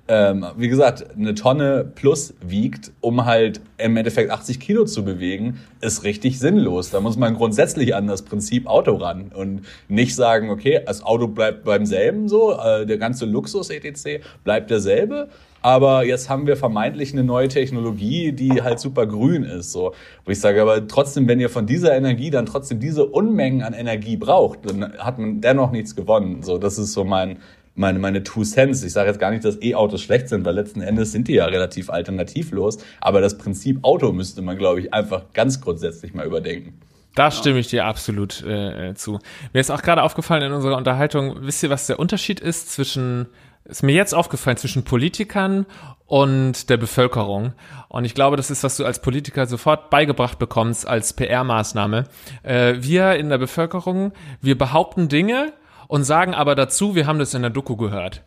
ähm, 0.09 0.47
wie 0.57 0.69
gesagt, 0.69 1.07
eine 1.17 1.35
Tonne 1.35 1.85
plus 1.95 2.35
wiegt, 2.41 2.93
um 3.01 3.27
halt 3.27 3.61
im 3.77 3.97
Endeffekt 3.97 4.31
80 4.31 4.59
Kilo 4.59 4.85
zu 4.87 5.05
bewegen, 5.05 5.61
ist 5.81 6.03
richtig 6.03 6.39
sinnlos. 6.39 6.91
Da 6.91 7.01
muss 7.01 7.17
man 7.17 7.35
grundsätzlich 7.35 7.95
an 7.95 8.07
das 8.07 8.23
Prinzip 8.23 8.67
Auto 8.67 8.97
ran 8.97 9.31
und 9.35 9.63
nicht 9.89 10.15
sagen, 10.15 10.51
okay, 10.51 10.81
das 10.85 11.03
Auto 11.03 11.29
bleibt 11.29 11.65
beim 11.65 11.85
selben 11.85 12.29
so, 12.29 12.59
äh, 12.59 12.87
der 12.87 12.97
ganze 12.97 13.27
Luxus 13.27 13.69
etc. 13.69 14.25
bleibt 14.45 14.71
derselbe, 14.71 15.29
aber 15.61 16.05
jetzt 16.05 16.31
haben 16.31 16.47
wir 16.47 16.57
vermeintlich 16.57 17.13
eine 17.13 17.25
neue 17.25 17.49
Technologie, 17.49 18.33
die 18.33 18.63
halt 18.63 18.79
super 18.79 19.07
grün 19.07 19.43
ist. 19.43 19.73
So. 19.73 19.93
Wo 20.25 20.31
ich 20.31 20.41
sage, 20.41 20.63
aber 20.63 20.87
trotzdem, 20.87 21.27
wenn 21.27 21.41
ihr 21.41 21.51
von 21.51 21.67
dieser 21.67 21.97
Energie 21.97 22.31
dann 22.31 22.47
trotzdem 22.47 22.79
diese 22.79 23.07
Unmengen 23.07 23.63
an 23.63 23.75
Energie 23.75 24.17
braucht, 24.17 24.61
dann 24.65 24.93
hat 24.99 25.19
man 25.19 25.41
dennoch 25.41 25.73
nichts 25.73 25.97
gewonnen. 25.97 26.43
So, 26.43 26.59
das 26.59 26.79
ist 26.79 26.93
so 26.93 27.05
mein, 27.05 27.39
meine, 27.79 27.99
meine 27.99 28.23
Two 28.23 28.43
Cents. 28.43 28.83
Ich 28.83 28.93
sage 28.93 29.09
jetzt 29.09 29.21
gar 29.21 29.31
nicht, 29.31 29.45
dass 29.45 29.63
E-Autos 29.63 30.03
schlecht 30.03 30.29
sind, 30.29 30.45
weil 30.45 30.55
letzten 30.55 30.81
Endes 30.81 31.13
sind 31.13 31.29
die 31.29 31.35
ja 31.35 31.47
relativ 31.47 31.91
alternativlos. 31.91 32.79
Aber 33.01 33.21
das 33.21 33.39
Prinzip 33.39 33.79
Auto 33.83 34.13
müsste 34.13 34.43
man, 34.43 34.59
glaube 34.59 34.81
ich, 34.81 34.93
einfach 34.93 35.33
ganz 35.33 35.61
grundsätzlich 35.61 36.15
mal 36.15 36.27
überdenken. 36.27 36.81
Da 37.15 37.31
stimme 37.31 37.59
ich 37.59 37.67
dir 37.67 37.85
absolut 37.85 38.45
äh, 38.45 38.95
zu. 38.95 39.19
Mir 39.53 39.61
ist 39.61 39.71
auch 39.71 39.83
gerade 39.83 40.05
aufgefallen 40.05 40.43
in 40.43 40.53
unserer 40.53 40.77
Unterhaltung, 40.77 41.39
wisst 41.41 41.63
ihr, 41.65 41.71
was 41.71 41.89
der 41.89 41.99
Unterschied 41.99 42.39
ist 42.39 42.71
zwischen, 42.71 43.27
ist 43.65 43.83
mir 43.83 43.95
jetzt 43.95 44.15
aufgefallen, 44.15 44.57
zwischen 44.57 44.85
Politikern 44.85 45.67
und 46.07 46.71
der 46.71 46.77
Bevölkerung. 46.77 47.55
Und 47.89 48.05
ich 48.05 48.15
glaube, 48.15 48.37
das 48.37 48.53
ist, 48.53 48.63
was 48.63 48.77
du 48.77 48.85
als 48.85 49.03
Politiker 49.03 49.47
sofort 49.47 49.91
beigebracht 49.91 50.39
bekommst 50.39 50.87
als 50.87 51.13
PR-Maßnahme. 51.13 52.05
Äh, 52.45 52.75
wir 52.79 53.17
in 53.17 53.31
der 53.31 53.39
Bevölkerung, 53.39 54.13
wir 54.41 54.57
behaupten 54.57 55.09
Dinge 55.09 55.53
und 55.89 56.05
sagen 56.05 56.33
aber 56.35 56.55
dazu, 56.55 56.95
wir 56.95 57.07
haben 57.07 57.19
das 57.19 57.35
in 57.35 57.43
der 57.43 57.51
Doku 57.51 57.77
gehört. 57.77 58.23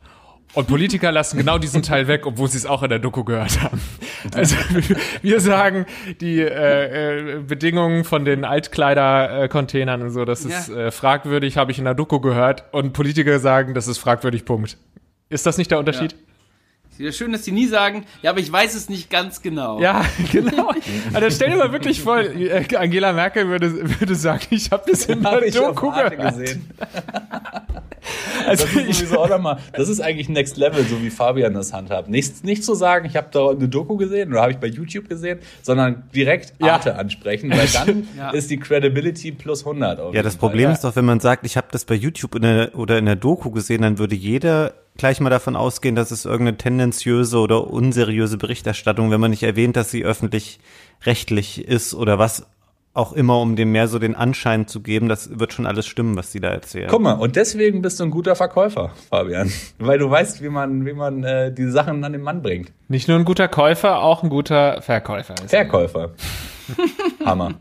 Und 0.54 0.68
Politiker 0.68 1.12
lassen 1.14 1.38
genau 1.38 1.58
diesen 1.58 1.82
Teil 1.82 2.08
weg, 2.10 2.26
obwohl 2.26 2.50
sie 2.50 2.58
es 2.58 2.66
auch 2.66 2.84
in 2.84 2.90
der 2.90 3.00
Doku 3.00 3.24
gehört 3.24 3.62
haben. 3.64 3.80
Also 4.36 4.58
wir 5.22 5.40
sagen, 5.40 5.86
die 6.20 6.42
äh, 6.42 7.38
äh, 7.38 7.40
Bedingungen 7.40 8.04
von 8.04 8.26
den 8.26 8.44
Altkleider-Containern 8.44 10.02
und 10.02 10.10
so, 10.12 10.26
das 10.26 10.44
ist 10.46 10.68
Ja. 10.70 10.88
äh, 10.88 10.92
fragwürdig, 10.92 11.58
habe 11.58 11.72
ich 11.72 11.80
in 11.80 11.86
der 11.86 11.94
Doku 11.94 12.20
gehört. 12.20 12.66
Und 12.74 12.94
Politiker 12.94 13.40
sagen, 13.40 13.74
das 13.74 13.88
ist 13.88 13.98
fragwürdig, 14.00 14.44
Punkt. 14.46 14.78
Ist 15.30 15.46
das 15.46 15.58
nicht 15.58 15.72
der 15.72 15.80
Unterschied? 15.80 16.12
Ja, 16.12 16.18
schön, 17.12 17.32
dass 17.32 17.42
die 17.44 17.52
nie 17.52 17.68
sagen, 17.68 18.06
ja, 18.22 18.32
aber 18.32 18.40
ich 18.40 18.52
weiß 18.52 18.76
es 18.76 18.90
nicht 18.90 19.10
ganz 19.10 19.42
genau. 19.42 19.80
Ja, 19.82 20.06
genau. 20.32 20.72
Also 21.14 21.30
stell 21.36 21.50
dir 21.52 21.58
mal 21.58 21.72
wirklich 21.72 22.02
vor, 22.02 22.20
äh, 22.20 22.64
Angela 22.76 23.14
Merkel 23.14 23.48
würde, 23.48 24.00
würde 24.00 24.16
sagen, 24.16 24.46
ich 24.52 24.72
habe 24.72 24.84
das 24.90 25.06
in 25.06 25.22
der 25.24 25.52
Doku 25.52 25.92
gesehen. 25.92 26.70
Also 28.48 28.66
Das 28.66 28.74
ist 28.76 28.90
ich, 28.90 28.98
sowieso 28.98 29.20
auch 29.20 29.30
nochmal, 29.30 29.60
das 29.74 29.88
ist 29.88 30.02
eigentlich 30.02 30.28
Next 30.28 30.58
Level, 30.58 30.84
so 30.86 31.02
wie 31.04 31.12
Fabian 31.12 31.54
das 31.54 31.72
handhabt. 31.72 32.10
Nicht, 32.10 32.44
nicht 32.44 32.64
zu 32.64 32.74
sagen, 32.74 33.06
ich 33.06 33.16
habe 33.16 33.28
da 33.32 33.50
eine 33.52 33.70
Doku 33.70 33.96
gesehen 33.96 34.32
oder 34.32 34.42
habe 34.42 34.52
ich 34.54 34.58
bei 34.58 34.68
YouTube 34.68 35.08
gesehen, 35.08 35.38
sondern 35.62 36.04
direkt 36.14 36.54
Ja. 36.60 36.74
Arte 36.74 36.96
ansprechen, 36.96 37.52
weil 37.52 37.68
dann 37.68 38.08
Ja. 38.18 38.32
ist 38.32 38.50
die 38.50 38.58
Credibility 38.58 39.32
plus 39.32 39.64
100. 39.66 40.00
auf 40.00 40.16
Ja, 40.16 40.24
das 40.24 40.34
Fall. 40.34 40.50
Problem 40.50 40.70
Ja. 40.70 40.74
ist 40.74 40.84
doch, 40.84 40.96
wenn 40.96 41.06
man 41.06 41.20
sagt, 41.20 41.46
ich 41.46 41.58
habe 41.58 41.68
das 41.72 41.86
bei 41.86 41.94
YouTube 41.94 42.34
in 42.36 42.42
der, 42.42 42.76
oder 42.76 42.98
in 42.98 43.06
der 43.06 43.16
Doku 43.16 43.52
gesehen, 43.52 43.84
dann 43.84 44.00
würde 44.00 44.16
jeder 44.16 44.74
gleich 45.02 45.20
mal 45.20 45.32
davon 45.32 45.56
ausgehen, 45.56 45.96
dass 45.96 46.12
es 46.12 46.26
irgendeine 46.26 46.58
tendenziöse 46.58 47.40
oder 47.40 47.68
unseriöse 47.68 48.38
Berichterstattung, 48.38 49.10
wenn 49.12 49.20
man 49.20 49.32
nicht 49.32 49.44
erwähnt, 49.44 49.76
dass 49.76 49.90
sie 49.90 50.06
öffentlich-rechtlich 50.06 51.68
ist 51.68 51.94
oder 51.96 52.20
was 52.20 52.46
auch 52.94 53.14
immer, 53.14 53.40
um 53.40 53.56
dem 53.56 53.72
mehr 53.72 53.88
so 53.88 53.98
den 54.00 54.16
Anschein 54.16 54.68
zu 54.68 54.82
geben, 54.82 55.10
das 55.10 55.40
wird 55.40 55.54
schon 55.54 55.66
alles 55.66 55.88
stimmen, 55.88 56.16
was 56.18 56.32
sie 56.32 56.40
da 56.40 56.50
erzählen. 56.50 56.88
Guck 56.90 57.02
mal, 57.02 57.14
und 57.14 57.36
deswegen 57.36 57.82
bist 57.82 58.00
du 58.00 58.04
ein 58.04 58.12
guter 58.12 58.36
Verkäufer, 58.36 58.92
Fabian. 59.10 59.52
Weil 59.80 59.98
du 59.98 60.10
weißt, 60.10 60.44
wie 60.44 60.50
man, 60.50 60.86
wie 60.86 60.94
man 60.94 61.24
äh, 61.24 61.52
die 61.52 61.70
Sachen 61.70 62.04
an 62.04 62.12
den 62.12 62.22
Mann 62.22 62.44
bringt. 62.44 62.72
nicht 62.90 63.08
nur 63.08 63.18
ein 63.18 63.26
guter 63.26 63.48
Käufer, 63.48 64.04
auch 64.04 64.22
ein 64.24 64.30
guter 64.30 64.82
Verkäufer. 64.82 65.34
ist. 65.36 65.50
Verkäufer. 65.50 66.12
Hammer. 67.26 67.56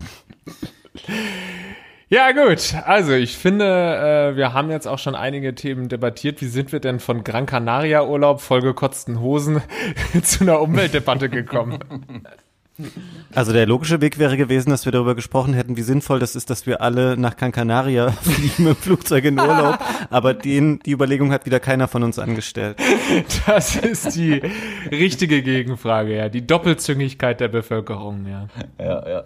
Ja, 2.13 2.33
gut. 2.33 2.75
Also, 2.87 3.13
ich 3.13 3.39
finde, 3.39 3.65
äh, 3.65 4.37
wir 4.37 4.53
haben 4.53 4.69
jetzt 4.73 4.89
auch 4.89 4.99
schon 4.99 5.15
einige 5.15 5.55
Themen 5.55 5.89
debattiert. 5.89 6.43
Wie 6.43 6.49
sind 6.49 6.73
wir 6.73 6.81
denn 6.81 6.99
von 6.99 7.23
Gran 7.23 7.47
Canaria 7.47 8.05
Urlaub, 8.05 8.41
vollgekotzten 8.41 9.21
Hosen 9.21 9.63
zu 10.25 10.43
einer 10.43 10.61
Umweltdebatte 10.61 11.29
gekommen? 11.29 11.79
Also 13.35 13.53
der 13.53 13.67
logische 13.67 14.01
Weg 14.01 14.19
wäre 14.19 14.37
gewesen, 14.37 14.71
dass 14.71 14.87
wir 14.87 14.93
darüber 14.93 15.15
gesprochen 15.15 15.55
hätten, 15.55 15.77
wie 15.77 15.83
sinnvoll 15.83 16.19
das 16.19 16.35
ist, 16.35 16.51
dass 16.51 16.67
wir 16.67 16.81
alle 16.81 17.17
nach 17.17 17.37
Gran 17.37 17.53
Canaria 17.53 18.11
fliegen 18.23 18.65
mit 18.65 18.79
dem 18.79 18.83
Flugzeug 18.83 19.25
in 19.27 19.39
Urlaub. 19.39 19.79
Aber 20.09 20.35
den, 20.35 20.81
die 20.81 20.93
Überlegung 20.93 21.31
hat 21.31 21.47
wieder 21.47 21.61
keiner 21.61 21.87
von 21.87 22.03
uns 22.03 22.19
angestellt. 22.19 22.77
Das 23.47 23.77
ist 23.77 24.17
die 24.17 24.43
richtige 24.91 25.43
Gegenfrage, 25.43 26.17
ja. 26.17 26.29
Die 26.29 26.45
Doppelzüngigkeit 26.45 27.39
der 27.39 27.49
Bevölkerung, 27.49 28.27
ja. 28.27 28.49
Ja, 28.79 29.09
ja. 29.09 29.25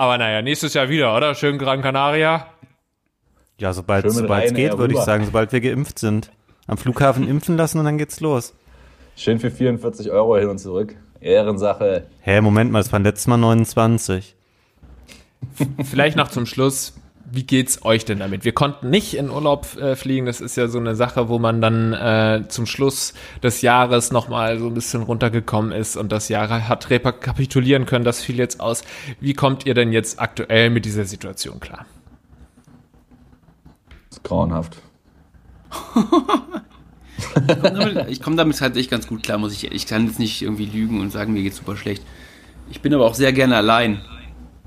Aber 0.00 0.16
naja, 0.16 0.40
nächstes 0.40 0.72
Jahr 0.72 0.88
wieder, 0.88 1.14
oder? 1.14 1.34
Schön 1.34 1.58
Gran 1.58 1.82
Canaria. 1.82 2.46
Ja, 3.58 3.74
sobald 3.74 4.06
es 4.06 4.16
geht, 4.54 4.78
würde 4.78 4.94
ich 4.94 5.00
sagen, 5.00 5.26
sobald 5.26 5.52
wir 5.52 5.60
geimpft 5.60 5.98
sind. 5.98 6.32
Am 6.66 6.78
Flughafen 6.78 7.28
impfen 7.28 7.58
lassen 7.58 7.80
und 7.80 7.84
dann 7.84 7.98
geht's 7.98 8.18
los. 8.20 8.54
Schön 9.14 9.38
für 9.38 9.50
44 9.50 10.10
Euro 10.10 10.38
hin 10.38 10.48
und 10.48 10.56
zurück. 10.56 10.96
Ehrensache. 11.20 12.06
Hä, 12.22 12.40
Moment 12.40 12.72
mal, 12.72 12.78
das 12.78 12.90
waren 12.94 13.02
letztes 13.02 13.26
Mal 13.26 13.36
29. 13.36 14.36
Vielleicht 15.84 16.16
noch 16.16 16.28
zum 16.28 16.46
Schluss. 16.46 16.94
Wie 17.32 17.44
geht's 17.44 17.84
euch 17.84 18.04
denn 18.04 18.18
damit? 18.18 18.44
Wir 18.44 18.52
konnten 18.52 18.90
nicht 18.90 19.14
in 19.14 19.30
Urlaub 19.30 19.76
äh, 19.76 19.94
fliegen. 19.94 20.26
Das 20.26 20.40
ist 20.40 20.56
ja 20.56 20.66
so 20.66 20.78
eine 20.78 20.96
Sache, 20.96 21.28
wo 21.28 21.38
man 21.38 21.60
dann 21.60 21.92
äh, 21.92 22.44
zum 22.48 22.66
Schluss 22.66 23.14
des 23.42 23.62
Jahres 23.62 24.10
nochmal 24.10 24.58
so 24.58 24.66
ein 24.66 24.74
bisschen 24.74 25.02
runtergekommen 25.02 25.70
ist 25.70 25.96
und 25.96 26.10
das 26.10 26.28
Jahr 26.28 26.68
hat 26.68 26.90
rekapitulieren 26.90 27.86
können. 27.86 28.04
Das 28.04 28.20
fiel 28.20 28.36
jetzt 28.36 28.60
aus. 28.60 28.82
Wie 29.20 29.34
kommt 29.34 29.64
ihr 29.64 29.74
denn 29.74 29.92
jetzt 29.92 30.20
aktuell 30.20 30.70
mit 30.70 30.84
dieser 30.84 31.04
Situation 31.04 31.60
klar? 31.60 31.86
Das 34.08 34.18
ist 34.18 34.24
grauenhaft. 34.24 34.76
Ich 38.08 38.22
komme 38.22 38.36
damit 38.36 38.60
halt 38.60 38.76
echt 38.76 38.90
ganz 38.90 39.06
gut 39.06 39.22
klar, 39.22 39.38
muss 39.38 39.52
ich. 39.52 39.70
Ich 39.70 39.86
kann 39.86 40.06
jetzt 40.06 40.18
nicht 40.18 40.42
irgendwie 40.42 40.66
lügen 40.66 41.00
und 41.00 41.10
sagen, 41.10 41.32
mir 41.32 41.42
geht's 41.42 41.58
super 41.58 41.76
schlecht. 41.76 42.02
Ich 42.70 42.80
bin 42.80 42.92
aber 42.94 43.04
auch 43.04 43.14
sehr 43.14 43.32
gerne 43.32 43.56
allein. 43.56 44.00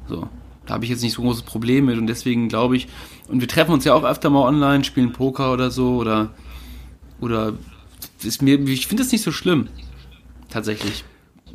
So. 0.07 0.29
Da 0.65 0.75
habe 0.75 0.85
ich 0.85 0.91
jetzt 0.91 1.03
nicht 1.03 1.13
so 1.13 1.21
ein 1.21 1.25
großes 1.25 1.43
Problem 1.43 1.85
mit 1.85 1.97
und 1.97 2.07
deswegen 2.07 2.47
glaube 2.47 2.77
ich, 2.77 2.87
und 3.27 3.41
wir 3.41 3.47
treffen 3.47 3.71
uns 3.73 3.83
ja 3.85 3.93
auch 3.93 4.03
öfter 4.03 4.29
mal 4.29 4.47
online, 4.47 4.83
spielen 4.83 5.11
Poker 5.11 5.51
oder 5.53 5.71
so 5.71 5.97
oder 5.97 6.29
oder 7.19 7.53
ist 8.23 8.41
mir, 8.41 8.59
ich 8.59 8.87
finde 8.87 9.03
das 9.03 9.11
nicht 9.11 9.23
so 9.23 9.31
schlimm. 9.31 9.67
Tatsächlich. 10.49 11.03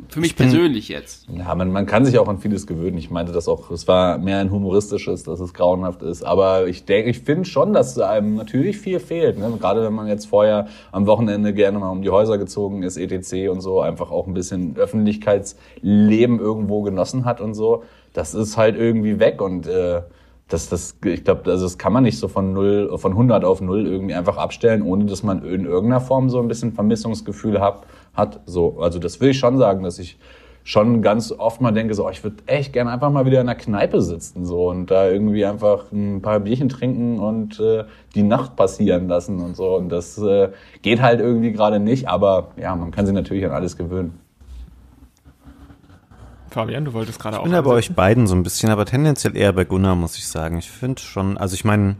Für 0.07 0.21
mich 0.21 0.35
bin- 0.35 0.47
persönlich 0.49 0.87
jetzt. 0.87 1.27
Ja, 1.29 1.53
man, 1.55 1.71
man 1.71 1.85
kann 1.85 2.05
sich 2.05 2.17
auch 2.17 2.27
an 2.27 2.39
vieles 2.39 2.65
gewöhnen. 2.65 2.97
Ich 2.97 3.11
meinte 3.11 3.31
das 3.31 3.47
auch, 3.47 3.69
es 3.69 3.87
war 3.87 4.17
mehr 4.17 4.39
ein 4.39 4.49
humoristisches, 4.49 5.23
dass 5.23 5.39
es 5.39 5.53
grauenhaft 5.53 6.01
ist. 6.01 6.23
Aber 6.23 6.67
ich 6.67 6.85
denke, 6.85 7.09
ich 7.09 7.19
finde 7.19 7.45
schon, 7.45 7.73
dass 7.73 7.99
einem 7.99 8.35
natürlich 8.35 8.77
viel 8.77 8.99
fehlt. 8.99 9.37
Ne? 9.37 9.51
Gerade 9.59 9.83
wenn 9.83 9.93
man 9.93 10.07
jetzt 10.07 10.25
vorher 10.27 10.67
am 10.91 11.05
Wochenende 11.05 11.53
gerne 11.53 11.79
mal 11.79 11.89
um 11.89 12.01
die 12.01 12.09
Häuser 12.09 12.37
gezogen 12.37 12.81
ist, 12.81 12.97
etc. 12.97 13.49
und 13.49 13.61
so, 13.61 13.81
einfach 13.81 14.09
auch 14.09 14.25
ein 14.25 14.33
bisschen 14.33 14.75
Öffentlichkeitsleben 14.77 16.39
irgendwo 16.39 16.81
genossen 16.81 17.25
hat 17.25 17.41
und 17.41 17.53
so. 17.53 17.83
Das 18.13 18.33
ist 18.33 18.57
halt 18.57 18.75
irgendwie 18.75 19.19
weg 19.19 19.41
und 19.41 19.67
äh, 19.67 20.01
das, 20.49 20.67
das, 20.67 20.97
ich 21.05 21.23
glaube, 21.23 21.49
also 21.51 21.65
das 21.65 21.77
kann 21.77 21.93
man 21.93 22.03
nicht 22.03 22.17
so 22.17 22.27
von 22.27 22.53
null, 22.53 22.97
von 22.97 23.11
100 23.11 23.45
auf 23.45 23.61
null 23.61 23.85
irgendwie 23.85 24.15
einfach 24.15 24.37
abstellen, 24.37 24.81
ohne 24.81 25.05
dass 25.05 25.21
man 25.21 25.43
in 25.45 25.65
irgendeiner 25.65 26.01
Form 26.01 26.29
so 26.29 26.39
ein 26.39 26.47
bisschen 26.47 26.73
Vermissungsgefühl 26.73 27.61
hat. 27.61 27.83
hat. 28.15 28.41
So, 28.45 28.79
also 28.79 28.97
das 28.99 29.21
will 29.21 29.29
ich 29.29 29.39
schon 29.39 29.57
sagen, 29.57 29.83
dass 29.83 29.99
ich 29.99 30.17
schon 30.63 31.01
ganz 31.01 31.31
oft 31.31 31.61
mal 31.61 31.71
denke, 31.71 31.93
so, 31.93 32.05
oh, 32.05 32.09
ich 32.09 32.23
würde 32.23 32.37
echt 32.47 32.73
gerne 32.73 32.91
einfach 32.91 33.11
mal 33.11 33.25
wieder 33.25 33.41
in 33.41 33.47
einer 33.47 33.57
Kneipe 33.57 34.01
sitzen 34.01 34.45
so 34.45 34.69
und 34.69 34.91
da 34.91 35.07
irgendwie 35.07 35.45
einfach 35.45 35.91
ein 35.91 36.21
paar 36.21 36.39
Bierchen 36.39 36.69
trinken 36.69 37.19
und 37.19 37.59
äh, 37.59 37.85
die 38.15 38.23
Nacht 38.23 38.55
passieren 38.55 39.07
lassen 39.07 39.39
und 39.39 39.55
so. 39.55 39.75
Und 39.75 39.89
das 39.89 40.17
äh, 40.17 40.49
geht 40.81 41.01
halt 41.01 41.21
irgendwie 41.21 41.51
gerade 41.51 41.79
nicht, 41.79 42.07
aber 42.07 42.51
ja, 42.57 42.75
man 42.75 42.91
kann 42.91 43.05
sich 43.05 43.15
natürlich 43.15 43.45
an 43.45 43.51
alles 43.51 43.77
gewöhnen. 43.77 44.19
Fabian, 46.51 46.85
du 46.85 46.93
wolltest 46.93 47.19
gerade 47.19 47.37
auch. 47.37 47.41
Ich 47.41 47.45
bin 47.45 47.53
da 47.53 47.61
bei 47.61 47.71
euch 47.71 47.91
beiden 47.93 48.27
so 48.27 48.35
ein 48.35 48.43
bisschen, 48.43 48.69
aber 48.69 48.85
tendenziell 48.85 49.35
eher 49.37 49.53
bei 49.53 49.65
Gunnar, 49.65 49.95
muss 49.95 50.17
ich 50.17 50.27
sagen. 50.27 50.57
Ich 50.59 50.69
finde 50.69 51.01
schon, 51.01 51.37
also 51.37 51.53
ich 51.55 51.65
meine, 51.65 51.95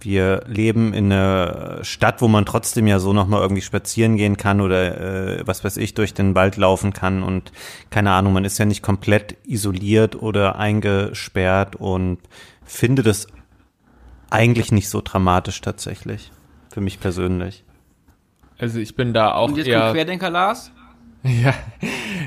wir 0.00 0.42
leben 0.46 0.92
in 0.94 1.12
einer 1.12 1.78
Stadt, 1.84 2.20
wo 2.22 2.28
man 2.28 2.44
trotzdem 2.44 2.86
ja 2.86 2.98
so 2.98 3.12
nochmal 3.12 3.40
irgendwie 3.40 3.62
spazieren 3.62 4.16
gehen 4.16 4.36
kann 4.36 4.60
oder 4.60 5.38
äh, 5.38 5.46
was 5.46 5.62
weiß 5.64 5.76
ich, 5.76 5.94
durch 5.94 6.14
den 6.14 6.34
Wald 6.34 6.56
laufen 6.56 6.92
kann 6.92 7.22
und 7.22 7.52
keine 7.90 8.10
Ahnung, 8.12 8.32
man 8.32 8.44
ist 8.44 8.58
ja 8.58 8.64
nicht 8.64 8.82
komplett 8.82 9.36
isoliert 9.46 10.20
oder 10.20 10.56
eingesperrt 10.56 11.76
und 11.76 12.18
finde 12.64 13.02
das 13.02 13.26
eigentlich 14.30 14.72
nicht 14.72 14.88
so 14.88 15.00
dramatisch 15.02 15.60
tatsächlich. 15.60 16.32
Für 16.72 16.80
mich 16.80 16.98
persönlich. 17.00 17.64
Also 18.58 18.78
ich 18.78 18.96
bin 18.96 19.12
da 19.12 19.34
auch 19.34 19.48
Und 19.48 19.56
jetzt 19.58 19.66
eher. 19.66 19.80
kommt 19.80 19.92
Querdenker 19.94 20.30
Lars. 20.30 20.72
Ja, 21.24 21.54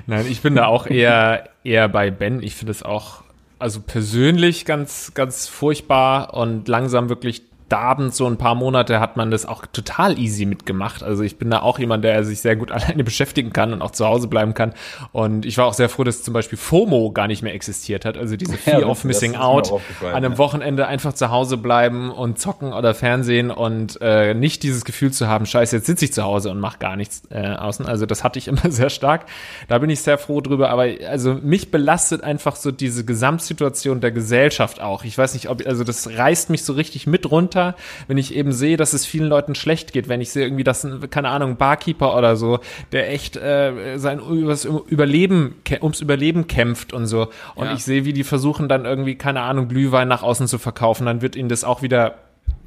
nein, 0.08 0.26
ich 0.30 0.42
bin 0.42 0.56
da 0.56 0.68
auch 0.68 0.88
eher, 0.88 1.50
eher 1.64 1.90
bei 1.90 2.12
Ben. 2.12 2.42
Ich 2.42 2.56
finde 2.56 2.72
es 2.72 2.84
auch, 2.84 3.24
also 3.60 3.82
persönlich 3.82 4.66
ganz, 4.66 5.14
ganz 5.14 5.48
furchtbar 5.48 6.34
und 6.34 6.68
langsam 6.68 7.10
wirklich 7.10 7.42
darbend, 7.70 8.14
so 8.14 8.28
ein 8.28 8.38
paar 8.38 8.54
Monate 8.54 9.00
hat 9.00 9.18
man 9.18 9.32
das 9.32 9.46
auch 9.46 9.66
total 9.66 10.20
easy 10.20 10.46
mitgemacht. 10.46 11.02
Also 11.02 11.24
ich 11.24 11.38
bin 11.38 11.50
da 11.50 11.62
auch 11.62 11.80
jemand, 11.80 12.04
der 12.04 12.24
sich 12.24 12.40
sehr 12.42 12.56
gut 12.56 12.72
alleine 12.72 13.04
beschäftigen 13.04 13.54
kann 13.54 13.74
und 13.74 13.82
auch 13.82 13.92
zu 13.92 14.06
Hause 14.06 14.28
bleiben 14.28 14.54
kann. 14.54 14.74
Und 15.12 15.46
ich 15.46 15.58
war 15.58 15.66
auch 15.66 15.74
sehr 15.74 15.90
froh, 15.90 16.04
dass 16.04 16.22
zum 16.22 16.34
Beispiel 16.34 16.58
FOMO 16.58 17.12
gar 17.12 17.28
nicht 17.28 17.42
mehr 17.42 17.54
existiert 17.56 18.06
hat. 18.06 18.18
Also 18.18 18.38
diese 18.38 18.54
Fear 18.58 18.82
das- 18.82 18.90
of 18.90 19.04
Missing 19.04 19.36
Out, 19.36 19.72
an 20.02 20.08
einem 20.14 20.34
ja. 20.34 20.38
Wochenende 20.38 20.86
einfach 20.88 21.14
zu 21.14 21.32
Hause 21.32 21.58
bleiben 21.58 22.12
und 22.12 22.40
zocken 22.40 22.72
oder 22.72 22.94
Fernsehen 22.94 23.50
und 23.50 24.00
äh, 24.02 24.36
nicht 24.36 24.62
dieses 24.62 24.86
Gefühl 24.86 25.12
zu 25.12 25.28
haben, 25.28 25.46
scheiße, 25.48 25.78
jetzt 25.78 25.88
sitze 25.88 26.06
ich 26.06 26.14
zu 26.14 26.24
Hause 26.24 26.52
und 26.52 26.60
mache 26.60 26.78
gar 26.78 26.96
nichts 26.96 27.24
äh, 27.32 27.48
außen. 27.48 27.88
Also 27.88 28.06
das 28.06 28.24
hatte 28.24 28.38
ich 28.38 28.48
immer 28.56 28.70
sehr 28.70 28.92
stark. 28.92 29.26
Da 29.68 29.80
bin 29.80 29.90
ich 29.90 30.02
sehr 30.02 30.20
froh 30.20 30.40
drüber. 30.42 30.70
Aber 30.70 30.86
also 31.10 31.34
mich 31.34 31.72
belastet 31.72 32.24
einfach 32.24 32.56
so 32.56 32.72
diese 32.72 33.06
Gesamtsituation 33.06 34.02
der 34.02 34.12
Gesellschaft 34.12 34.82
auch. 34.82 35.04
Ich 35.04 35.18
weiß 35.18 35.34
nicht, 35.34 35.50
ob, 35.50 35.66
also 35.66 35.84
das 35.84 36.08
reißt 36.16 36.52
mich 36.52 36.64
so 36.64 36.74
richtig 36.74 37.08
mit 37.08 37.32
runter 37.32 37.55
runter, 37.56 37.76
wenn 38.08 38.18
ich 38.18 38.36
eben 38.36 38.52
sehe, 38.52 38.78
dass 38.78 38.94
es 38.94 39.06
vielen 39.06 39.28
Leuten 39.28 39.56
schlecht 39.56 39.94
geht, 39.94 40.08
wenn 40.10 40.22
ich 40.22 40.32
sehe 40.32 40.44
irgendwie, 40.46 40.64
dass, 40.64 40.84
ein, 40.84 41.10
keine 41.10 41.30
Ahnung, 41.30 41.58
Barkeeper 41.58 42.16
oder 42.18 42.36
so, 42.36 42.60
der 42.92 43.12
echt 43.12 43.38
äh, 43.38 43.98
sein 43.98 44.20
übers 44.20 44.66
Überleben, 44.66 45.56
ums 45.82 46.02
Überleben 46.02 46.48
kämpft 46.48 46.94
und 46.94 47.08
so. 47.08 47.28
Und 47.56 47.68
Ja. 47.68 47.74
ich 47.74 47.84
sehe, 47.84 48.06
wie 48.06 48.14
die 48.14 48.24
versuchen 48.24 48.68
dann 48.70 48.86
irgendwie, 48.86 49.16
keine 49.16 49.42
Ahnung, 49.42 49.68
Glühwein 49.68 50.08
nach 50.08 50.24
außen 50.24 50.48
zu 50.48 50.58
verkaufen, 50.58 51.06
dann 51.06 51.22
wird 51.22 51.36
ihnen 51.36 51.50
das 51.50 51.64
auch 51.64 51.82
wieder 51.82 52.16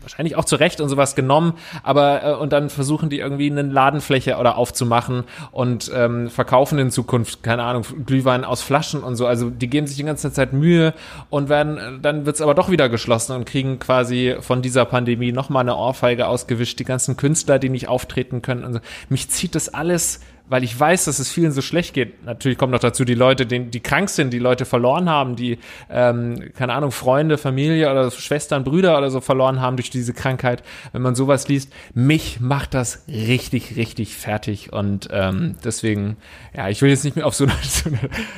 wahrscheinlich 0.00 0.36
auch 0.36 0.44
zu 0.44 0.56
Recht 0.56 0.80
und 0.80 0.88
sowas 0.88 1.14
genommen, 1.14 1.54
aber 1.82 2.24
äh, 2.24 2.34
und 2.34 2.52
dann 2.52 2.70
versuchen 2.70 3.10
die 3.10 3.18
irgendwie 3.18 3.50
eine 3.50 3.62
Ladenfläche 3.62 4.36
oder 4.36 4.56
aufzumachen 4.56 5.24
und 5.52 5.90
ähm, 5.94 6.30
verkaufen 6.30 6.78
in 6.78 6.90
Zukunft, 6.90 7.42
keine 7.42 7.62
Ahnung, 7.62 7.84
Glühwein 8.06 8.44
aus 8.44 8.62
Flaschen 8.62 9.02
und 9.02 9.16
so. 9.16 9.26
Also 9.26 9.50
die 9.50 9.68
geben 9.68 9.86
sich 9.86 9.96
die 9.96 10.04
ganze 10.04 10.32
Zeit 10.32 10.52
Mühe 10.52 10.94
und 11.30 11.48
werden, 11.48 11.78
äh, 11.78 11.98
dann 12.00 12.26
wird's 12.26 12.40
aber 12.40 12.54
doch 12.54 12.70
wieder 12.70 12.88
geschlossen 12.88 13.34
und 13.34 13.44
kriegen 13.44 13.78
quasi 13.78 14.36
von 14.40 14.62
dieser 14.62 14.84
Pandemie 14.84 15.32
nochmal 15.32 15.62
eine 15.62 15.76
Ohrfeige 15.76 16.26
ausgewischt. 16.26 16.78
Die 16.78 16.84
ganzen 16.84 17.16
Künstler, 17.16 17.58
die 17.58 17.68
nicht 17.68 17.88
auftreten 17.88 18.42
können 18.42 18.64
und 18.64 18.74
so. 18.74 18.80
Mich 19.08 19.30
zieht 19.30 19.54
das 19.54 19.72
alles 19.72 20.20
weil 20.48 20.64
ich 20.64 20.78
weiß, 20.78 21.04
dass 21.06 21.18
es 21.18 21.30
vielen 21.30 21.52
so 21.52 21.62
schlecht 21.62 21.94
geht. 21.94 22.24
Natürlich 22.24 22.58
kommt 22.58 22.72
noch 22.72 22.80
dazu 22.80 23.04
die 23.04 23.14
Leute, 23.14 23.46
die, 23.46 23.66
die 23.66 23.80
krank 23.80 24.10
sind, 24.10 24.32
die 24.32 24.38
Leute 24.38 24.64
verloren 24.64 25.08
haben, 25.08 25.36
die, 25.36 25.58
ähm, 25.90 26.50
keine 26.56 26.74
Ahnung, 26.74 26.90
Freunde, 26.90 27.38
Familie 27.38 27.90
oder 27.90 28.10
Schwestern, 28.10 28.64
Brüder 28.64 28.96
oder 28.98 29.10
so 29.10 29.20
verloren 29.20 29.60
haben 29.60 29.76
durch 29.76 29.90
diese 29.90 30.12
Krankheit. 30.12 30.62
Wenn 30.92 31.02
man 31.02 31.14
sowas 31.14 31.48
liest, 31.48 31.72
mich 31.94 32.40
macht 32.40 32.74
das 32.74 33.04
richtig, 33.08 33.76
richtig 33.76 34.16
fertig. 34.16 34.72
Und 34.72 35.08
ähm, 35.12 35.56
deswegen, 35.64 36.16
ja, 36.54 36.68
ich 36.68 36.82
will 36.82 36.90
jetzt 36.90 37.04
nicht 37.04 37.16
mehr 37.16 37.26
auf 37.26 37.34
so 37.34 37.44
eine, 37.44 37.54
so 37.62 37.90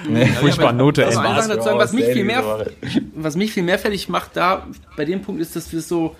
eine 0.08 0.26
furchtbare 0.26 0.74
Note 0.74 1.04
enden. 1.04 1.16
was 1.78 1.92
mich 1.92 2.06
viel 2.06 2.24
mehr, 2.24 2.42
Daily 2.42 3.10
was 3.14 3.36
mich 3.36 3.52
viel 3.52 3.62
mehr 3.62 3.78
fertig 3.78 4.08
macht 4.08 4.36
da 4.36 4.66
bei 4.96 5.04
dem 5.04 5.22
Punkt 5.22 5.40
ist, 5.40 5.56
dass 5.56 5.72
wir 5.72 5.80
so 5.80 6.16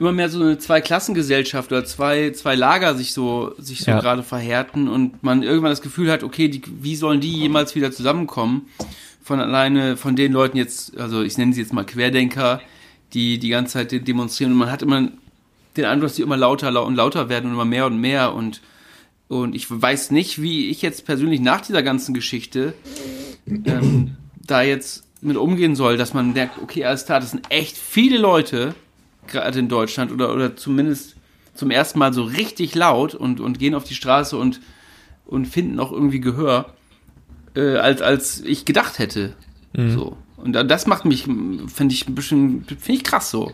immer 0.00 0.12
mehr 0.12 0.28
so 0.28 0.40
eine 0.40 0.58
Zweiklassengesellschaft 0.58 1.70
oder 1.72 1.84
zwei, 1.84 2.30
zwei 2.32 2.54
Lager 2.54 2.94
sich 2.94 3.12
so, 3.12 3.54
sich 3.58 3.80
so 3.80 3.90
Ja. 3.90 4.00
gerade 4.00 4.22
verhärten 4.22 4.88
und 4.88 5.22
man 5.22 5.42
irgendwann 5.42 5.70
das 5.70 5.82
Gefühl 5.82 6.10
hat, 6.10 6.22
okay, 6.22 6.48
die, 6.48 6.62
wie 6.82 6.96
sollen 6.96 7.20
die 7.20 7.32
jemals 7.32 7.74
wieder 7.74 7.90
zusammenkommen? 7.92 8.68
Von 9.22 9.40
alleine, 9.40 9.96
von 9.96 10.16
den 10.16 10.32
Leuten 10.32 10.56
jetzt, 10.56 10.96
also 10.98 11.22
ich 11.22 11.36
nenne 11.36 11.52
sie 11.52 11.60
jetzt 11.60 11.72
mal 11.72 11.84
Querdenker, 11.84 12.60
die 13.12 13.38
die 13.38 13.48
ganze 13.50 13.74
Zeit 13.74 13.92
de- 13.92 14.00
demonstrieren 14.00 14.52
und 14.52 14.58
man 14.58 14.70
hat 14.70 14.82
immer 14.82 15.08
den 15.76 15.84
Eindruck, 15.84 16.08
dass 16.08 16.16
die 16.16 16.22
immer 16.22 16.36
lauter 16.36 16.70
lau- 16.70 16.86
und 16.86 16.94
lauter 16.94 17.28
werden 17.28 17.46
und 17.46 17.52
immer 17.52 17.64
mehr 17.64 17.86
und 17.86 17.98
mehr 18.00 18.34
und 18.34 18.60
und 19.30 19.54
ich 19.54 19.66
weiß 19.70 20.10
nicht, 20.12 20.40
wie 20.40 20.70
ich 20.70 20.80
jetzt 20.80 21.04
persönlich 21.04 21.40
nach 21.40 21.60
dieser 21.60 21.82
ganzen 21.82 22.14
Geschichte 22.14 22.72
ähm, 23.46 24.16
da 24.46 24.62
jetzt 24.62 25.04
mit 25.20 25.36
umgehen 25.36 25.76
soll, 25.76 25.98
dass 25.98 26.14
man 26.14 26.32
merkt, 26.32 26.62
okay, 26.62 26.84
alles 26.86 27.04
klar, 27.04 27.20
das 27.20 27.32
sind 27.32 27.50
echt 27.50 27.76
viele 27.76 28.16
Leute, 28.18 28.74
gerade 29.28 29.58
in 29.58 29.68
Deutschland, 29.68 30.10
oder, 30.12 30.32
oder 30.34 30.56
zumindest 30.56 31.16
zum 31.54 31.70
ersten 31.70 31.98
Mal 31.98 32.12
so 32.12 32.22
richtig 32.24 32.74
laut 32.74 33.14
und, 33.14 33.40
und 33.40 33.58
gehen 33.58 33.74
auf 33.74 33.84
die 33.84 33.94
Straße 33.94 34.36
und, 34.36 34.60
und 35.26 35.46
finden 35.46 35.78
auch 35.80 35.92
irgendwie 35.92 36.20
Gehör, 36.20 36.74
äh, 37.54 37.76
als, 37.76 38.00
als 38.02 38.40
ich 38.40 38.64
gedacht 38.64 38.98
hätte. 38.98 39.34
So. 39.90 40.16
Und 40.36 40.52
da- 40.52 40.62
das 40.64 40.86
macht 40.86 41.04
mich, 41.04 41.24
finde 41.24 41.94
ich, 41.94 42.08
ein 42.08 42.14
bisschen, 42.14 42.64
finde 42.64 42.92
ich 42.92 43.04
krass 43.04 43.30
so. 43.30 43.52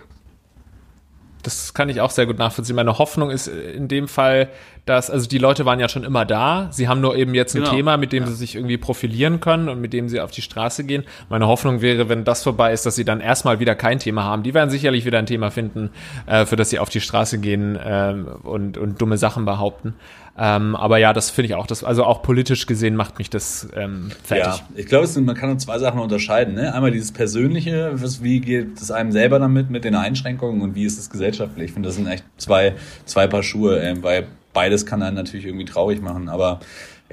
Das 1.45 1.75
kann 1.75 1.89
ich 1.89 2.01
auch 2.01 2.11
sehr 2.11 2.27
gut 2.27 2.39
nachvollziehen. 2.39 2.75
Meine 2.75 2.99
Hoffnung 2.99 3.31
ist 3.31 3.47
in 3.47 3.87
dem 3.87 4.09
Fall, 4.09 4.49
dass, 4.87 5.11
also 5.11 5.29
die 5.29 5.39
Leute 5.39 5.65
waren 5.65 5.81
ja 5.81 5.89
schon 5.89 6.05
immer 6.05 6.25
da. 6.25 6.69
Sie 6.71 6.89
haben 6.89 7.01
nur 7.01 7.17
eben 7.17 7.35
jetzt 7.35 7.55
ein 7.55 7.63
Genau. 7.63 7.75
Thema, 7.75 7.97
mit 7.97 8.13
dem 8.13 8.27
sie 8.27 8.35
sich 8.35 8.55
irgendwie 8.57 8.77
profilieren 8.77 9.41
können 9.41 9.69
und 9.69 9.81
mit 9.81 9.93
dem 9.93 10.09
sie 10.09 10.21
auf 10.21 10.31
die 10.31 10.43
Straße 10.43 10.85
gehen. 10.85 11.05
Meine 11.29 11.47
Hoffnung 11.47 11.81
wäre, 11.81 12.09
wenn 12.09 12.25
das 12.25 12.43
vorbei 12.43 12.73
ist, 12.73 12.85
dass 12.85 12.97
sie 12.97 13.05
dann 13.05 13.21
erstmal 13.21 13.61
wieder 13.61 13.75
kein 13.75 13.99
Thema 13.99 14.25
haben. 14.25 14.43
Die 14.43 14.53
werden 14.53 14.71
sicherlich 14.71 15.05
wieder 15.05 15.19
ein 15.19 15.27
Thema 15.27 15.51
finden, 15.51 15.91
äh, 16.27 16.45
für 16.45 16.57
das 16.57 16.71
sie 16.71 16.79
auf 16.79 16.89
die 16.91 17.01
Straße 17.01 17.39
gehen 17.39 17.79
ähm, 17.83 18.27
und, 18.43 18.77
und 18.77 19.01
dumme 19.01 19.17
Sachen 19.17 19.45
behaupten. 19.45 19.95
Ähm, 20.37 20.75
aber 20.75 20.99
ja, 20.99 21.13
das 21.13 21.31
finde 21.31 21.47
ich 21.47 21.55
auch, 21.55 21.67
das, 21.67 21.85
also 21.85 22.05
auch 22.05 22.23
politisch 22.23 22.67
gesehen 22.67 22.97
macht 22.97 23.19
mich 23.19 23.31
das 23.31 23.69
ähm, 23.77 24.11
fertig. 24.25 24.47
Ja, 24.47 24.69
ich 24.75 24.87
glaube, 24.87 25.09
man 25.21 25.37
kann 25.37 25.59
zwei 25.61 25.79
Sachen 25.79 26.01
unterscheiden. 26.01 26.55
Ne? 26.55 26.75
Einmal 26.75 26.91
dieses 26.91 27.13
Persönliche, 27.13 27.93
was, 27.95 28.23
wie 28.23 28.41
geht 28.41 28.81
es 28.81 28.91
einem 28.91 29.13
selber 29.13 29.39
damit, 29.39 29.71
mit 29.71 29.85
den 29.85 29.95
Einschränkungen 29.95 30.61
und 30.63 30.75
wie 30.75 30.85
ist 30.85 30.99
es 30.99 31.09
gesellschaftlich. 31.09 31.67
Ich 31.67 31.73
finde, 31.73 31.89
das 31.89 31.97
sind 31.97 32.09
echt 32.09 32.25
zwei, 32.37 32.75
zwei 33.05 33.29
Paar 33.29 33.45
Schuhe, 33.45 33.81
äh, 33.81 34.03
weil 34.03 34.27
beides 34.53 34.87
kann 34.87 35.03
einen 35.03 35.17
natürlich 35.17 35.47
irgendwie 35.47 35.67
traurig 35.67 36.03
machen. 36.03 36.29
Aber 36.29 36.61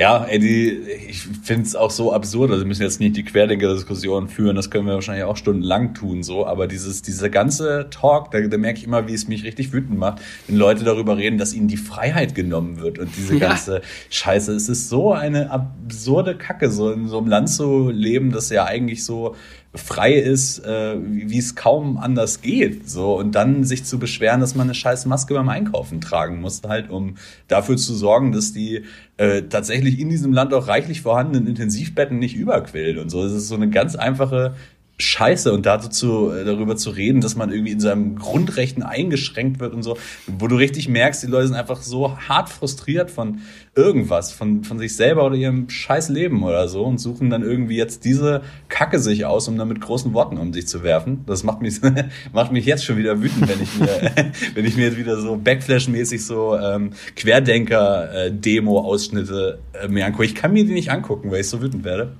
ja, 0.01 0.25
ey, 0.25 0.39
die, 0.39 0.69
ich 1.09 1.21
finde 1.43 1.61
es 1.67 1.75
auch 1.75 1.91
so 1.91 2.11
absurd. 2.11 2.49
Also 2.49 2.63
wir 2.63 2.67
müssen 2.67 2.81
jetzt 2.81 2.99
nicht 2.99 3.15
die 3.15 3.23
Querdenker-Diskussion 3.23 4.29
führen, 4.29 4.55
das 4.55 4.71
können 4.71 4.87
wir 4.87 4.95
wahrscheinlich 4.95 5.25
auch 5.25 5.37
stundenlang 5.37 5.93
tun, 5.93 6.23
so. 6.23 6.47
Aber 6.47 6.65
dieses, 6.65 7.03
dieser 7.03 7.29
ganze 7.29 7.85
Talk, 7.91 8.31
da, 8.31 8.41
da 8.41 8.57
merke 8.57 8.79
ich 8.79 8.85
immer, 8.85 9.07
wie 9.07 9.13
es 9.13 9.27
mich 9.27 9.43
richtig 9.43 9.71
wütend 9.73 9.99
macht, 9.99 10.19
wenn 10.47 10.57
Leute 10.57 10.83
darüber 10.83 11.17
reden, 11.17 11.37
dass 11.37 11.53
ihnen 11.53 11.67
die 11.67 11.77
Freiheit 11.77 12.33
genommen 12.33 12.79
wird 12.81 12.97
und 12.97 13.15
diese 13.15 13.35
Ja. 13.35 13.49
ganze 13.49 13.83
Scheiße. 14.09 14.53
Es 14.53 14.69
ist 14.69 14.89
so 14.89 15.13
eine 15.13 15.51
absurde 15.51 16.35
Kacke, 16.35 16.71
so 16.71 16.91
in 16.91 17.07
so 17.07 17.19
einem 17.19 17.27
Land 17.27 17.49
zu 17.49 17.91
leben, 17.91 18.31
das 18.31 18.49
ja 18.49 18.65
eigentlich 18.65 19.05
so 19.05 19.35
frei 19.73 20.15
ist, 20.15 20.59
äh, 20.65 20.97
wie 20.99 21.37
es 21.37 21.55
kaum 21.55 21.97
anders 21.97 22.41
geht. 22.41 22.89
So 22.89 23.17
und 23.17 23.33
dann 23.33 23.63
sich 23.63 23.85
zu 23.85 23.99
beschweren, 23.99 24.41
dass 24.41 24.55
man 24.55 24.67
eine 24.67 24.73
scheiß 24.73 25.05
Maske 25.05 25.33
beim 25.33 25.47
Einkaufen 25.47 26.01
tragen 26.01 26.41
muss, 26.41 26.61
halt 26.67 26.89
um 26.89 27.15
dafür 27.47 27.77
zu 27.77 27.93
sorgen, 27.93 28.33
dass 28.33 28.51
die 28.51 28.83
äh, 29.17 29.43
tatsächlich 29.43 29.99
in 29.99 30.09
diesem 30.09 30.33
Land 30.33 30.53
auch 30.53 30.67
reichlich 30.67 31.01
vorhandenen 31.01 31.47
Intensivbetten 31.47 32.19
nicht 32.19 32.35
überquillen 32.35 32.97
und 32.97 33.09
so. 33.09 33.23
Es 33.23 33.31
ist 33.31 33.47
so 33.47 33.55
eine 33.55 33.69
ganz 33.69 33.95
einfache 33.95 34.55
Scheiße 35.01 35.51
und 35.51 35.65
dazu 35.65 35.89
zu, 35.89 36.31
äh, 36.31 36.45
darüber 36.45 36.75
zu 36.75 36.91
reden, 36.91 37.21
dass 37.21 37.35
man 37.35 37.51
irgendwie 37.51 37.71
in 37.71 37.79
seinem 37.79 38.17
Grundrechten 38.17 38.83
eingeschränkt 38.83 39.59
wird 39.59 39.73
und 39.73 39.81
so, 39.83 39.97
wo 40.27 40.47
du 40.47 40.55
richtig 40.55 40.87
merkst, 40.87 41.23
die 41.23 41.27
Leute 41.27 41.47
sind 41.47 41.55
einfach 41.55 41.81
so 41.81 42.17
hart 42.17 42.49
frustriert 42.49 43.09
von 43.11 43.39
irgendwas, 43.75 44.31
von, 44.33 44.63
von 44.63 44.79
sich 44.79 44.95
selber 44.95 45.25
oder 45.25 45.35
ihrem 45.35 45.69
scheiß 45.69 46.09
Leben 46.09 46.41
oder 46.43 46.67
so 46.67 46.83
und 46.83 46.97
suchen 46.99 47.29
dann 47.29 47.41
irgendwie 47.41 47.77
jetzt 47.77 48.03
diese 48.03 48.41
Kacke 48.67 48.99
sich 48.99 49.23
aus, 49.25 49.47
um 49.47 49.57
dann 49.57 49.69
mit 49.69 49.79
großen 49.79 50.13
Worten 50.13 50.37
um 50.37 50.51
sich 50.51 50.67
zu 50.67 50.83
werfen. 50.83 51.23
Das 51.25 51.43
macht 51.43 51.61
mich, 51.61 51.79
macht 52.33 52.51
mich 52.51 52.65
jetzt 52.65 52.83
schon 52.83 52.97
wieder 52.97 53.21
wütend, 53.21 53.47
wenn 53.47 53.61
ich 53.61 53.79
mir, 53.79 53.87
wenn 54.55 54.65
ich 54.65 54.75
mir 54.75 54.87
jetzt 54.87 54.97
wieder 54.97 55.15
so 55.19 55.37
Backflash-mäßig 55.37 56.25
so 56.25 56.57
ähm, 56.57 56.91
Querdenker-Demo-Ausschnitte 57.15 59.59
äh, 59.73 59.87
mir 59.87 60.05
angucke. 60.05 60.25
Ich 60.25 60.35
kann 60.35 60.51
mir 60.51 60.65
die 60.65 60.73
nicht 60.73 60.91
angucken, 60.91 61.31
weil 61.31 61.39
ich 61.41 61.47
so 61.47 61.61
wütend 61.61 61.85
werde. 61.85 62.11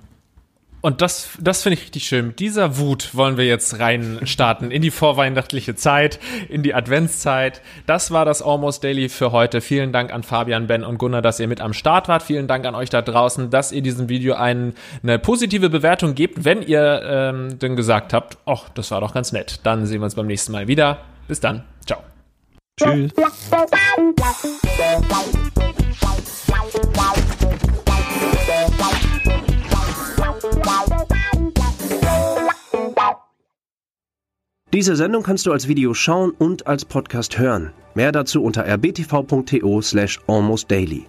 Und 0.81 1.01
das, 1.01 1.29
das 1.39 1.61
finde 1.61 1.75
ich 1.75 1.83
richtig 1.83 2.05
schön. 2.05 2.27
Mit 2.27 2.39
dieser 2.39 2.77
Wut 2.77 3.13
wollen 3.13 3.37
wir 3.37 3.45
jetzt 3.45 3.79
rein 3.79 4.19
starten 4.23 4.71
in 4.71 4.81
die 4.81 4.89
vorweihnachtliche 4.89 5.75
Zeit, 5.75 6.19
in 6.49 6.63
die 6.63 6.73
Adventszeit. 6.73 7.61
Das 7.85 8.09
war 8.09 8.25
das 8.25 8.41
Almost 8.41 8.83
Daily 8.83 9.07
für 9.07 9.31
heute. 9.31 9.61
Vielen 9.61 9.93
Dank 9.93 10.11
an 10.11 10.23
Fabian, 10.23 10.65
Ben 10.65 10.83
und 10.83 10.97
Gunnar, 10.97 11.21
dass 11.21 11.39
ihr 11.39 11.47
mit 11.47 11.61
am 11.61 11.73
Start 11.73 12.07
wart. 12.07 12.23
Vielen 12.23 12.47
Dank 12.47 12.65
an 12.65 12.73
euch 12.73 12.89
da 12.89 13.03
draußen, 13.03 13.51
dass 13.51 13.71
ihr 13.71 13.83
diesem 13.83 14.09
Video 14.09 14.33
ein, 14.33 14.73
eine 15.03 15.19
positive 15.19 15.69
Bewertung 15.69 16.15
gebt, 16.15 16.43
wenn 16.45 16.63
ihr 16.63 17.01
ähm, 17.05 17.59
denn 17.59 17.75
gesagt 17.75 18.11
habt, 18.11 18.39
ach, 18.45 18.69
das 18.69 18.89
war 18.89 19.01
doch 19.01 19.13
ganz 19.13 19.31
nett. 19.31 19.59
Dann 19.63 19.85
sehen 19.85 20.01
wir 20.01 20.05
uns 20.05 20.15
beim 20.15 20.27
nächsten 20.27 20.51
Mal 20.51 20.67
wieder. 20.67 20.99
Bis 21.27 21.39
dann. 21.39 21.63
Ciao. 21.85 22.01
Tschüss. 22.79 23.11
Diese 34.73 34.95
Sendung 34.95 35.21
kannst 35.23 35.45
du 35.45 35.51
als 35.51 35.67
Video 35.67 35.93
schauen 35.93 36.31
und 36.31 36.65
als 36.65 36.85
Podcast 36.85 37.37
hören. 37.37 37.73
Mehr 37.93 38.13
dazu 38.13 38.41
unter 38.41 38.65
rbtv.to 38.65 39.81
slash 39.81 40.19
almostdaily. 40.27 41.07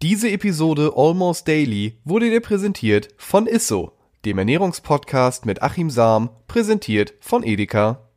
Diese 0.00 0.30
Episode 0.30 0.94
Almost 0.96 1.46
Daily 1.46 1.98
wurde 2.04 2.30
dir 2.30 2.40
präsentiert 2.40 3.08
von 3.18 3.46
Isso, 3.46 3.92
dem 4.24 4.38
Ernährungspodcast 4.38 5.44
mit 5.44 5.60
Achim 5.60 5.90
Sam, 5.90 6.30
präsentiert 6.48 7.12
von 7.20 7.42
Edeka. 7.42 8.09